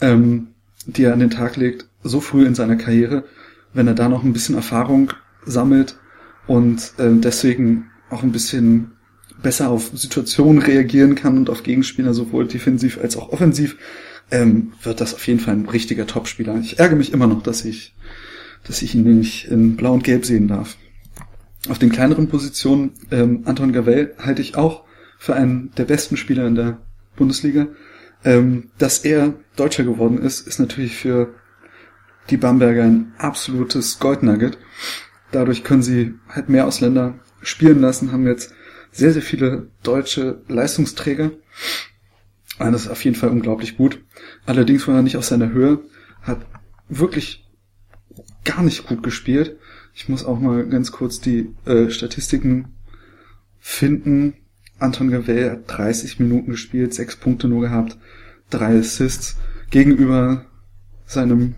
ähm, 0.00 0.48
die 0.86 1.04
er 1.04 1.12
an 1.12 1.18
den 1.18 1.30
Tag 1.30 1.56
legt, 1.56 1.88
so 2.02 2.20
früh 2.20 2.46
in 2.46 2.54
seiner 2.54 2.76
Karriere, 2.76 3.24
wenn 3.72 3.88
er 3.88 3.94
da 3.94 4.08
noch 4.08 4.22
ein 4.22 4.32
bisschen 4.32 4.54
Erfahrung 4.54 5.12
sammelt 5.44 5.96
und 6.46 6.92
äh, 6.98 7.10
deswegen 7.12 7.90
auch 8.10 8.22
ein 8.22 8.32
bisschen 8.32 8.92
besser 9.44 9.68
auf 9.70 9.92
Situationen 9.94 10.60
reagieren 10.60 11.14
kann 11.14 11.38
und 11.38 11.48
auf 11.50 11.62
Gegenspieler 11.62 12.14
sowohl 12.14 12.48
defensiv 12.48 12.98
als 13.00 13.16
auch 13.16 13.28
offensiv, 13.28 13.76
ähm, 14.32 14.72
wird 14.82 15.00
das 15.00 15.14
auf 15.14 15.24
jeden 15.28 15.38
Fall 15.38 15.54
ein 15.54 15.68
richtiger 15.68 16.08
Topspieler. 16.08 16.58
Ich 16.58 16.80
ärgere 16.80 16.96
mich 16.96 17.12
immer 17.12 17.28
noch, 17.28 17.42
dass 17.42 17.64
ich, 17.64 17.94
dass 18.64 18.82
ich 18.82 18.96
ihn 18.96 19.04
nicht 19.18 19.46
in 19.46 19.76
Blau 19.76 19.92
und 19.92 20.02
Gelb 20.02 20.24
sehen 20.24 20.48
darf. 20.48 20.76
Auf 21.68 21.78
den 21.78 21.92
kleineren 21.92 22.28
Positionen, 22.28 22.92
ähm, 23.12 23.42
Anton 23.44 23.72
Gavel 23.72 24.14
halte 24.18 24.42
ich 24.42 24.56
auch 24.56 24.84
für 25.18 25.34
einen 25.36 25.70
der 25.76 25.84
besten 25.84 26.16
Spieler 26.16 26.46
in 26.46 26.56
der 26.56 26.78
Bundesliga. 27.14 27.68
Ähm, 28.24 28.70
dass 28.78 28.98
er 28.98 29.34
Deutscher 29.56 29.84
geworden 29.84 30.18
ist, 30.18 30.46
ist 30.48 30.58
natürlich 30.58 30.96
für 30.96 31.34
die 32.30 32.38
Bamberger 32.38 32.84
ein 32.84 33.12
absolutes 33.18 33.98
Goldnugget. 33.98 34.58
Dadurch 35.30 35.64
können 35.64 35.82
sie 35.82 36.14
halt 36.28 36.48
mehr 36.48 36.66
Ausländer 36.66 37.18
spielen 37.42 37.80
lassen, 37.80 38.12
haben 38.12 38.26
jetzt 38.26 38.54
sehr, 38.94 39.12
sehr 39.12 39.22
viele 39.22 39.68
deutsche 39.82 40.42
Leistungsträger. 40.48 41.32
Das 42.58 42.82
ist 42.82 42.88
auf 42.88 43.04
jeden 43.04 43.16
Fall 43.16 43.30
unglaublich 43.30 43.76
gut. 43.76 44.00
Allerdings 44.46 44.86
war 44.86 44.94
er 44.94 45.02
nicht 45.02 45.16
auf 45.16 45.24
seiner 45.24 45.50
Höhe, 45.50 45.80
hat 46.22 46.46
wirklich 46.88 47.44
gar 48.44 48.62
nicht 48.62 48.86
gut 48.86 49.02
gespielt. 49.02 49.58
Ich 49.94 50.08
muss 50.08 50.24
auch 50.24 50.38
mal 50.38 50.66
ganz 50.68 50.92
kurz 50.92 51.20
die 51.20 51.52
äh, 51.64 51.90
Statistiken 51.90 52.76
finden. 53.58 54.34
Anton 54.78 55.10
Gavel 55.10 55.50
hat 55.50 55.62
30 55.66 56.20
Minuten 56.20 56.52
gespielt, 56.52 56.94
6 56.94 57.16
Punkte 57.16 57.48
nur 57.48 57.62
gehabt, 57.62 57.98
3 58.50 58.78
Assists 58.78 59.36
gegenüber 59.70 60.46
seinem 61.06 61.56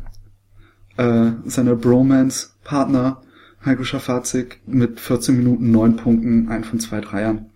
äh, 0.96 1.33
seiner 1.44 1.77
Bromance-Partner 1.77 3.22
Heiko 3.66 3.85
Schafazik 3.85 4.61
mit 4.66 5.00
14 5.00 5.37
Minuten 5.37 5.70
9 5.72 5.96
Punkten, 5.96 6.48
ein 6.48 6.64
von 6.64 6.79
zwei 6.81 7.00
Dreiern 7.00 7.46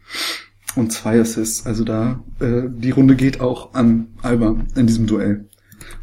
und 0.75 0.93
zwei 0.93 1.21
Assists. 1.21 1.67
Also 1.67 1.85
da, 1.85 2.23
äh, 2.41 2.63
die 2.69 2.91
Runde 2.91 3.15
geht 3.15 3.41
auch 3.41 3.75
an 3.75 4.09
Alba 4.21 4.57
in 4.75 4.87
diesem 4.87 5.07
Duell. 5.07 5.47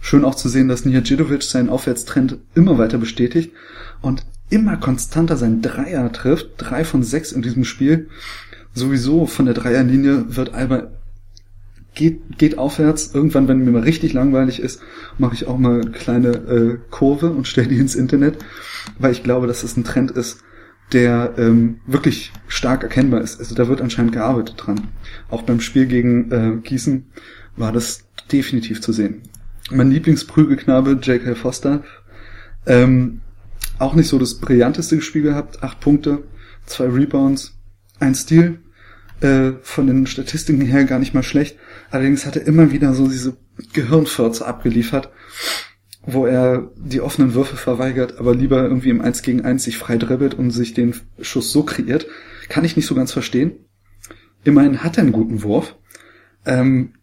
Schön 0.01 0.25
auch 0.25 0.35
zu 0.35 0.49
sehen, 0.49 0.67
dass 0.69 0.85
Nijajidovic 0.85 1.43
seinen 1.43 1.69
Aufwärtstrend 1.69 2.37
immer 2.55 2.77
weiter 2.77 2.97
bestätigt 2.97 3.51
und 4.01 4.25
immer 4.49 4.77
konstanter 4.77 5.37
seinen 5.37 5.61
Dreier 5.61 6.11
trifft. 6.11 6.51
Drei 6.57 6.85
von 6.85 7.03
sechs 7.03 7.31
in 7.31 7.41
diesem 7.41 7.65
Spiel. 7.65 8.07
Sowieso 8.73 9.25
von 9.25 9.45
der 9.45 9.55
Dreierlinie 9.55 10.35
wird 10.35 10.53
Alba 10.53 10.91
geht, 11.97 12.37
geht 12.37 12.57
aufwärts. 12.57 13.13
Irgendwann, 13.13 13.47
wenn 13.47 13.59
mir 13.59 13.71
mal 13.71 13.81
richtig 13.81 14.13
langweilig 14.13 14.61
ist, 14.61 14.79
mache 15.17 15.33
ich 15.33 15.47
auch 15.47 15.57
mal 15.57 15.81
eine 15.81 15.91
kleine 15.91 16.29
äh, 16.29 16.77
Kurve 16.89 17.31
und 17.31 17.47
stelle 17.47 17.67
die 17.67 17.77
ins 17.77 17.95
Internet, 17.95 18.37
weil 18.99 19.11
ich 19.11 19.23
glaube, 19.23 19.47
dass 19.47 19.63
es 19.63 19.75
ein 19.75 19.83
Trend 19.83 20.11
ist, 20.11 20.43
der 20.93 21.33
ähm, 21.37 21.81
wirklich 21.85 22.31
stark 22.47 22.83
erkennbar 22.83 23.21
ist. 23.21 23.39
Also 23.39 23.55
da 23.55 23.67
wird 23.67 23.81
anscheinend 23.81 24.13
gearbeitet 24.13 24.55
dran. 24.57 24.87
Auch 25.29 25.41
beim 25.41 25.59
Spiel 25.59 25.87
gegen 25.87 26.31
äh, 26.31 26.61
Gießen 26.61 27.07
war 27.57 27.73
das 27.73 28.07
definitiv 28.31 28.81
zu 28.81 28.93
sehen. 28.93 29.23
Mein 29.69 29.91
Lieblingsprügelknabe, 29.91 30.91
J.K. 31.01 31.35
Foster, 31.35 31.83
ähm, 32.65 33.21
auch 33.79 33.95
nicht 33.95 34.07
so 34.07 34.17
das 34.17 34.35
brillanteste 34.35 35.01
Spiel 35.01 35.23
gehabt. 35.23 35.63
Acht 35.63 35.79
Punkte, 35.81 36.23
zwei 36.65 36.85
Rebounds, 36.85 37.57
ein 37.99 38.15
Steal. 38.15 38.59
Äh, 39.19 39.53
von 39.63 39.87
den 39.87 40.05
Statistiken 40.05 40.61
her 40.61 40.83
gar 40.83 40.99
nicht 40.99 41.15
mal 41.15 41.23
schlecht. 41.23 41.57
Allerdings 41.89 42.25
hat 42.25 42.35
er 42.35 42.45
immer 42.45 42.71
wieder 42.71 42.93
so 42.93 43.07
diese 43.07 43.35
Gehirnfürze 43.73 44.45
abgeliefert, 44.45 45.09
wo 46.03 46.27
er 46.27 46.71
die 46.75 47.01
offenen 47.01 47.33
Würfe 47.33 47.55
verweigert, 47.55 48.19
aber 48.19 48.35
lieber 48.35 48.61
irgendwie 48.61 48.91
im 48.91 49.01
1 49.01 49.23
gegen 49.23 49.41
1 49.41 49.63
sich 49.63 49.79
frei 49.79 49.97
dribbelt 49.97 50.35
und 50.35 50.51
sich 50.51 50.75
den 50.75 50.95
Schuss 51.19 51.51
so 51.51 51.63
kreiert. 51.63 52.05
Kann 52.47 52.63
ich 52.63 52.75
nicht 52.75 52.85
so 52.85 52.93
ganz 52.93 53.11
verstehen. 53.11 53.53
Immerhin 54.43 54.83
hat 54.83 54.97
er 54.97 55.03
einen 55.03 55.13
guten 55.13 55.41
Wurf. 55.41 55.75
Ähm, 56.45 56.93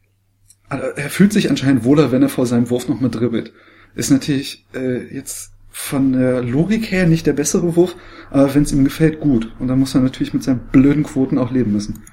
er 0.68 1.10
fühlt 1.10 1.32
sich 1.32 1.50
anscheinend 1.50 1.84
wohler, 1.84 2.12
wenn 2.12 2.22
er 2.22 2.28
vor 2.28 2.46
seinem 2.46 2.70
Wurf 2.70 2.88
noch 2.88 3.00
mal 3.00 3.10
dribbelt. 3.10 3.52
Ist 3.96 4.10
natürlich 4.10 4.66
äh, 4.72 5.12
jetzt 5.12 5.53
von 5.76 6.12
der 6.12 6.40
Logik 6.40 6.92
her 6.92 7.04
nicht 7.08 7.26
der 7.26 7.32
bessere 7.32 7.74
Wurf, 7.74 7.96
aber 8.30 8.54
wenn 8.54 8.62
es 8.62 8.70
ihm 8.70 8.84
gefällt, 8.84 9.18
gut. 9.18 9.52
Und 9.58 9.66
dann 9.66 9.80
muss 9.80 9.92
er 9.96 10.02
natürlich 10.02 10.32
mit 10.32 10.44
seinen 10.44 10.60
blöden 10.70 11.02
Quoten 11.02 11.36
auch 11.36 11.50
leben 11.50 11.72
müssen. 11.72 12.04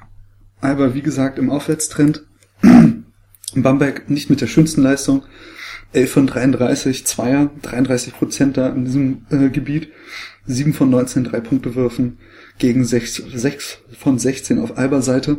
Aber 0.61 0.95
wie 0.95 1.03
gesagt, 1.03 1.37
im 1.37 1.51
Aufwärtstrend. 1.51 2.25
Bamberg 3.55 4.09
nicht 4.09 4.31
mit 4.31 4.41
der 4.41 4.47
schönsten 4.47 4.81
Leistung. 4.81 5.23
11 5.93 6.11
von 6.11 6.25
33, 6.27 7.05
Zweier, 7.05 7.51
33 7.61 8.15
Prozent 8.15 8.57
da 8.57 8.69
in 8.69 8.85
diesem 8.85 9.25
äh, 9.29 9.49
Gebiet. 9.49 9.89
7 10.47 10.73
von 10.73 10.89
19 10.89 11.25
Drei-Punkte-Würfen 11.25 12.17
gegen 12.57 12.83
6, 12.83 13.23
6 13.31 13.77
von 13.99 14.17
16 14.17 14.57
auf 14.57 14.75
Alba-Seite. 14.79 15.37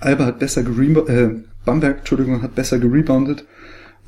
Alba 0.00 0.26
hat 0.26 0.40
besser 0.40 0.64
gereboundet, 0.64 1.08
äh, 1.08 1.30
Bamberg, 1.64 1.98
Entschuldigung, 1.98 2.42
hat 2.42 2.56
besser 2.56 2.80
gereboundet. 2.80 3.46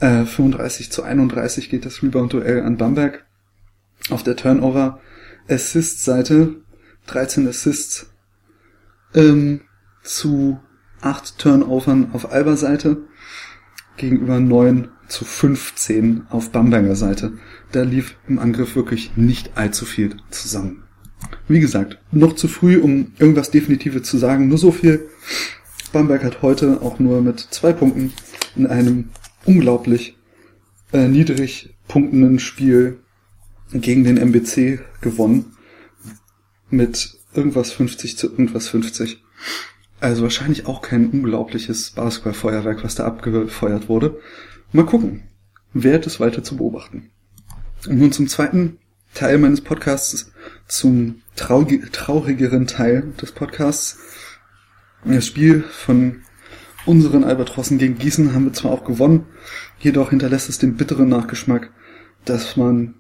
Äh, 0.01 0.25
35 0.25 0.91
zu 0.91 1.03
31 1.03 1.69
geht 1.71 1.87
das 1.87 2.03
Rebound-Duell 2.03 2.63
an 2.63 2.77
Bamberg. 2.77 3.25
Auf 4.11 4.23
der 4.23 4.37
Turnover-Assist-Seite 4.37 6.57
13 7.07 7.49
Assists 7.49 8.11
ähm, 9.15 9.63
zu 10.03 10.61
8 11.01 11.39
Turnovern 11.39 12.11
auf 12.13 12.31
Alba-Seite 12.33 12.99
gegenüber 13.97 14.41
9 14.41 14.89
zu 15.09 15.25
15 15.25 16.27
auf 16.31 16.51
Bamberger 16.51 16.97
Seite. 16.97 17.35
Da 17.73 17.83
lief 17.83 18.17
im 18.27 18.39
Angriff 18.39 18.77
wirklich 18.77 19.17
nicht 19.17 19.57
allzu 19.57 19.85
viel 19.85 20.17
zusammen. 20.31 20.83
Wie 21.47 21.61
gesagt, 21.61 21.99
noch 22.11 22.35
zu 22.35 22.49
früh, 22.49 22.79
um 22.79 23.13
irgendwas 23.19 23.51
Definitives 23.51 24.09
zu 24.09 24.19
sagen. 24.19 24.49
Nur 24.49 24.59
so 24.59 24.73
viel. 24.73 25.09
Bamberg 25.93 26.25
hat 26.25 26.43
heute 26.43 26.83
auch 26.83 26.99
nur 26.99 27.21
mit 27.21 27.39
zwei 27.39 27.73
Punkten 27.73 28.13
in 28.57 28.67
einem 28.67 29.11
unglaublich 29.45 30.17
äh, 30.93 31.09
niedrig 31.09 31.75
punktenden 31.89 32.39
Spiel 32.39 33.01
gegen 33.73 34.05
den 34.05 34.17
MBC 34.17 34.81
gewonnen. 35.01 35.57
Mit 36.71 37.19
irgendwas 37.35 37.73
50 37.73 38.17
zu 38.17 38.31
irgendwas 38.31 38.69
50. 38.69 39.23
Also 40.01 40.23
wahrscheinlich 40.23 40.67
auch 40.67 40.83
kein 40.83 41.11
unglaubliches 41.11 41.91
Basketballfeuerwerk, 41.91 42.85
was 42.85 42.95
da 42.95 43.05
abgefeuert 43.05 43.89
wurde. 43.89 44.21
Mal 44.73 44.87
gucken. 44.87 45.25
Wert 45.73 46.07
es 46.07 46.21
weiter 46.21 46.43
zu 46.43 46.57
beobachten. 46.57 47.11
Und 47.87 47.99
nun 47.99 48.13
zum 48.13 48.29
zweiten 48.29 48.79
Teil 49.13 49.39
meines 49.39 49.61
Podcasts, 49.61 50.33
zum 50.67 51.23
traurigeren 51.37 52.67
Teil 52.67 53.13
des 53.21 53.33
Podcasts. 53.33 53.99
Das 55.05 55.27
Spiel 55.27 55.63
von 55.63 56.24
unseren 56.87 57.25
Albatrossen 57.25 57.79
gegen 57.79 57.99
Gießen 57.99 58.35
haben 58.35 58.47
wir 58.47 58.53
zwar 58.53 58.73
auch 58.73 58.85
gewonnen, 58.85 59.27
jedoch 59.81 60.11
hinterlässt 60.11 60.49
es 60.49 60.59
den 60.59 60.77
bitteren 60.77 61.09
Nachgeschmack, 61.09 61.71
dass 62.25 62.57
man 62.57 62.95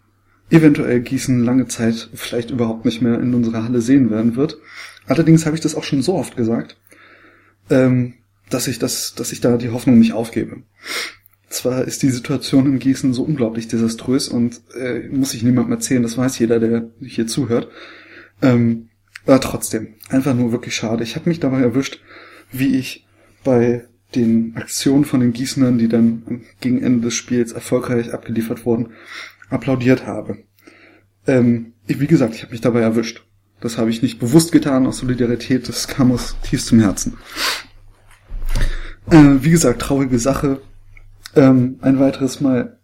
eventuell 0.50 1.00
Gießen 1.00 1.42
lange 1.42 1.66
Zeit 1.66 2.10
vielleicht 2.14 2.50
überhaupt 2.50 2.84
nicht 2.84 3.02
mehr 3.02 3.20
in 3.20 3.34
unserer 3.34 3.64
Halle 3.64 3.80
sehen 3.80 4.10
werden 4.10 4.36
wird. 4.36 4.58
Allerdings 5.06 5.46
habe 5.46 5.56
ich 5.56 5.62
das 5.62 5.74
auch 5.74 5.84
schon 5.84 6.02
so 6.02 6.14
oft 6.14 6.36
gesagt, 6.36 6.76
ähm, 7.70 8.14
dass 8.50 8.68
ich 8.68 8.78
das, 8.78 9.14
dass 9.14 9.32
ich 9.32 9.40
da 9.40 9.56
die 9.56 9.70
Hoffnung 9.70 9.98
nicht 9.98 10.12
aufgebe. 10.12 10.62
Zwar 11.48 11.84
ist 11.84 12.02
die 12.02 12.10
Situation 12.10 12.66
in 12.66 12.78
Gießen 12.78 13.14
so 13.14 13.22
unglaublich 13.22 13.68
desaströs 13.68 14.28
und 14.28 14.60
äh, 14.74 15.08
muss 15.08 15.34
ich 15.34 15.42
niemandem 15.42 15.72
erzählen, 15.72 16.02
das 16.02 16.18
weiß 16.18 16.38
jeder, 16.38 16.58
der 16.58 16.90
hier 17.00 17.26
zuhört. 17.26 17.68
Ähm, 18.42 18.88
aber 19.24 19.40
trotzdem, 19.40 19.94
einfach 20.08 20.34
nur 20.34 20.52
wirklich 20.52 20.74
schade. 20.74 21.02
Ich 21.02 21.16
habe 21.16 21.28
mich 21.28 21.40
dabei 21.40 21.60
erwischt, 21.60 22.00
wie 22.50 22.76
ich 22.76 23.03
bei 23.44 23.85
den 24.14 24.57
Aktionen 24.57 25.04
von 25.04 25.20
den 25.20 25.33
Gießenern, 25.33 25.78
die 25.78 25.88
dann 25.88 26.42
gegen 26.61 26.83
Ende 26.83 27.02
des 27.02 27.14
Spiels 27.14 27.52
erfolgreich 27.52 28.12
abgeliefert 28.12 28.64
wurden, 28.64 28.90
applaudiert 29.50 30.07
habe. 30.07 30.38
Ähm, 31.26 31.72
ich, 31.87 32.00
wie 32.00 32.07
gesagt, 32.07 32.35
ich 32.35 32.42
habe 32.42 32.52
mich 32.52 32.61
dabei 32.61 32.80
erwischt. 32.80 33.24
Das 33.61 33.78
habe 33.78 33.90
ich 33.90 34.02
nicht 34.02 34.18
bewusst 34.18 34.52
getan 34.52 34.87
aus 34.87 34.98
Solidarität, 34.98 35.68
das 35.68 35.88
kam 35.88 36.12
aus 36.12 36.37
tiefstem 36.42 36.80
Herzen. 36.80 37.16
Äh, 39.11 39.37
wie 39.40 39.50
gesagt, 39.50 39.83
traurige 39.83 40.18
Sache. 40.18 40.61
Ähm, 41.35 41.78
ein 41.80 41.98
weiteres 41.98 42.40
Mal 42.40 42.78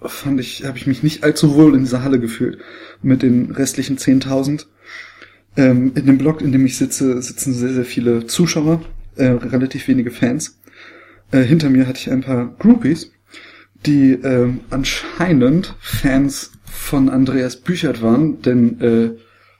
fand 0.00 0.40
ich, 0.40 0.64
habe 0.64 0.78
ich 0.78 0.86
mich 0.86 1.02
nicht 1.02 1.24
allzu 1.24 1.54
wohl 1.54 1.74
in 1.74 1.84
dieser 1.84 2.02
Halle 2.02 2.20
gefühlt 2.20 2.58
mit 3.02 3.22
den 3.22 3.50
restlichen 3.50 3.98
10.000. 3.98 4.66
Ähm, 5.56 5.92
in 5.94 6.06
dem 6.06 6.18
Blog, 6.18 6.42
in 6.42 6.52
dem 6.52 6.66
ich 6.66 6.76
sitze, 6.76 7.20
sitzen 7.22 7.54
sehr, 7.54 7.72
sehr 7.72 7.84
viele 7.84 8.26
Zuschauer, 8.26 8.82
äh, 9.16 9.26
relativ 9.26 9.88
wenige 9.88 10.10
Fans. 10.10 10.60
Äh, 11.30 11.42
hinter 11.42 11.70
mir 11.70 11.86
hatte 11.86 11.98
ich 11.98 12.10
ein 12.10 12.22
paar 12.22 12.54
Groupies, 12.58 13.12
die 13.86 14.12
äh, 14.12 14.52
anscheinend 14.70 15.74
Fans 15.80 16.52
von 16.64 17.08
Andreas 17.08 17.56
Büchert 17.56 18.02
waren, 18.02 18.42
denn 18.42 18.80
äh, 18.80 19.10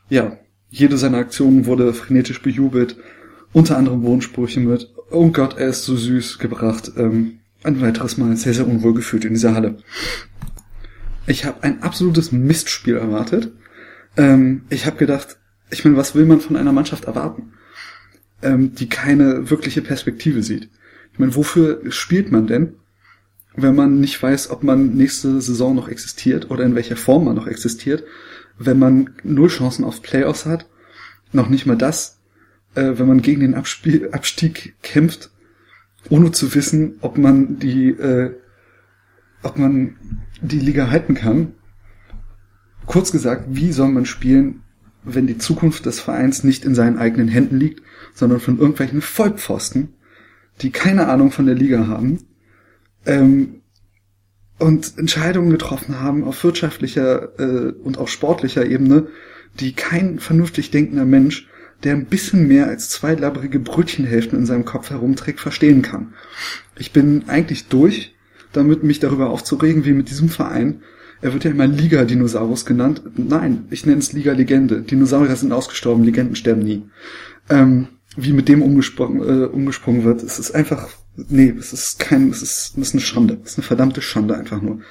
ja, 0.09 0.37
jede 0.71 0.99
seiner 0.99 1.19
Aktionen 1.19 1.67
wurde 1.67 1.93
frenetisch 1.95 2.43
bejubelt, 2.43 2.97
unter 3.53 3.77
anderem 3.77 4.03
Wohnsprüche 4.03 4.61
mit 4.61 4.93
Oh 5.11 5.31
Gott, 5.31 5.57
er 5.59 5.69
ist 5.69 5.85
so 5.85 5.97
süß 5.97 6.39
gebracht. 6.39 6.93
Ähm, 6.97 7.39
ein 7.63 7.81
weiteres 7.81 8.19
Mal 8.19 8.37
sehr, 8.37 8.55
sehr 8.55 8.67
unwohl 8.67 8.95
gefühlt 8.95 9.25
in 9.25 9.35
dieser 9.35 9.55
Halle. 9.55 9.79
Ich 11.27 11.45
habe 11.45 11.63
ein 11.63 11.83
absolutes 11.83 12.33
Mistspiel 12.33 12.97
erwartet. 12.97 13.53
Ähm, 14.17 14.63
ich 14.69 14.87
habe 14.87 14.97
gedacht, 14.97 15.39
ich 15.71 15.85
meine, 15.85 15.97
was 15.97 16.15
will 16.15 16.27
man 16.27 16.41
von 16.41 16.57
einer 16.57 16.73
Mannschaft 16.73 17.05
erwarten, 17.05 17.53
ähm, 18.45 18.75
die 18.75 18.89
keine 18.89 19.51
wirkliche 19.51 19.83
Perspektive 19.83 20.43
sieht? 20.43 20.69
Ich 21.13 21.19
meine, 21.19 21.35
wofür 21.35 21.81
spielt 21.91 22.31
man 22.31 22.47
denn, 22.47 22.75
wenn 23.57 23.75
man 23.75 24.01
nicht 24.01 24.21
weiß, 24.21 24.51
ob 24.51 24.63
man 24.63 24.95
nächste 24.95 25.41
Saison 25.41 25.75
noch 25.75 25.89
existiert 25.89 26.51
oder 26.51 26.65
in 26.65 26.75
welcher 26.75 26.97
Form 26.97 27.25
man 27.25 27.37
noch 27.37 27.47
existiert, 27.47 28.05
wenn 28.59 28.79
man 28.79 29.11
null 29.23 29.49
Chancen 29.49 29.85
auf 29.85 30.03
Playoffs 30.03 30.47
hat, 30.47 30.67
noch 31.33 31.49
nicht 31.49 31.67
mal 31.67 31.77
das, 31.77 32.21
äh, 32.75 32.93
wenn 32.97 33.07
man 33.07 33.23
gegen 33.23 33.41
den 33.41 33.55
Abspiel, 33.55 34.11
Abstieg 34.13 34.75
kämpft, 34.83 35.31
ohne 36.09 36.33
zu 36.33 36.55
wissen, 36.55 36.99
ob 37.01 37.19
man 37.19 37.59
die, 37.59 37.91
äh, 37.91 38.35
ob 39.43 39.59
man 39.59 39.97
die 40.41 40.59
Liga 40.59 40.91
halten 40.91 41.15
kann. 41.15 41.55
Kurz 42.87 43.13
gesagt, 43.13 43.45
wie 43.49 43.73
soll 43.73 43.89
man 43.89 44.05
spielen, 44.05 44.63
wenn 45.05 45.27
die 45.27 45.39
Zukunft 45.39 45.87
des 45.87 46.01
Vereins 46.01 46.45
nicht 46.45 46.65
in 46.65 46.75
seinen 46.75 46.99
eigenen 46.99 47.29
Händen 47.29 47.59
liegt, 47.59 47.83
sondern 48.15 48.41
von 48.41 48.59
irgendwelchen 48.59 49.03
Vollpfosten, 49.03 49.95
die 50.63 50.71
keine 50.71 51.09
Ahnung 51.09 51.31
von 51.31 51.47
der 51.47 51.55
Liga 51.55 51.87
haben, 51.87 52.21
ähm, 53.07 53.61
und 54.59 54.99
Entscheidungen 54.99 55.51
getroffen 55.51 56.01
haben 56.01 56.25
auf 56.25 56.43
wirtschaftlicher 56.45 57.39
äh, 57.39 57.73
und 57.73 57.99
auf 57.99 58.09
sportlicher 58.09 58.65
Ebene, 58.65 59.09
die 59.61 59.73
kein 59.73 60.21
vernünftig 60.21 60.71
denkender 60.71 61.05
Mensch, 61.05 61.49
der 61.83 61.93
ein 61.95 62.07
bisschen 62.07 62.47
mehr 62.47 62.69
als 62.69 62.89
zwei 62.89 63.15
labbrige 63.15 63.59
Brötchenhälften 63.59 64.39
in 64.39 64.47
seinem 64.47 64.65
Kopf 64.65 64.91
herumträgt, 64.91 65.41
verstehen 65.41 65.83
kann. 65.83 66.15
Ich 66.79 66.93
bin 66.93 67.25
eigentlich 67.29 67.69
durch, 67.69 68.15
damit 68.53 68.85
mich 68.85 69.01
darüber 69.01 69.31
aufzuregen, 69.31 69.85
wie 69.85 69.93
mit 69.93 70.09
diesem 70.09 70.29
Verein. 70.29 70.83
Er 71.25 71.33
wird 71.33 71.45
ja 71.45 71.51
immer 71.53 71.67
Liga-Dinosaurus 71.67 72.67
genannt. 72.67 73.01
Nein, 73.17 73.65
ich 73.71 73.87
nenne 73.87 74.01
es 74.01 74.13
Liga-Legende. 74.13 74.83
Dinosaurier 74.83 75.35
sind 75.37 75.53
ausgestorben, 75.53 76.05
Legenden 76.05 76.37
sterben 76.37 76.63
nie. 76.63 76.83
Ähm, 77.49 77.89
wie 78.15 78.35
mit 78.35 78.47
dem 78.47 78.61
umgesprungen, 78.61 79.23
äh, 79.23 79.47
umgesprungen 79.47 80.05
wird. 80.05 80.23
Es 80.23 80.39
ist 80.39 80.55
einfach, 80.55 80.91
nee, 81.17 81.55
es 81.59 81.73
ist 81.73 81.99
kein, 81.99 82.29
es 82.29 82.43
ist, 82.43 82.77
es 82.77 82.89
ist 82.89 82.93
eine 82.93 83.01
Schande. 83.01 83.41
Es 83.43 83.53
ist 83.53 83.59
eine 83.59 83.67
verdammte 83.67 84.03
Schande 84.03 84.37
einfach 84.37 84.61
nur. 84.61 84.83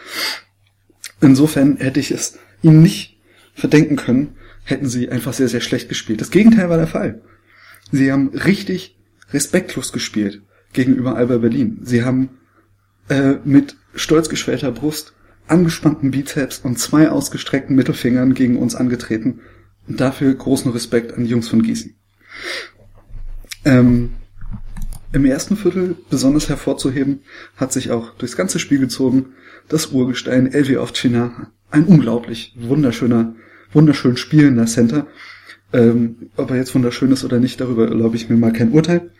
Insofern 1.21 1.77
hätte 1.77 1.99
ich 1.99 2.09
es 2.09 2.39
ihnen 2.63 2.81
nicht 2.81 3.21
verdenken 3.53 3.95
können, 3.95 4.29
hätten 4.63 4.89
sie 4.89 5.09
einfach 5.09 5.33
sehr, 5.33 5.49
sehr 5.49 5.61
schlecht 5.61 5.87
gespielt. 5.87 6.19
Das 6.19 6.31
Gegenteil 6.31 6.67
war 6.67 6.77
der 6.77 6.87
Fall. 6.87 7.21
Sie 7.91 8.11
haben 8.11 8.29
richtig 8.29 8.97
respektlos 9.31 9.93
gespielt 9.93 10.41
gegenüber 10.73 11.15
Alba 11.15 11.37
Berlin. 11.37 11.81
Sie 11.83 12.03
haben 12.03 12.31
äh, 13.07 13.35
mit 13.45 13.75
stolz 13.93 14.29
geschwellter 14.29 14.71
Brust 14.71 15.13
angespannten 15.47 16.11
Bizeps 16.11 16.59
und 16.59 16.79
zwei 16.79 17.09
ausgestreckten 17.09 17.75
Mittelfingern 17.75 18.33
gegen 18.33 18.57
uns 18.57 18.75
angetreten. 18.75 19.41
Und 19.87 19.99
dafür 19.99 20.33
großen 20.33 20.71
Respekt 20.71 21.13
an 21.13 21.25
die 21.25 21.29
Jungs 21.29 21.49
von 21.49 21.61
Gießen. 21.61 21.95
Ähm, 23.65 24.13
Im 25.11 25.25
ersten 25.25 25.57
Viertel 25.57 25.95
besonders 26.09 26.49
hervorzuheben 26.49 27.21
hat 27.57 27.73
sich 27.73 27.91
auch 27.91 28.11
durchs 28.15 28.37
ganze 28.37 28.59
Spiel 28.59 28.79
gezogen 28.79 29.33
das 29.67 29.87
Urgestein 29.87 30.51
LW 30.51 30.77
of 30.77 30.93
China. 30.93 31.51
Ein 31.69 31.85
unglaublich 31.85 32.53
wunderschöner, 32.57 33.35
wunderschön 33.71 34.17
spielender 34.17 34.65
Center. 34.65 35.07
Ähm, 35.71 36.29
ob 36.37 36.51
er 36.51 36.57
jetzt 36.57 36.75
wunderschön 36.75 37.11
ist 37.11 37.23
oder 37.23 37.39
nicht, 37.39 37.59
darüber 37.59 37.87
erlaube 37.87 38.15
ich 38.15 38.29
mir 38.29 38.37
mal 38.37 38.53
kein 38.53 38.71
Urteil. 38.71 39.11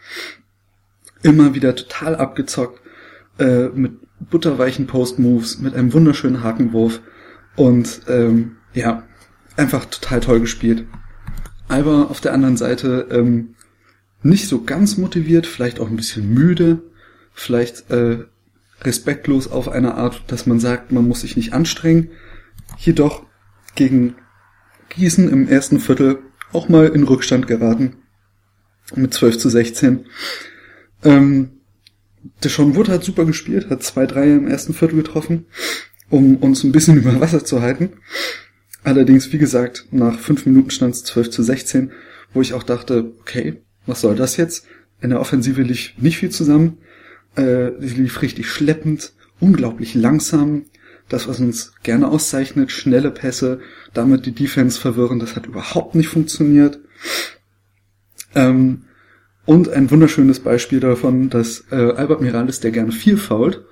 Immer 1.24 1.56
wieder 1.56 1.76
total 1.76 2.16
abgezockt, 2.16 2.82
äh, 3.40 3.68
mit 3.70 3.94
butterweichen 4.30 4.88
Post-Moves, 4.88 5.60
mit 5.60 5.76
einem 5.76 5.94
wunderschönen 5.94 6.44
Hakenwurf 6.44 7.02
und 7.56 8.02
ähm, 8.08 8.58
ja, 8.74 9.04
einfach 9.58 9.86
total 9.86 10.20
toll 10.20 10.40
gespielt. 10.40 10.86
Alba 11.68 12.04
auf 12.04 12.22
der 12.22 12.34
anderen 12.34 12.58
Seite 12.58 13.08
ähm, 13.12 13.56
nicht 14.22 14.48
so 14.48 14.64
ganz 14.64 14.98
motiviert, 14.98 15.48
vielleicht 15.48 15.80
auch 15.80 15.90
ein 15.90 15.96
bisschen 15.96 16.34
müde, 16.34 16.82
vielleicht 17.34 17.90
äh, 17.92 18.26
respektlos 18.82 19.48
auf 19.48 19.70
eine 19.70 19.96
Art, 19.96 20.24
dass 20.28 20.46
man 20.46 20.60
sagt, 20.60 20.92
man 20.92 21.08
muss 21.08 21.22
sich 21.22 21.36
nicht 21.36 21.54
anstrengen. 21.54 22.10
Jedoch 22.78 23.24
gegen 23.76 24.16
Gießen 24.90 25.30
im 25.30 25.48
ersten 25.48 25.80
Viertel 25.80 26.20
auch 26.52 26.70
mal 26.70 26.88
in 26.88 27.04
Rückstand 27.04 27.48
geraten 27.48 27.98
mit 28.96 29.14
12 29.14 29.38
zu 29.38 29.50
16. 29.50 30.06
Ähm, 31.04 31.63
Deshaun 32.44 32.76
Wood 32.76 32.90
hat 32.90 33.04
super 33.04 33.26
gespielt, 33.26 33.70
hat 33.70 33.84
zwei 33.84 34.06
Dreier 34.06 34.38
im 34.38 34.48
ersten 34.48 34.74
Viertel 34.74 34.96
getroffen, 34.98 35.46
um 36.10 36.38
uns 36.38 36.64
ein 36.64 36.72
bisschen 36.72 36.98
über 37.02 37.20
Wasser 37.20 37.44
zu 37.44 37.62
halten. 37.62 37.94
Allerdings, 38.84 39.32
wie 39.32 39.38
gesagt, 39.38 39.86
nach 39.92 40.20
fünf 40.20 40.46
Minuten 40.46 40.70
stand 40.70 40.94
es 40.94 41.04
12 41.06 41.30
zu 41.30 41.44
16, 41.44 41.92
wo 42.34 42.42
ich 42.42 42.54
auch 42.54 42.64
dachte, 42.64 43.14
okay, 43.22 43.62
was 43.86 44.02
soll 44.02 44.16
das 44.16 44.38
jetzt? 44.38 44.66
In 45.02 45.10
der 45.10 45.20
Offensive 45.20 45.62
lief 45.62 45.94
nicht 45.98 46.18
viel 46.18 46.30
zusammen. 46.30 46.78
Äh, 47.36 47.70
lief 47.80 48.22
richtig 48.22 48.50
schleppend, 48.50 49.14
unglaublich 49.40 49.96
langsam. 49.96 50.66
Das, 51.10 51.28
was 51.28 51.40
uns 51.40 51.74
gerne 51.84 52.08
auszeichnet, 52.08 52.72
schnelle 52.72 53.12
Pässe, 53.12 53.60
damit 53.94 54.26
die 54.26 54.32
Defense 54.32 54.80
verwirren, 54.80 55.20
das 55.20 55.36
hat 55.36 55.46
überhaupt 55.46 55.96
nicht 55.96 56.08
funktioniert. 56.08 56.80
Ähm, 58.36 58.86
und 59.46 59.70
ein 59.70 59.92
wunderschönes 59.92 60.40
Beispiel 60.40 60.80
davon, 60.80 61.30
dass 61.30 61.66
äh, 61.72 61.76
Albert 61.76 62.22
Mirales, 62.22 62.60
der 62.60 62.72
gerne 62.72 62.92
viel 62.92 63.18
fault, 63.18 63.66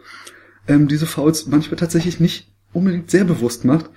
ähm, 0.68 0.88
diese 0.88 1.06
Fouls 1.06 1.48
manchmal 1.48 1.78
tatsächlich 1.78 2.20
nicht 2.20 2.52
unbedingt 2.74 3.12
sehr 3.12 3.24
bewusst 3.24 3.66
macht, 3.66 3.90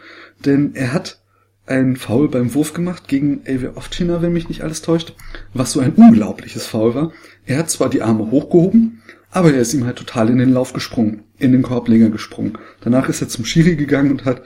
denn 0.45 0.75
er 0.75 0.93
hat 0.93 1.21
einen 1.67 1.97
Foul 1.97 2.29
beim 2.29 2.55
Wurf 2.55 2.75
gemacht 2.75 3.09
gegen 3.09 3.41
Avi 3.47 3.69
Ovcina, 3.69 4.21
wenn 4.21 4.33
mich 4.33 4.49
nicht 4.49 4.63
alles 4.63 4.83
täuscht, 4.83 5.15
was 5.55 5.73
so 5.73 5.81
ein 5.81 5.93
unglaubliches 5.93 6.67
Foul 6.67 6.95
war. 6.95 7.13
Er 7.47 7.59
hat 7.59 7.71
zwar 7.71 7.89
die 7.89 8.03
Arme 8.03 8.31
hochgehoben, 8.31 9.03
aber 9.31 9.53
er 9.53 9.61
ist 9.61 9.73
ihm 9.75 9.85
halt 9.85 9.97
total 9.97 10.29
in 10.31 10.39
den 10.39 10.53
Lauf 10.53 10.75
gesprungen, 10.75 11.25
in 11.39 11.53
den 11.53 11.63
Korbleger 11.63 12.11
gesprungen. 12.11 12.59
Danach 12.83 13.09
ist 13.09 13.23
er 13.23 13.29
zum 13.29 13.45
Schiri 13.45 13.77
gegangen 13.77 14.11
und 14.11 14.25
hat 14.27 14.43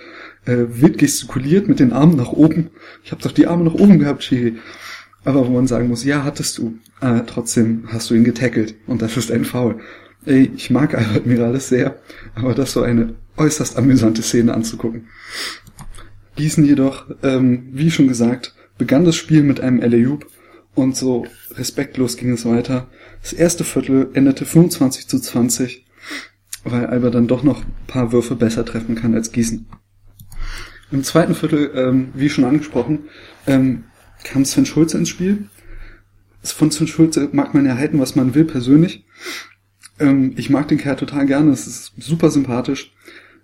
äh, 0.46 0.64
wild 0.68 0.98
gestikuliert 0.98 1.68
mit 1.68 1.80
den 1.80 1.92
Armen 1.92 2.16
nach 2.16 2.32
oben. 2.32 2.70
Ich 3.02 3.10
habe 3.10 3.22
doch 3.22 3.32
die 3.32 3.46
Arme 3.46 3.64
nach 3.64 3.74
oben 3.74 3.98
gehabt, 3.98 4.22
Schiri. 4.22 4.58
Aber 5.24 5.46
wo 5.46 5.50
man 5.50 5.66
sagen 5.66 5.88
muss, 5.88 6.04
ja, 6.04 6.24
hattest 6.24 6.59
du. 6.59 6.78
Äh, 7.00 7.22
trotzdem 7.26 7.85
hast 7.88 8.11
du 8.11 8.14
ihn 8.14 8.24
getackelt 8.24 8.74
und 8.87 9.02
das 9.02 9.16
ist 9.16 9.31
ein 9.31 9.44
Foul. 9.44 9.81
Ey, 10.24 10.50
ich 10.54 10.70
mag 10.70 10.94
Albert 10.94 11.26
Mirales 11.26 11.68
sehr, 11.68 11.98
aber 12.35 12.54
das 12.54 12.72
so 12.72 12.83
eine 12.83 13.14
äußerst 13.37 13.76
amüsante 13.76 14.22
Szene 14.22 14.52
anzugucken. 14.52 15.09
Gießen 16.37 16.64
jedoch, 16.64 17.07
ähm, 17.22 17.68
wie 17.72 17.90
schon 17.90 18.09
gesagt, 18.09 18.54
begann 18.78 19.04
das 19.04 19.16
Spiel 19.16 19.42
mit 19.42 19.61
einem 19.61 19.81
LA 19.81 20.18
und 20.74 20.96
so 20.96 21.26
respektlos 21.52 22.16
ging 22.16 22.33
es 22.33 22.44
weiter. 22.44 22.88
Das 23.22 23.33
erste 23.33 23.64
Viertel 23.64 24.11
endete 24.14 24.44
25 24.44 25.09
zu 25.09 25.18
20, 25.18 25.85
weil 26.64 26.87
Albert 26.87 27.14
dann 27.14 27.26
doch 27.26 27.42
noch 27.42 27.62
ein 27.62 27.72
paar 27.87 28.12
Würfe 28.12 28.37
besser 28.37 28.64
treffen 28.64 28.94
kann 28.94 29.14
als 29.14 29.33
Gießen. 29.33 29.66
Im 30.90 31.04
zweiten 31.04 31.35
Viertel, 31.35 31.70
ähm, 31.74 32.09
wie 32.14 32.31
schon 32.31 32.44
angesprochen, 32.44 33.09
ähm, 33.46 33.85
kam 34.24 34.44
Sven 34.44 34.66
Schulze 34.66 34.98
ins 34.98 35.09
Spiel. 35.09 35.48
Von 36.42 36.70
Sven 36.70 36.87
Schulze 36.87 37.28
mag 37.33 37.54
man 37.54 37.66
erhalten, 37.66 37.98
was 37.98 38.16
man 38.16 38.35
will, 38.35 38.44
persönlich. 38.44 39.04
Ähm, 39.98 40.35
ich 40.37 40.50
mag 40.50 40.68
den 40.68 40.78
Kerl 40.78 40.96
total 40.96 41.26
gerne, 41.26 41.50
es 41.50 41.66
ist 41.66 41.92
super 41.98 42.31
sympathisch. 42.31 42.92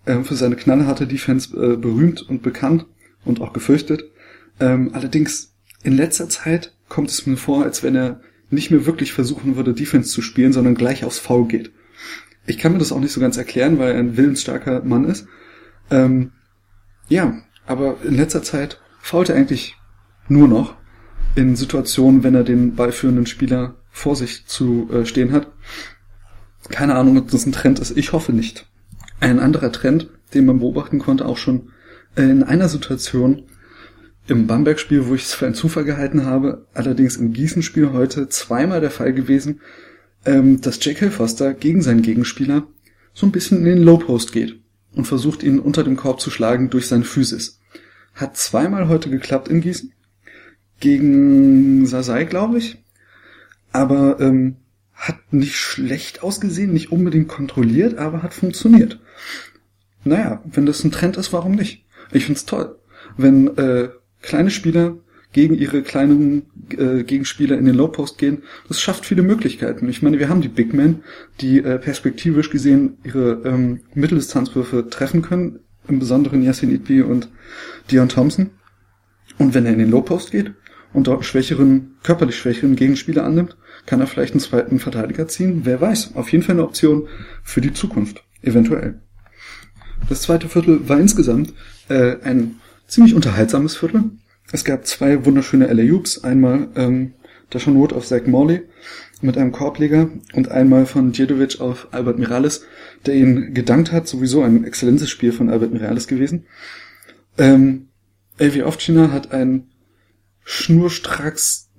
Ähm, 0.07 0.25
für 0.25 0.35
seine 0.35 0.57
knallharte 0.57 1.07
Defense 1.07 1.57
äh, 1.57 1.77
berühmt 1.77 2.23
und 2.23 2.43
bekannt 2.43 2.87
und 3.25 3.41
auch 3.41 3.53
gefürchtet. 3.53 4.05
Ähm, 4.61 4.91
allerdings 4.93 5.55
in 5.83 5.97
letzter 5.97 6.29
Zeit 6.29 6.75
kommt 6.89 7.11
es 7.11 7.27
mir 7.27 7.37
vor, 7.37 7.65
als 7.65 7.83
wenn 7.83 7.97
er 7.97 8.21
nicht 8.51 8.71
mehr 8.71 8.87
wirklich 8.87 9.13
versuchen 9.13 9.57
würde, 9.57 9.73
Defense 9.73 10.11
zu 10.11 10.23
spielen, 10.23 10.53
sondern 10.53 10.75
gleich 10.75 11.05
aufs 11.05 11.19
Foul 11.19 11.49
geht. 11.49 11.73
Ich 12.47 12.59
kann 12.59 12.73
mir 12.73 12.79
das 12.79 12.93
auch 12.93 13.01
nicht 13.01 13.13
so 13.13 13.21
ganz 13.21 13.37
erklären, 13.37 13.79
weil 13.79 13.93
er 13.93 13.99
ein 13.99 14.17
willensstarker 14.17 14.85
Mann 14.85 15.05
ist. 15.07 15.27
Ähm, 15.91 16.33
ja, 17.09 17.43
aber 17.67 17.97
in 18.05 18.15
letzter 18.15 18.43
Zeit 18.43 18.81
fault 19.01 19.31
er 19.31 19.37
eigentlich 19.37 19.77
nur 20.29 20.49
noch 20.49 20.75
in 21.35 21.57
Situationen, 21.57 22.23
wenn 22.23 22.35
er 22.35 22.45
den 22.45 22.75
ballführenden 22.75 23.27
Spieler 23.27 23.77
vor 23.91 24.17
sich 24.17 24.47
zu 24.47 24.89
äh, 24.93 25.05
stehen 25.05 25.33
hat. 25.33 25.49
Keine 26.71 26.95
Ahnung, 26.95 27.19
ob 27.19 27.31
das 27.31 27.47
ein 27.47 27.53
Trend 27.53 27.79
ist. 27.79 27.97
Ich 27.97 28.13
hoffe 28.13 28.33
nicht. 28.33 28.67
Ein 29.21 29.39
anderer 29.39 29.73
Trend, 29.73 30.11
den 30.33 30.47
man 30.47 30.61
beobachten 30.61 30.99
konnte, 30.99 31.27
auch 31.27 31.37
schon 31.37 31.71
äh, 32.17 32.23
in 32.23 32.43
einer 32.43 32.69
Situation 32.69 33.43
im 34.27 34.47
Bamberg-Spiel, 34.47 35.07
wo 35.07 35.15
ich 35.15 35.25
es 35.25 35.35
für 35.35 35.47
einen 35.47 35.55
Zufall 35.55 35.85
gehalten 35.85 36.25
habe, 36.25 36.67
allerdings 36.73 37.17
im 37.17 37.33
Gießen-Spiel 37.33 37.93
heute 37.93 38.29
zweimal 38.29 38.81
der 38.81 38.91
Fall 38.91 39.13
gewesen, 39.13 39.61
ähm, 40.25 40.61
dass 40.61 40.83
J.K. 40.85 41.11
Foster 41.11 41.53
gegen 41.53 41.83
seinen 41.83 42.03
Gegenspieler 42.03 42.67
so 43.13 43.27
ein 43.27 43.33
bisschen 43.33 43.59
in 43.59 43.65
den 43.65 43.83
Low-Post 43.83 44.33
geht 44.33 44.61
und 44.95 45.07
versucht 45.07 45.43
ihn 45.43 45.59
unter 45.59 45.85
dem 45.85 45.97
Korb 45.97 46.21
zu 46.21 46.31
schlagen 46.31 46.71
durch 46.71 46.89
seine 46.89 47.05
Physis. 47.05 47.61
Hat 48.15 48.37
zweimal 48.37 48.89
heute 48.89 49.11
geklappt 49.11 49.49
in 49.49 49.61
Gießen 49.61 49.94
gegen 50.81 51.87
Sasai, 51.87 52.25
glaube 52.25 52.59
ich. 52.59 52.83
Aber 53.73 54.21
ähm, 54.21 54.57
hat 54.95 55.33
nicht 55.33 55.57
schlecht 55.57 56.23
ausgesehen, 56.23 56.73
nicht 56.73 56.93
unbedingt 56.93 57.29
kontrolliert, 57.29 57.99
aber 57.99 58.23
hat 58.23 58.35
funktioniert. 58.35 59.01
Naja, 60.05 60.43
wenn 60.45 60.67
das 60.67 60.85
ein 60.85 60.93
Trend 60.93 61.17
ist, 61.17 61.33
warum 61.33 61.53
nicht? 61.53 61.85
Ich 62.13 62.27
find's 62.27 62.45
toll. 62.45 62.77
Wenn 63.17 63.57
äh, 63.57 63.89
kleine 64.23 64.51
Spieler 64.51 64.97
gegen 65.33 65.55
ihre 65.55 65.83
kleinen 65.83 66.43
äh, 66.71 67.03
Gegenspieler 67.03 67.59
in 67.59 67.65
den 67.65 67.75
Low 67.75 67.89
Post 67.89 68.19
gehen, 68.19 68.43
das 68.69 68.81
schafft 68.81 69.05
viele 69.05 69.23
Möglichkeiten. 69.23 69.89
Ich 69.89 70.01
meine, 70.01 70.19
wir 70.19 70.29
haben 70.29 70.43
die 70.43 70.49
Big 70.49 70.73
Men, 70.73 71.03
die 71.41 71.59
äh, 71.59 71.79
perspektivisch 71.79 72.51
gesehen 72.51 72.99
ihre 73.03 73.43
ähm, 73.45 73.81
Mitteldistanzwürfe 73.95 74.89
treffen 74.89 75.23
können, 75.23 75.59
im 75.89 75.99
Besonderen 75.99 76.43
Yassin 76.43 76.71
Idbi 76.71 77.03
und 77.03 77.29
Dion 77.91 78.09
Thompson. 78.09 78.51
Und 79.39 79.55
wenn 79.55 79.67
er 79.67 79.73
in 79.73 79.81
den 79.81 79.91
Low 79.91 80.03
Post 80.03 80.31
geht, 80.31 80.55
und 80.95 81.09
dort 81.09 81.19
einen 81.19 81.25
schwächeren, 81.25 81.97
körperlich 82.03 82.37
schwächeren 82.37 82.77
Gegenspieler 82.77 83.25
annimmt, 83.25 83.59
kann 83.85 84.01
er 84.01 84.07
vielleicht 84.07 84.33
einen 84.33 84.41
zweiten 84.41 84.79
Verteidiger 84.79 85.29
ziehen. 85.29 85.63
Wer 85.65 85.81
weiß. 85.81 86.15
Auf 86.15 86.33
jeden 86.33 86.43
Fall 86.43 86.55
eine 86.55 86.65
Option 86.65 87.09
für 87.43 87.61
die 87.61 87.75
Zukunft. 87.75 88.25
Eventuell. 88.41 89.01
Das 90.09 90.23
zweite 90.23 90.49
Viertel 90.49 90.89
war 90.89 90.99
insgesamt 90.99 91.53
äh, 91.89 92.17
ein 92.23 92.57
ziemlich 92.87 93.15
unterhaltsames 93.15 93.77
Viertel. 93.77 94.05
Es 94.53 94.65
gab 94.65 94.87
zwei 94.87 95.25
wunderschöne 95.25 95.67
LA-Oops. 95.73 96.25
Einmal 96.25 96.69
ähm, 96.77 97.15
Dashawn 97.51 97.77
Wood 97.77 97.93
auf 97.93 98.07
Zach 98.07 98.27
Morley 98.27 98.63
mit 99.21 99.39
einem 99.39 99.53
Korbleger 99.53 100.11
und 100.35 100.51
einmal 100.51 100.87
von 100.87 101.13
Djedovic 101.13 101.61
auf 101.61 101.89
Albert 101.93 102.19
Mirales, 102.19 102.65
der 103.07 103.15
ihn 103.15 103.55
gedankt 103.55 103.93
hat. 103.93 104.07
Sowieso 104.07 104.43
ein 104.43 104.65
exzellentes 104.65 105.11
Spiel 105.11 105.33
von 105.33 105.51
Albert 105.51 105.73
Mirales 105.73 106.07
gewesen. 106.07 106.47
Ähm, 107.39 107.89
Elvi 108.37 108.63
Ovcina 108.63 109.11
hat 109.11 109.33
ein 109.33 109.69
schnurstracks 110.45 111.71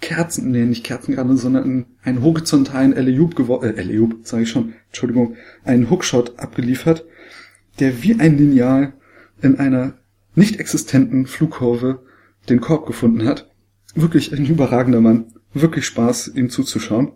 Kerzen, 0.00 0.50
nee, 0.50 0.64
nicht 0.64 0.84
Kerzen 0.84 1.14
gerade, 1.14 1.36
sondern 1.36 1.86
einen 2.02 2.22
horizontalen 2.22 2.92
Eleoop 2.92 3.36
geworfen, 3.36 3.70
äh, 3.70 3.80
Eleoop, 3.80 4.26
sage 4.26 4.42
ich 4.42 4.50
schon, 4.50 4.74
Entschuldigung, 4.88 5.36
einen 5.64 5.88
Hookshot 5.88 6.38
abgeliefert, 6.38 7.06
der 7.78 8.02
wie 8.02 8.20
ein 8.20 8.36
Lineal 8.36 8.92
in 9.40 9.58
einer 9.58 9.94
nicht 10.34 10.60
existenten 10.60 11.26
Flugkurve 11.26 12.02
den 12.48 12.60
Korb 12.60 12.86
gefunden 12.86 13.26
hat. 13.26 13.50
Wirklich 13.94 14.32
ein 14.32 14.46
überragender 14.46 15.00
Mann. 15.00 15.32
Wirklich 15.52 15.86
Spaß, 15.86 16.28
ihm 16.34 16.50
zuzuschauen. 16.50 17.12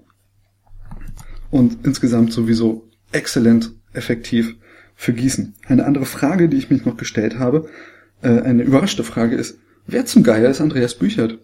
Und 1.50 1.84
insgesamt 1.84 2.32
sowieso 2.32 2.88
exzellent 3.12 3.72
effektiv 3.92 4.56
für 4.96 5.12
Gießen. 5.12 5.54
Eine 5.66 5.84
andere 5.84 6.06
Frage, 6.06 6.48
die 6.48 6.56
ich 6.56 6.70
mich 6.70 6.84
noch 6.84 6.96
gestellt 6.96 7.38
habe, 7.38 7.68
äh, 8.22 8.40
eine 8.40 8.62
überraschte 8.62 9.04
Frage 9.04 9.36
ist, 9.36 9.58
Wer 9.86 10.06
zum 10.06 10.22
Geier 10.22 10.50
ist 10.50 10.60
Andreas 10.60 10.94
Büchert? 10.94 11.38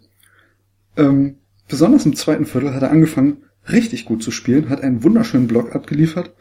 Ähm, 0.97 1.37
besonders 1.69 2.07
im 2.07 2.17
zweiten 2.17 2.47
Viertel 2.47 2.75
hat 2.75 2.83
er 2.83 2.91
angefangen, 2.91 3.39
richtig 3.69 4.05
gut 4.05 4.23
zu 4.23 4.31
spielen, 4.31 4.69
hat 4.71 4.83
einen 4.83 5.03
wunderschönen 5.03 5.47
Block 5.47 5.75
abgeliefert 5.75 6.35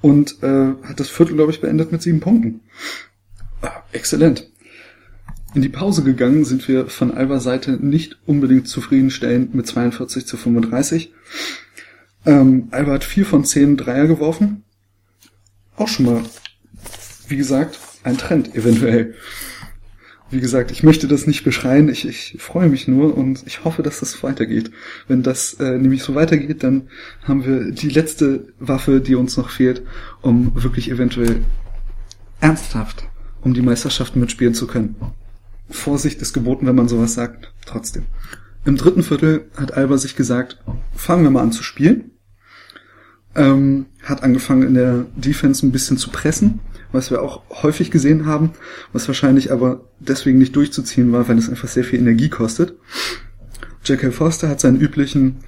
und 0.00 0.42
äh, 0.42 0.72
hat 0.82 1.00
das 1.00 1.08
Viertel, 1.08 1.34
glaube 1.36 1.52
ich, 1.52 1.60
beendet 1.60 1.92
mit 1.92 2.02
sieben 2.02 2.20
Punkten. 2.20 2.60
Ah, 3.62 3.82
exzellent. 3.92 4.50
In 5.54 5.62
die 5.62 5.68
Pause 5.68 6.04
gegangen 6.04 6.44
sind 6.44 6.66
wir 6.68 6.86
von 6.86 7.10
Albers 7.10 7.42
Seite 7.42 7.72
nicht 7.72 8.18
unbedingt 8.24 8.68
zufriedenstellend 8.68 9.54
mit 9.54 9.66
42 9.66 10.24
zu 10.24 10.36
35. 10.36 11.12
Ähm, 12.24 12.68
Alba 12.70 12.92
hat 12.92 13.04
vier 13.04 13.26
von 13.26 13.44
zehn 13.44 13.76
Dreier 13.76 14.06
geworfen. 14.06 14.62
Auch 15.76 15.88
schon 15.88 16.06
mal, 16.06 16.22
wie 17.26 17.36
gesagt, 17.36 17.80
ein 18.04 18.16
Trend 18.16 18.54
eventuell. 18.54 19.14
Wie 20.30 20.40
gesagt, 20.40 20.70
ich 20.70 20.82
möchte 20.82 21.08
das 21.08 21.26
nicht 21.26 21.42
beschreien, 21.42 21.88
ich, 21.88 22.06
ich 22.06 22.36
freue 22.38 22.68
mich 22.68 22.86
nur 22.86 23.16
und 23.16 23.42
ich 23.46 23.64
hoffe, 23.64 23.82
dass 23.82 24.00
das 24.00 24.22
weitergeht. 24.22 24.70
Wenn 25.08 25.22
das 25.22 25.54
äh, 25.54 25.76
nämlich 25.76 26.02
so 26.04 26.14
weitergeht, 26.14 26.62
dann 26.62 26.88
haben 27.24 27.44
wir 27.44 27.72
die 27.72 27.88
letzte 27.88 28.52
Waffe, 28.60 29.00
die 29.00 29.16
uns 29.16 29.36
noch 29.36 29.50
fehlt, 29.50 29.82
um 30.22 30.52
wirklich 30.62 30.90
eventuell 30.90 31.42
ernsthaft 32.40 33.10
um 33.42 33.54
die 33.54 33.62
Meisterschaften 33.62 34.20
mitspielen 34.20 34.54
zu 34.54 34.66
können. 34.66 34.96
Vorsicht 35.70 36.20
ist 36.20 36.32
geboten, 36.32 36.66
wenn 36.66 36.74
man 36.74 36.88
sowas 36.88 37.14
sagt, 37.14 37.52
trotzdem. 37.64 38.04
Im 38.64 38.76
dritten 38.76 39.02
Viertel 39.02 39.46
hat 39.56 39.72
Alba 39.72 39.96
sich 39.96 40.16
gesagt, 40.16 40.58
fangen 40.94 41.22
wir 41.22 41.30
mal 41.30 41.42
an 41.42 41.52
zu 41.52 41.62
spielen. 41.62 42.10
Ähm, 43.34 43.86
hat 44.02 44.22
angefangen 44.22 44.62
in 44.64 44.74
der 44.74 45.06
Defense 45.14 45.64
ein 45.64 45.72
bisschen 45.72 45.96
zu 45.96 46.10
pressen, 46.10 46.58
was 46.92 47.10
wir 47.10 47.22
auch 47.22 47.42
häufig 47.62 47.90
gesehen 47.90 48.26
haben, 48.26 48.50
was 48.92 49.06
wahrscheinlich 49.08 49.52
aber 49.52 49.82
deswegen 49.98 50.38
nicht 50.38 50.56
durchzuziehen 50.56 51.12
war, 51.12 51.28
weil 51.28 51.38
es 51.38 51.48
einfach 51.48 51.68
sehr 51.68 51.84
viel 51.84 52.00
Energie 52.00 52.28
kostet. 52.28 52.74
J.K. 53.84 54.10
Foster 54.10 54.48
hat 54.48 54.60
seinen 54.60 54.80
üblichen 54.80 55.38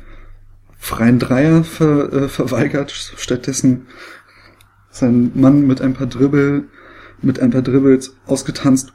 freien 0.78 1.18
Dreier 1.18 1.64
ver, 1.64 2.12
äh, 2.12 2.28
verweigert, 2.28 2.90
stattdessen 2.90 3.86
seinen 4.90 5.38
Mann 5.40 5.66
mit 5.66 5.80
ein 5.80 5.94
paar 5.94 6.06
Dribbel, 6.06 6.68
mit 7.22 7.40
ein 7.40 7.50
paar 7.50 7.62
Dribbles 7.62 8.16
ausgetanzt 8.26 8.92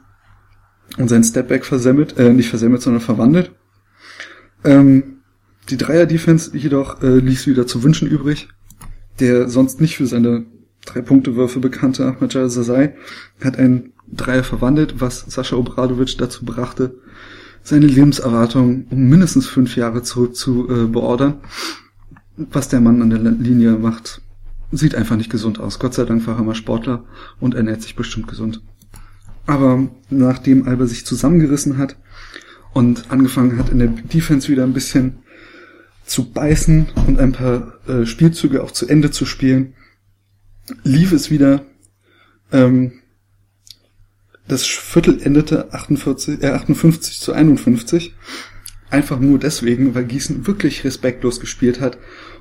und 0.96 1.08
seinen 1.08 1.24
Stepback 1.24 1.64
versemmelt, 1.64 2.18
äh, 2.18 2.32
nicht 2.32 2.50
versemmelt, 2.50 2.82
sondern 2.82 3.00
verwandelt. 3.00 3.52
Ähm, 4.64 5.18
die 5.70 5.76
Dreier-Defense 5.76 6.56
jedoch 6.56 7.02
äh, 7.02 7.18
ließ 7.18 7.46
wieder 7.46 7.66
zu 7.66 7.82
wünschen 7.82 8.08
übrig. 8.08 8.48
Der 9.20 9.48
sonst 9.48 9.80
nicht 9.80 9.96
für 9.96 10.06
seine 10.06 10.46
Drei-Punkte-Würfe 10.88 11.60
bekannte 11.60 12.06
Ahmed 12.06 12.32
Sasai 12.32 12.94
hat 13.42 13.58
einen 13.58 13.92
Dreier 14.10 14.44
verwandelt, 14.44 15.00
was 15.00 15.20
Sascha 15.28 15.56
Obradovic 15.56 16.16
dazu 16.16 16.44
brachte, 16.44 16.94
seine 17.62 17.86
Lebenserwartung 17.86 18.86
um 18.90 19.08
mindestens 19.08 19.46
fünf 19.46 19.76
Jahre 19.76 20.02
zurück 20.02 20.34
zu 20.34 20.68
äh, 20.68 20.86
beordern. 20.86 21.40
Was 22.36 22.68
der 22.68 22.80
Mann 22.80 23.02
an 23.02 23.10
der 23.10 23.18
Linie 23.18 23.72
macht, 23.72 24.22
sieht 24.72 24.94
einfach 24.94 25.16
nicht 25.16 25.30
gesund 25.30 25.58
aus. 25.58 25.78
Gott 25.78 25.94
sei 25.94 26.04
Dank 26.04 26.26
war 26.26 26.36
er 26.36 26.44
mal 26.44 26.54
Sportler 26.54 27.04
und 27.40 27.54
ernährt 27.54 27.82
sich 27.82 27.96
bestimmt 27.96 28.28
gesund. 28.28 28.62
Aber 29.46 29.88
nachdem 30.08 30.66
Alba 30.68 30.86
sich 30.86 31.04
zusammengerissen 31.04 31.78
hat 31.78 31.96
und 32.72 33.10
angefangen 33.10 33.58
hat, 33.58 33.70
in 33.70 33.78
der 33.78 33.88
Defense 33.88 34.48
wieder 34.48 34.62
ein 34.62 34.74
bisschen 34.74 35.18
zu 36.04 36.30
beißen 36.30 36.86
und 37.06 37.18
ein 37.18 37.32
paar 37.32 37.74
äh, 37.86 38.06
Spielzüge 38.06 38.62
auch 38.62 38.70
zu 38.70 38.86
Ende 38.86 39.10
zu 39.10 39.26
spielen, 39.26 39.74
lief 40.84 41.12
es 41.12 41.30
wieder. 41.30 41.64
Ähm, 42.52 43.00
das 44.46 44.64
Viertel 44.64 45.20
endete 45.22 45.72
48, 45.72 46.42
äh, 46.42 46.48
58 46.48 47.20
zu 47.20 47.32
51. 47.32 48.14
Einfach 48.90 49.20
nur 49.20 49.38
deswegen, 49.38 49.94
weil 49.94 50.06
Gießen 50.06 50.46
wirklich 50.46 50.84
respektlos 50.84 51.40
gespielt 51.40 51.80
hat 51.80 51.98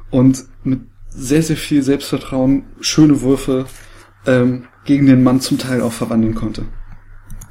und 0.09 0.45
mit 0.63 0.79
sehr, 1.09 1.43
sehr 1.43 1.57
viel 1.57 1.83
Selbstvertrauen 1.83 2.63
schöne 2.79 3.21
Würfe 3.21 3.65
ähm, 4.25 4.65
gegen 4.85 5.07
den 5.07 5.23
Mann 5.23 5.41
zum 5.41 5.57
Teil 5.57 5.81
auch 5.81 5.91
verwandeln 5.91 6.35
konnte. 6.35 6.65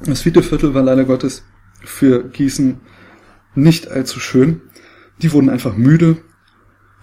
Das 0.05 0.21
vierte 0.21 0.41
Viertel 0.41 0.73
war 0.73 0.83
leider 0.83 1.05
Gottes 1.05 1.43
für 1.83 2.27
Gießen 2.29 2.79
nicht 3.55 3.87
allzu 3.87 4.19
schön. 4.19 4.61
Die 5.21 5.31
wurden 5.31 5.49
einfach 5.49 5.75
müde, 5.75 6.17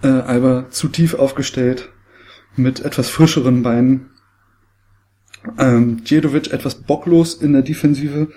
äh, 0.01 0.07
Alba 0.07 0.69
zu 0.69 0.87
tief 0.87 1.13
aufgestellt, 1.13 1.91
mit 2.57 2.79
etwas 2.81 3.09
frischeren 3.09 3.63
Beinen. 3.63 4.09
Ähm, 5.57 6.03
Djedovic 6.03 6.51
etwas 6.51 6.75
bocklos 6.75 7.35
in 7.35 7.53
der 7.53 7.61
Defensive. 7.61 8.29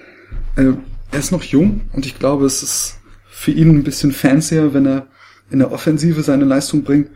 Äh, 0.56 0.72
er 1.10 1.18
ist 1.18 1.32
noch 1.32 1.42
jung 1.42 1.82
und 1.92 2.04
ich 2.04 2.18
glaube, 2.18 2.44
es 2.44 2.62
ist 2.62 2.98
für 3.28 3.50
ihn 3.50 3.70
ein 3.70 3.84
bisschen 3.84 4.12
fancier, 4.12 4.74
wenn 4.74 4.86
er 4.86 5.06
in 5.50 5.60
der 5.60 5.72
Offensive 5.72 6.22
seine 6.22 6.44
Leistung 6.44 6.82
bringt. 6.82 7.10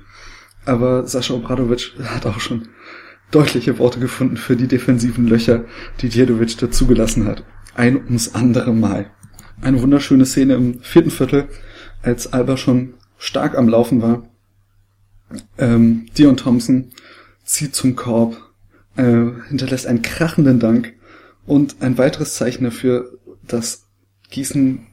Aber 0.64 1.06
Sascha 1.06 1.34
Obradovic 1.34 1.92
hat 2.04 2.24
auch 2.24 2.40
schon 2.40 2.68
deutliche 3.30 3.78
Worte 3.78 3.98
gefunden 3.98 4.36
für 4.36 4.56
die 4.56 4.68
defensiven 4.68 5.26
Löcher, 5.26 5.64
die 6.00 6.08
Djedovic 6.08 6.56
dazugelassen 6.58 7.26
hat. 7.26 7.44
Ein 7.74 7.96
ums 7.96 8.34
andere 8.34 8.72
Mal. 8.72 9.10
Eine 9.60 9.80
wunderschöne 9.80 10.26
Szene 10.26 10.54
im 10.54 10.80
vierten 10.80 11.10
Viertel, 11.10 11.48
als 12.02 12.32
Alba 12.32 12.56
schon 12.56 12.94
stark 13.18 13.56
am 13.56 13.68
Laufen 13.68 14.02
war. 14.02 14.28
Ähm, 15.58 16.06
Dion 16.16 16.36
Thompson 16.36 16.90
zieht 17.44 17.74
zum 17.74 17.96
Korb, 17.96 18.36
äh, 18.96 19.26
hinterlässt 19.48 19.86
einen 19.86 20.02
krachenden 20.02 20.60
Dank 20.60 20.94
und 21.46 21.76
ein 21.80 21.98
weiteres 21.98 22.34
Zeichen 22.34 22.64
dafür, 22.64 23.18
dass 23.46 23.86
Gießen 24.30 24.86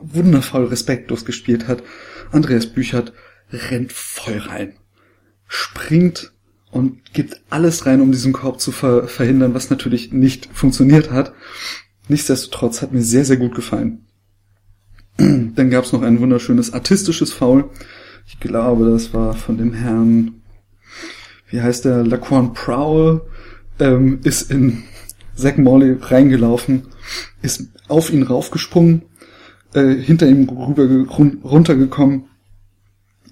wundervoll 0.00 0.66
respektlos 0.66 1.24
gespielt 1.24 1.66
hat. 1.68 1.82
Andreas 2.30 2.66
Büchert 2.66 3.12
rennt 3.50 3.92
voll 3.92 4.38
rein, 4.38 4.74
springt 5.46 6.32
und 6.70 7.12
gibt 7.12 7.40
alles 7.50 7.86
rein, 7.86 8.00
um 8.00 8.12
diesen 8.12 8.32
Korb 8.32 8.60
zu 8.60 8.72
ver 8.72 9.06
verhindern, 9.06 9.54
was 9.54 9.70
natürlich 9.70 10.12
nicht 10.12 10.48
funktioniert 10.52 11.10
hat. 11.10 11.32
Nichtsdestotrotz 12.08 12.82
hat 12.82 12.92
mir 12.92 13.02
sehr, 13.02 13.24
sehr 13.24 13.36
gut 13.36 13.54
gefallen. 13.54 14.06
Dann 15.16 15.70
gab 15.70 15.84
es 15.84 15.92
noch 15.92 16.02
ein 16.02 16.20
wunderschönes 16.20 16.72
artistisches 16.72 17.32
Foul. 17.32 17.70
Ich 18.26 18.40
glaube, 18.40 18.90
das 18.90 19.12
war 19.14 19.34
von 19.34 19.58
dem 19.58 19.72
Herrn, 19.72 20.42
wie 21.48 21.60
heißt 21.60 21.84
der, 21.84 22.04
Laquan 22.04 22.52
Prowl, 22.52 23.22
ähm, 23.78 24.20
ist 24.22 24.50
in 24.50 24.84
Zack 25.34 25.58
Morley 25.58 25.96
reingelaufen, 26.00 26.86
ist 27.42 27.68
auf 27.88 28.12
ihn 28.12 28.22
raufgesprungen, 28.22 29.02
äh, 29.74 29.94
hinter 29.94 30.28
ihm 30.28 30.48
rüber 30.48 30.86
runtergekommen. 31.44 32.24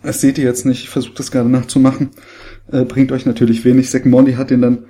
Das 0.02 0.20
seht 0.20 0.36
ihr 0.38 0.44
jetzt 0.44 0.66
nicht, 0.66 0.82
ich 0.82 0.90
versuche 0.90 1.14
das 1.14 1.30
gerade 1.30 1.48
nachzumachen 1.48 2.10
äh, 2.70 2.84
bringt 2.84 3.12
euch 3.12 3.26
natürlich 3.26 3.64
wenig. 3.64 3.90
Zack 3.90 4.06
Morley 4.06 4.34
hat 4.34 4.50
ihn 4.50 4.62
dann 4.62 4.86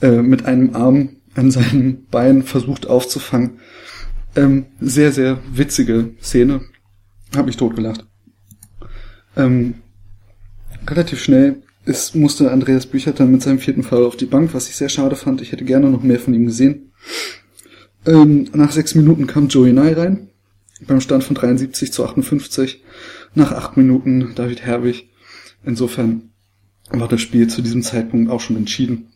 äh, 0.00 0.22
mit 0.22 0.44
einem 0.46 0.74
Arm 0.74 1.16
an 1.34 1.50
seinem 1.50 2.06
Bein 2.10 2.42
versucht 2.42 2.86
aufzufangen. 2.86 3.60
Ähm, 4.36 4.66
sehr, 4.80 5.12
sehr 5.12 5.38
witzige 5.52 6.14
Szene. 6.20 6.62
Hab 7.36 7.46
mich 7.46 7.56
totgelacht. 7.56 8.06
Ähm, 9.38 9.76
relativ 10.86 11.22
schnell 11.22 11.62
ist, 11.86 12.14
musste 12.14 12.50
Andreas 12.50 12.86
Büchert 12.86 13.20
dann 13.20 13.32
mit 13.32 13.40
seinem 13.40 13.60
vierten 13.60 13.82
Fall 13.82 14.04
auf 14.04 14.16
die 14.16 14.26
Bank, 14.26 14.52
was 14.52 14.68
ich 14.68 14.76
sehr 14.76 14.90
schade 14.90 15.16
fand. 15.16 15.40
Ich 15.40 15.52
hätte 15.52 15.64
gerne 15.64 15.88
noch 15.88 16.02
mehr 16.02 16.20
von 16.20 16.34
ihm 16.34 16.46
gesehen. 16.46 16.92
Ähm, 18.04 18.48
nach 18.52 18.72
sechs 18.72 18.94
Minuten 18.94 19.26
kam 19.26 19.48
Joey 19.48 19.72
Nye 19.72 19.96
rein, 19.96 20.28
beim 20.86 21.00
Stand 21.00 21.24
von 21.24 21.36
73 21.36 21.92
zu 21.92 22.04
58. 22.04 22.82
Nach 23.34 23.52
acht 23.52 23.76
Minuten 23.76 24.32
David 24.34 24.62
Herwig. 24.62 25.08
Insofern 25.64 26.30
war 26.90 27.08
das 27.08 27.20
Spiel 27.20 27.48
zu 27.48 27.62
diesem 27.62 27.82
Zeitpunkt 27.82 28.30
auch 28.30 28.40
schon 28.40 28.56
entschieden. 28.56 29.08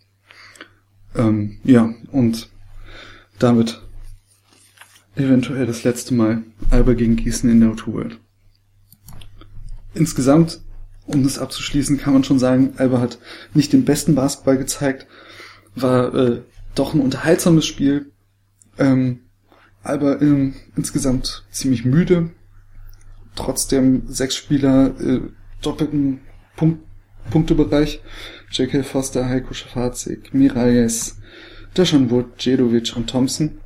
Ähm, 1.16 1.58
ja, 1.64 1.94
und 2.10 2.48
damit 3.38 3.82
eventuell 5.16 5.66
das 5.66 5.84
letzte 5.84 6.14
Mal 6.14 6.42
Alba 6.70 6.94
gegen 6.94 7.16
Gießen 7.16 7.50
in 7.50 7.60
der 7.60 7.70
O2 7.70 7.92
World. 7.92 8.18
Insgesamt, 9.94 10.60
um 11.06 11.22
das 11.22 11.38
abzuschließen, 11.38 11.98
kann 11.98 12.12
man 12.12 12.24
schon 12.24 12.38
sagen, 12.38 12.74
Alba 12.76 13.00
hat 13.00 13.18
nicht 13.54 13.72
den 13.72 13.84
besten 13.84 14.14
Basketball 14.14 14.56
gezeigt, 14.56 15.06
war 15.74 16.14
äh, 16.14 16.42
doch 16.74 16.94
ein 16.94 17.00
unterhaltsames 17.00 17.66
Spiel. 17.66 18.12
Ähm, 18.78 19.20
Alba 19.82 20.20
ähm, 20.20 20.54
insgesamt 20.76 21.44
ziemlich 21.50 21.84
müde, 21.84 22.30
trotzdem 23.34 24.04
sechs 24.06 24.36
Spieler 24.36 24.98
äh, 25.00 25.20
doppelten 25.60 26.20
Punkt 26.56 26.80
Punktebereich. 27.30 28.00
J.K. 28.50 28.82
Foster, 28.82 29.28
Heiko 29.28 29.54
Schafazik, 29.54 30.34
Miralles, 30.34 31.18
Deshaun 31.76 32.10
Wood, 32.10 32.26
Jedovic 32.38 32.94
und 32.96 33.08
Thompson. 33.08 33.58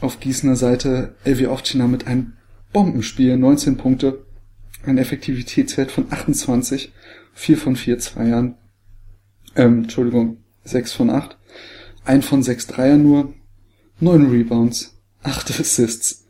Auf 0.00 0.20
Gießener 0.20 0.56
Seite 0.56 1.14
Elvi 1.24 1.46
Ovcina 1.46 1.86
mit 1.86 2.06
einem 2.06 2.34
Bombenspiel, 2.72 3.36
19 3.36 3.76
Punkte, 3.76 4.25
ein 4.86 4.98
Effektivitätswert 4.98 5.90
von 5.90 6.06
28, 6.10 6.92
4 7.34 7.58
von 7.58 7.76
4 7.76 7.98
Zweiern, 7.98 8.56
ähm, 9.54 9.84
Entschuldigung, 9.84 10.38
6 10.64 10.92
von 10.92 11.10
8, 11.10 11.36
1 12.04 12.26
von 12.26 12.42
6 12.42 12.66
Dreier 12.68 12.96
nur, 12.96 13.34
9 14.00 14.30
Rebounds, 14.30 14.98
8 15.22 15.60
Assists. 15.60 16.24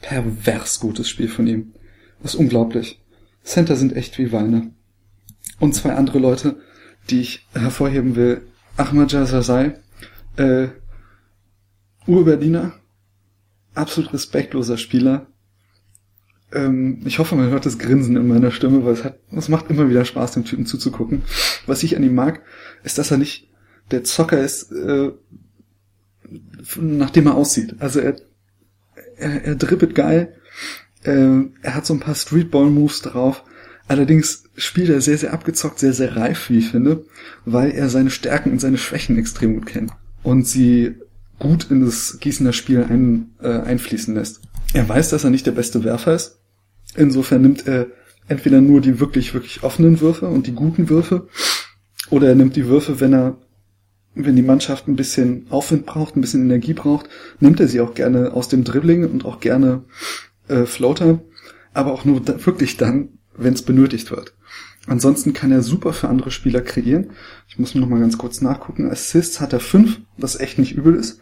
Pervers 0.00 0.80
gutes 0.80 1.08
Spiel 1.08 1.28
von 1.28 1.46
ihm. 1.46 1.72
Das 2.22 2.34
ist 2.34 2.40
unglaublich. 2.40 3.00
Center 3.42 3.76
sind 3.76 3.94
echt 3.94 4.18
wie 4.18 4.32
Weine. 4.32 4.72
Und 5.60 5.74
zwei 5.74 5.94
andere 5.94 6.18
Leute, 6.18 6.60
die 7.08 7.20
ich 7.20 7.46
hervorheben 7.52 8.16
will. 8.16 8.42
Ahmad 8.76 9.12
Jazazai, 9.12 9.80
äh, 10.36 10.68
Ur-Berliner, 12.06 12.72
absolut 13.74 14.12
respektloser 14.12 14.76
Spieler. 14.76 15.26
Ähm, 16.54 17.00
ich 17.04 17.18
hoffe, 17.18 17.34
man 17.34 17.50
hört 17.50 17.66
das 17.66 17.78
Grinsen 17.78 18.16
in 18.16 18.28
meiner 18.28 18.50
Stimme, 18.50 18.84
weil 18.84 18.94
es 18.94 19.04
hat, 19.04 19.18
es 19.32 19.48
macht 19.48 19.70
immer 19.70 19.90
wieder 19.90 20.04
Spaß, 20.04 20.32
dem 20.32 20.44
Typen 20.44 20.66
zuzugucken. 20.66 21.22
Was 21.66 21.82
ich 21.82 21.96
an 21.96 22.04
ihm 22.04 22.14
mag, 22.14 22.40
ist, 22.84 22.98
dass 22.98 23.10
er 23.10 23.18
nicht 23.18 23.50
der 23.90 24.04
Zocker 24.04 24.40
ist, 24.40 24.72
äh, 24.72 25.10
nachdem 26.80 27.26
er 27.26 27.34
aussieht. 27.34 27.76
Also 27.80 28.00
er, 28.00 28.16
er, 29.16 29.44
er 29.44 29.54
dribbelt 29.56 29.94
geil, 29.94 30.34
äh, 31.02 31.40
er 31.62 31.74
hat 31.74 31.86
so 31.86 31.94
ein 31.94 32.00
paar 32.00 32.14
Streetball-Moves 32.14 33.02
drauf. 33.02 33.44
Allerdings 33.86 34.44
spielt 34.56 34.88
er 34.88 35.02
sehr, 35.02 35.18
sehr 35.18 35.34
abgezockt, 35.34 35.78
sehr, 35.78 35.92
sehr 35.92 36.16
reif, 36.16 36.48
wie 36.48 36.58
ich 36.58 36.70
finde, 36.70 37.04
weil 37.44 37.70
er 37.72 37.90
seine 37.90 38.10
Stärken 38.10 38.52
und 38.52 38.60
seine 38.60 38.78
Schwächen 38.78 39.18
extrem 39.18 39.54
gut 39.54 39.66
kennt 39.66 39.92
und 40.22 40.46
sie 40.46 40.94
gut 41.38 41.70
in 41.70 41.84
das 41.84 42.18
Gießener 42.20 42.54
Spiel 42.54 42.84
ein, 42.88 43.34
äh, 43.42 43.48
einfließen 43.48 44.14
lässt. 44.14 44.40
Er 44.72 44.88
weiß, 44.88 45.10
dass 45.10 45.24
er 45.24 45.30
nicht 45.30 45.46
der 45.46 45.52
beste 45.52 45.84
Werfer 45.84 46.14
ist. 46.14 46.40
Insofern 46.96 47.42
nimmt 47.42 47.66
er 47.66 47.86
entweder 48.28 48.60
nur 48.60 48.80
die 48.80 49.00
wirklich, 49.00 49.34
wirklich 49.34 49.62
offenen 49.62 50.00
Würfe 50.00 50.28
und 50.28 50.46
die 50.46 50.54
guten 50.54 50.88
Würfe, 50.88 51.28
oder 52.10 52.28
er 52.28 52.34
nimmt 52.34 52.56
die 52.56 52.66
Würfe, 52.66 53.00
wenn 53.00 53.12
er, 53.12 53.36
wenn 54.14 54.36
die 54.36 54.42
Mannschaft 54.42 54.86
ein 54.88 54.96
bisschen 54.96 55.46
Aufwind 55.50 55.86
braucht, 55.86 56.16
ein 56.16 56.20
bisschen 56.20 56.44
Energie 56.44 56.74
braucht, 56.74 57.08
nimmt 57.40 57.60
er 57.60 57.68
sie 57.68 57.80
auch 57.80 57.94
gerne 57.94 58.32
aus 58.32 58.48
dem 58.48 58.64
Dribbling 58.64 59.04
und 59.10 59.24
auch 59.24 59.40
gerne 59.40 59.84
äh, 60.48 60.64
Floater, 60.64 61.20
aber 61.72 61.92
auch 61.92 62.04
nur 62.04 62.20
da, 62.20 62.44
wirklich 62.44 62.76
dann, 62.76 63.18
wenn 63.36 63.54
es 63.54 63.62
benötigt 63.62 64.10
wird. 64.10 64.34
Ansonsten 64.86 65.32
kann 65.32 65.50
er 65.50 65.62
super 65.62 65.92
für 65.92 66.08
andere 66.08 66.30
Spieler 66.30 66.60
kreieren. 66.60 67.12
Ich 67.48 67.58
muss 67.58 67.74
noch 67.74 67.88
mal 67.88 68.00
ganz 68.00 68.18
kurz 68.18 68.42
nachgucken. 68.42 68.90
Assists 68.90 69.40
hat 69.40 69.54
er 69.54 69.60
fünf, 69.60 70.00
was 70.18 70.38
echt 70.38 70.58
nicht 70.58 70.76
übel 70.76 70.94
ist. 70.94 71.20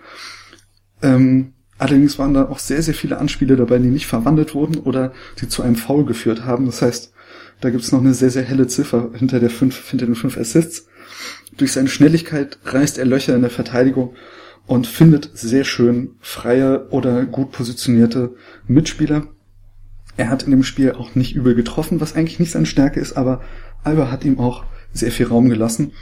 Ähm, 1.01 1.53
allerdings 1.79 2.19
waren 2.19 2.35
da 2.35 2.49
auch 2.49 2.59
sehr, 2.59 2.83
sehr 2.83 2.95
viele 2.95 3.19
Anspiele 3.19 3.57
dabei, 3.57 3.79
die 3.79 3.89
nicht 3.89 4.07
verwandelt 4.07 4.55
wurden 4.55 4.77
oder 4.77 5.13
die 5.41 5.49
zu 5.49 5.63
einem 5.63 5.77
Foul 5.77 6.05
geführt 6.05 6.45
haben. 6.45 6.67
Das 6.67 6.83
heißt, 6.83 7.13
da 7.61 7.71
gibt's 7.71 7.93
noch 7.93 8.01
eine 8.01 8.15
sehr, 8.15 8.31
sehr 8.31 8.43
helle 8.43 8.67
Ziffer 8.67 9.11
hinter, 9.15 9.41
der 9.41 9.51
fünf, 9.51 9.89
hinter 9.89 10.07
den 10.07 10.15
fünf 10.15 10.37
Assists. 10.37 10.89
Durch 11.57 11.73
seine 11.73 11.89
Schnelligkeit 11.89 12.59
reißt 12.65 12.99
er 12.99 13.05
Löcher 13.05 13.35
in 13.35 13.43
der 13.43 13.51
Verteidigung 13.51 14.15
und 14.67 14.87
findet 14.87 15.31
sehr 15.35 15.65
schön 15.65 16.17
freie 16.21 16.89
oder 16.91 17.25
gut 17.25 17.53
positionierte 17.53 18.35
Mitspieler. 18.67 19.27
Er 20.17 20.29
hat 20.29 20.43
in 20.43 20.51
dem 20.51 20.63
Spiel 20.63 20.93
auch 20.93 21.15
nicht 21.15 21.35
übel 21.35 21.55
getroffen, 21.55 22.01
was 22.01 22.15
eigentlich 22.15 22.39
nicht 22.39 22.51
seine 22.51 22.67
Stärke 22.67 23.01
ist, 23.01 23.15
aber 23.15 23.43
Alba 23.85 24.11
hat 24.11 24.25
ihm 24.25 24.39
auch 24.39 24.65
sehr 24.93 25.11
viel 25.11 25.27
Raum 25.27 25.49
gelassen. 25.49 25.93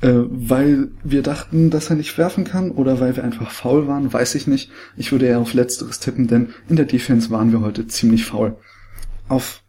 Äh, 0.00 0.12
weil 0.12 0.88
wir 1.02 1.22
dachten, 1.22 1.70
dass 1.70 1.90
er 1.90 1.96
nicht 1.96 2.16
werfen 2.18 2.44
kann 2.44 2.70
oder 2.70 3.00
weil 3.00 3.16
wir 3.16 3.24
einfach 3.24 3.50
faul 3.50 3.88
waren, 3.88 4.12
weiß 4.12 4.36
ich 4.36 4.46
nicht. 4.46 4.70
Ich 4.96 5.10
würde 5.10 5.26
eher 5.26 5.40
auf 5.40 5.54
Letzteres 5.54 5.98
tippen, 5.98 6.28
denn 6.28 6.50
in 6.68 6.76
der 6.76 6.84
Defense 6.84 7.30
waren 7.30 7.50
wir 7.50 7.62
heute 7.62 7.88
ziemlich 7.88 8.24
faul. 8.24 8.56
Auf 9.28 9.62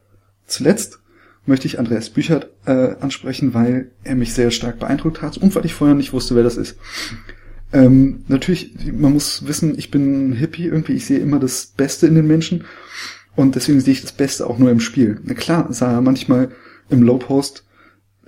zuletzt 0.46 1.00
möchte 1.48 1.66
ich 1.66 1.80
Andreas 1.80 2.12
Büchert 2.12 2.52
äh, 2.66 2.96
ansprechen, 3.00 3.56
weil 3.56 3.90
er 4.04 4.16
mich 4.16 4.34
sehr 4.34 4.52
stark 4.52 4.78
beeindruckt 4.78 5.24
hat 5.24 5.38
und 5.38 5.56
weil 5.56 5.66
ich 5.66 5.74
vorher 5.74 5.96
nicht 5.96 6.14
wusste, 6.14 6.36
wer 6.36 6.44
das 6.44 6.58
ist. 6.58 6.78
Ähm, 7.74 8.24
natürlich, 8.28 8.74
man 8.94 9.14
muss 9.14 9.48
wissen, 9.48 9.78
ich 9.78 9.90
bin 9.90 10.30
ein 10.30 10.34
Hippie 10.34 10.66
irgendwie, 10.66 10.94
ich 10.94 11.06
sehe 11.08 11.20
immer 11.20 11.40
das 11.40 11.74
Beste 11.76 12.06
in 12.06 12.14
den 12.14 12.28
Menschen 12.28 12.66
und 13.36 13.56
deswegen 13.56 13.80
sehe 13.80 13.94
ich 13.94 14.02
das 14.02 14.12
Beste 14.12 14.46
auch 14.46 14.60
nur 14.60 14.70
im 14.70 14.80
Spiel. 14.80 15.20
Na 15.24 15.34
klar, 15.34 15.74
sah 15.74 15.94
er 15.94 16.02
manchmal 16.02 16.50
im 16.90 17.02
Low 17.02 17.18
Post 17.18 17.64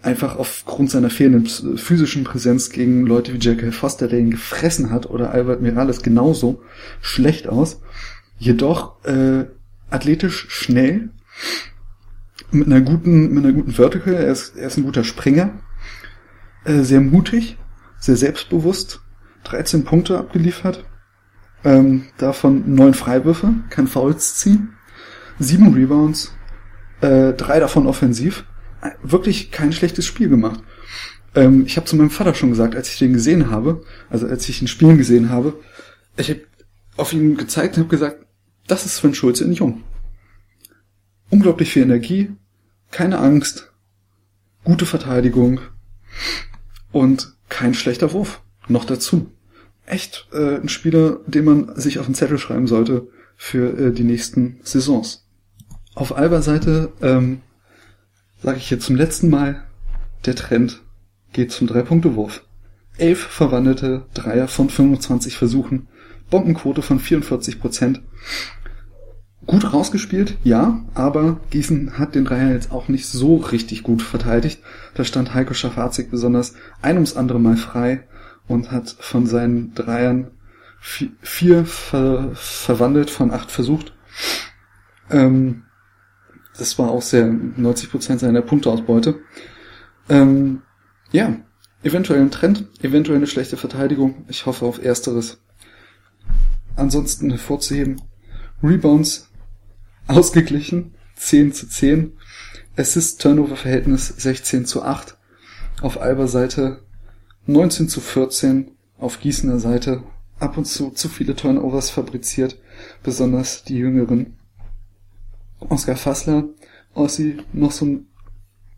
einfach 0.02 0.38
aufgrund 0.38 0.90
seiner 0.90 1.10
fehlenden 1.10 1.78
physischen 1.78 2.24
Präsenz 2.24 2.70
gegen 2.70 3.06
Leute 3.06 3.34
wie 3.34 3.38
J.K. 3.38 3.72
Foster, 3.72 4.08
der 4.08 4.20
ihn 4.20 4.32
gefressen 4.32 4.90
hat, 4.90 5.10
oder 5.10 5.32
Albert 5.32 5.62
Mirales 5.62 6.02
genauso 6.02 6.62
schlecht 7.02 7.48
aus. 7.48 7.82
Jedoch 8.38 9.04
äh, 9.06 9.46
athletisch 9.90 10.48
schnell, 10.50 11.10
mit 12.52 12.68
einer 12.68 12.82
guten, 12.82 13.32
mit 13.32 13.46
einer 13.46 13.54
guten 13.54 13.72
Vertical, 13.72 14.14
er 14.14 14.28
ist, 14.28 14.58
er 14.58 14.68
ist 14.68 14.78
ein 14.78 14.84
guter 14.84 15.04
Springer, 15.04 15.62
äh, 16.66 16.82
sehr 16.82 17.02
mutig, 17.02 17.58
sehr 18.00 18.16
selbstbewusst, 18.16 19.02
13 19.44 19.84
Punkte 19.84 20.18
abgeliefert, 20.18 20.84
ähm, 21.64 22.06
davon 22.18 22.74
neun 22.74 22.94
Freiwürfe, 22.94 23.54
kann 23.70 23.88
Fouls 23.88 24.36
ziehen, 24.36 24.74
sieben 25.40 25.74
Rebounds, 25.74 26.34
äh, 27.02 27.34
drei 27.34 27.60
davon 27.60 27.88
offensiv. 27.88 28.46
Wirklich 29.04 29.52
kein 29.52 29.74
schlechtes 29.74 30.06
Spiel 30.06 30.30
gemacht. 30.30 30.62
Ähm, 31.36 31.66
ich 31.66 31.78
habe 31.78 31.88
zu 31.88 31.96
meinem 31.96 32.10
Vater 32.10 32.34
schon 32.34 32.50
gesagt, 32.50 32.76
als 32.76 32.90
ich 32.90 33.00
den 33.00 33.14
gesehen 33.14 33.50
habe, 33.50 33.84
also 34.10 34.28
als 34.28 34.48
ich 34.50 34.62
ihn 34.62 34.68
spielen 34.68 34.98
gesehen 34.98 35.30
habe, 35.30 35.54
ich 36.18 36.30
habe 36.30 36.42
auf 36.98 37.14
ihn 37.14 37.38
gezeigt 37.38 37.78
und 37.78 37.84
habe 37.84 37.96
gesagt, 37.96 38.26
das 38.68 38.86
ist 38.86 38.98
Sven 38.98 39.14
Schulze 39.14 39.44
in 39.44 39.54
Jung. 39.54 39.84
Unglaublich 41.30 41.72
viel 41.72 41.84
Energie, 41.84 42.32
keine 42.92 43.20
Angst, 43.20 43.72
gute 44.64 44.86
Verteidigung 44.86 45.62
und 46.92 47.34
kein 47.50 47.74
schlechter 47.74 48.12
Wurf 48.14 48.42
noch 48.68 48.86
dazu. 48.86 49.32
Echt 49.86 50.28
äh, 50.32 50.56
ein 50.56 50.70
Spieler, 50.70 51.20
den 51.26 51.46
man 51.46 51.76
sich 51.76 52.00
auf 52.00 52.06
den 52.06 52.16
Zettel 52.16 52.38
schreiben 52.38 52.68
sollte 52.68 53.08
für 53.36 53.78
äh, 53.78 53.92
die 53.92 54.04
nächsten 54.04 54.60
Saisons. 54.64 55.26
Auf 55.96 56.16
Alba-Seite 56.16 56.92
ähm, 57.02 57.42
sage 58.42 58.58
ich 58.58 58.70
jetzt 58.70 58.86
zum 58.86 58.96
letzten 58.96 59.30
Mal, 59.30 59.64
der 60.26 60.36
Trend 60.36 60.82
geht 61.34 61.52
zum 61.52 61.68
Drei-Punkte-Wurf. 61.68 62.44
Elf 62.98 63.20
verwandelte 63.20 64.06
Dreier 64.14 64.48
von 64.48 64.70
25 64.70 65.38
Versuchen, 65.38 65.88
Bombenquote 66.30 66.82
von 66.82 67.00
44 67.00 67.60
Prozent. 67.60 68.02
Gut 69.46 69.74
rausgespielt, 69.74 70.38
ja, 70.44 70.86
aber 70.94 71.40
Gießen 71.50 71.98
hat 71.98 72.14
den 72.14 72.26
Dreier 72.26 72.52
jetzt 72.52 72.72
auch 72.72 72.88
nicht 72.88 73.08
so 73.08 73.38
richtig 73.38 73.84
gut 73.84 74.02
verteidigt. 74.02 74.62
Da 74.94 75.04
stand 75.04 75.34
Heiko 75.34 75.54
Schafazik 75.54 76.12
besonders 76.12 76.54
ein 76.82 76.96
ums 76.96 77.16
andere 77.16 77.40
Mal 77.40 77.58
frei 77.58 78.04
und 78.48 78.72
hat 78.72 78.96
von 79.00 79.26
seinen 79.26 79.74
Dreiern 79.74 80.32
vier 80.80 81.66
ver 81.66 82.32
verwandelt, 82.34 83.10
von 83.10 83.32
acht 83.32 83.52
versucht. 83.52 83.94
Ähm, 85.10 85.64
das 86.62 86.78
war 86.78 86.92
auch 86.92 87.02
sehr 87.02 87.26
90% 87.26 88.20
seiner 88.20 88.44
Punkteausbeute. 88.44 89.20
Ähm, 90.10 90.62
ja, 91.12 91.38
eventuell 91.82 92.22
ein 92.22 92.30
Trend, 92.30 92.68
eventuell 92.84 93.18
eine 93.18 93.26
schlechte 93.26 93.58
Verteidigung. 93.58 94.26
Ich 94.28 94.46
hoffe 94.46 94.66
auf 94.66 94.84
ersteres. 94.84 95.42
Ansonsten 96.76 97.32
hervorzuheben, 97.32 98.00
Rebounds 98.62 99.32
ausgeglichen, 100.08 100.94
10 101.16 101.52
zu 101.54 101.68
10. 101.68 102.14
Assist-Turnover-Verhältnis 102.78 104.08
16 104.10 104.66
zu 104.66 104.84
8. 104.84 105.18
Auf 105.82 106.00
Alber 106.00 106.28
Seite 106.28 106.84
19 107.48 107.90
zu 107.90 108.02
14 108.02 108.70
auf 109.00 109.20
Gießener 109.20 109.60
Seite 109.60 110.04
ab 110.40 110.58
und 110.58 110.66
zu 110.66 110.92
zu 110.92 111.10
viele 111.10 111.36
Turnovers 111.36 111.90
fabriziert, 111.90 112.60
besonders 113.02 113.64
die 113.64 113.78
Jüngeren. 113.78 114.38
Oskar 115.70 115.96
Fassler, 115.96 116.46
Ossi, 116.94 117.38
noch 117.54 117.72
so 117.72 117.86
ein 117.86 118.08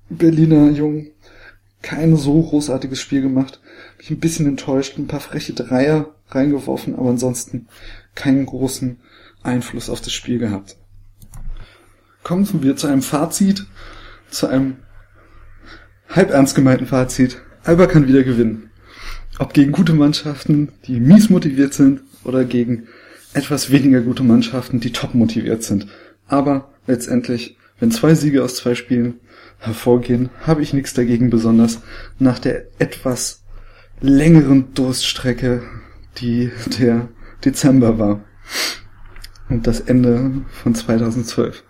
Berliner 0.09 0.69
Jung, 0.69 1.07
kein 1.81 2.15
so 2.15 2.41
großartiges 2.41 2.99
Spiel 2.99 3.21
gemacht. 3.21 3.61
Mich 3.97 4.09
ein 4.09 4.19
bisschen 4.19 4.45
enttäuscht, 4.45 4.97
ein 4.97 5.07
paar 5.07 5.19
freche 5.19 5.53
Dreier 5.53 6.15
reingeworfen, 6.29 6.95
aber 6.95 7.09
ansonsten 7.09 7.67
keinen 8.15 8.45
großen 8.45 8.97
Einfluss 9.41 9.89
auf 9.89 10.01
das 10.01 10.13
Spiel 10.13 10.39
gehabt. 10.39 10.77
Kommen 12.23 12.47
wir 12.63 12.75
zu 12.75 12.87
einem 12.87 13.01
Fazit, 13.01 13.65
zu 14.29 14.47
einem 14.47 14.77
halb 16.09 16.29
ernst 16.31 16.55
gemeinten 16.55 16.85
Fazit. 16.85 17.41
Alba 17.63 17.87
kann 17.87 18.07
wieder 18.07 18.23
gewinnen. 18.23 18.69
Ob 19.39 19.53
gegen 19.53 19.71
gute 19.71 19.93
Mannschaften, 19.93 20.71
die 20.85 20.99
mies 20.99 21.29
motiviert 21.29 21.73
sind, 21.73 22.01
oder 22.23 22.45
gegen 22.45 22.87
etwas 23.33 23.71
weniger 23.71 24.01
gute 24.01 24.23
Mannschaften, 24.23 24.79
die 24.79 24.91
top 24.91 25.13
motiviert 25.15 25.63
sind. 25.63 25.87
Aber 26.27 26.72
letztendlich, 26.87 27.57
wenn 27.79 27.91
zwei 27.91 28.13
Siege 28.13 28.43
aus 28.43 28.55
zwei 28.55 28.75
Spielen 28.75 29.19
hervorgehen, 29.59 30.29
habe 30.45 30.61
ich 30.61 30.73
nichts 30.73 30.93
dagegen, 30.93 31.29
besonders 31.29 31.81
nach 32.19 32.39
der 32.39 32.65
etwas 32.79 33.43
längeren 34.01 34.73
Durststrecke, 34.73 35.63
die 36.17 36.51
der 36.79 37.09
Dezember 37.43 37.97
war. 37.99 38.23
Und 39.49 39.67
das 39.67 39.79
Ende 39.81 40.43
von 40.51 40.75
2012. 40.75 41.63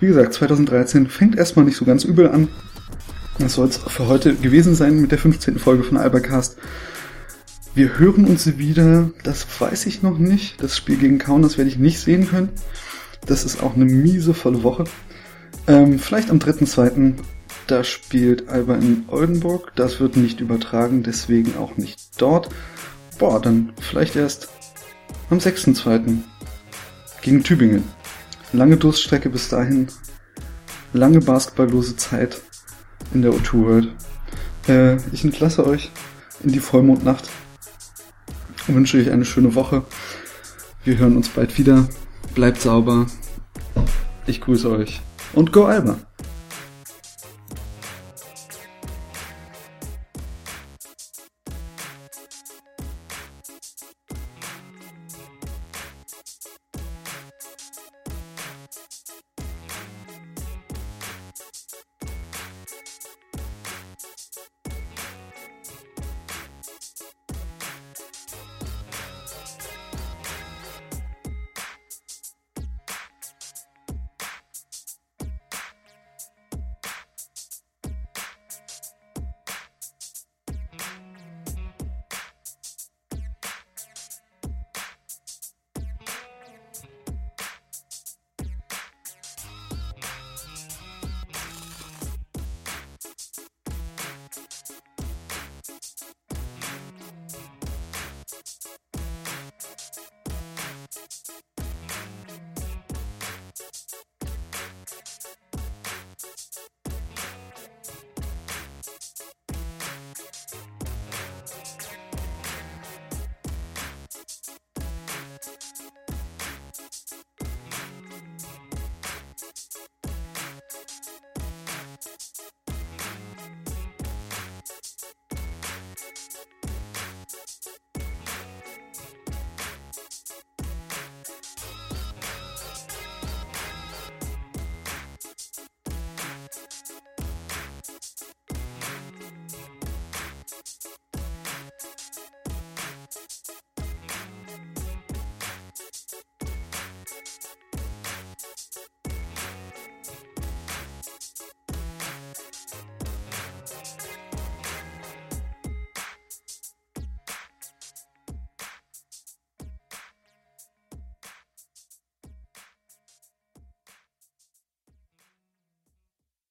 Wie 0.00 0.06
gesagt, 0.06 0.34
2013 0.34 1.06
fängt 1.06 1.36
erstmal 1.36 1.64
nicht 1.64 1.76
so 1.76 1.84
ganz 1.84 2.04
übel 2.04 2.28
an. 2.28 2.48
Das 3.38 3.54
soll 3.54 3.68
es 3.68 3.78
für 3.78 4.06
heute 4.06 4.34
gewesen 4.34 4.74
sein 4.74 5.00
mit 5.00 5.10
der 5.10 5.18
15. 5.18 5.58
Folge 5.58 5.82
von 5.82 5.96
Albercast. 5.96 6.56
Wir 7.74 7.98
hören 7.98 8.26
uns 8.26 8.58
wieder, 8.58 9.10
das 9.24 9.46
weiß 9.58 9.86
ich 9.86 10.02
noch 10.02 10.18
nicht. 10.18 10.62
Das 10.62 10.76
Spiel 10.76 10.96
gegen 10.96 11.18
Kaunas 11.18 11.58
werde 11.58 11.70
ich 11.70 11.78
nicht 11.78 11.98
sehen 11.98 12.28
können. 12.28 12.50
Das 13.26 13.44
ist 13.44 13.62
auch 13.62 13.74
eine 13.74 13.84
miese 13.84 14.34
volle 14.34 14.62
Woche. 14.62 14.84
Ähm, 15.66 15.98
vielleicht 15.98 16.30
am 16.30 16.38
3.2. 16.38 17.14
Da 17.66 17.82
spielt 17.84 18.48
Alba 18.48 18.74
in 18.76 19.04
Oldenburg. 19.08 19.72
Das 19.76 20.00
wird 20.00 20.16
nicht 20.16 20.40
übertragen, 20.40 21.02
deswegen 21.02 21.56
auch 21.56 21.76
nicht 21.76 22.20
dort. 22.20 22.50
Boah, 23.18 23.40
dann 23.40 23.72
vielleicht 23.80 24.16
erst 24.16 24.48
am 25.30 25.38
6.2. 25.38 26.18
gegen 27.22 27.42
Tübingen. 27.42 27.84
Lange 28.52 28.76
Durststrecke 28.76 29.30
bis 29.30 29.48
dahin. 29.48 29.88
Lange 30.92 31.20
basketballlose 31.20 31.96
Zeit 31.96 32.40
in 33.14 33.22
der 33.22 33.32
O2 33.32 33.52
World. 33.64 33.88
Äh, 34.68 34.96
ich 35.12 35.24
entlasse 35.24 35.66
euch 35.66 35.90
in 36.42 36.52
die 36.52 36.60
Vollmondnacht 36.60 37.28
wünsche 38.68 38.98
euch 38.98 39.10
eine 39.10 39.24
schöne 39.24 39.54
Woche. 39.54 39.84
Wir 40.84 40.98
hören 40.98 41.16
uns 41.16 41.28
bald 41.28 41.58
wieder. 41.58 41.88
Bleibt 42.34 42.60
sauber. 42.60 43.06
Ich 44.26 44.40
grüße 44.40 44.70
euch. 44.70 45.00
Und 45.34 45.52
go 45.52 45.66
Alba! 45.66 45.96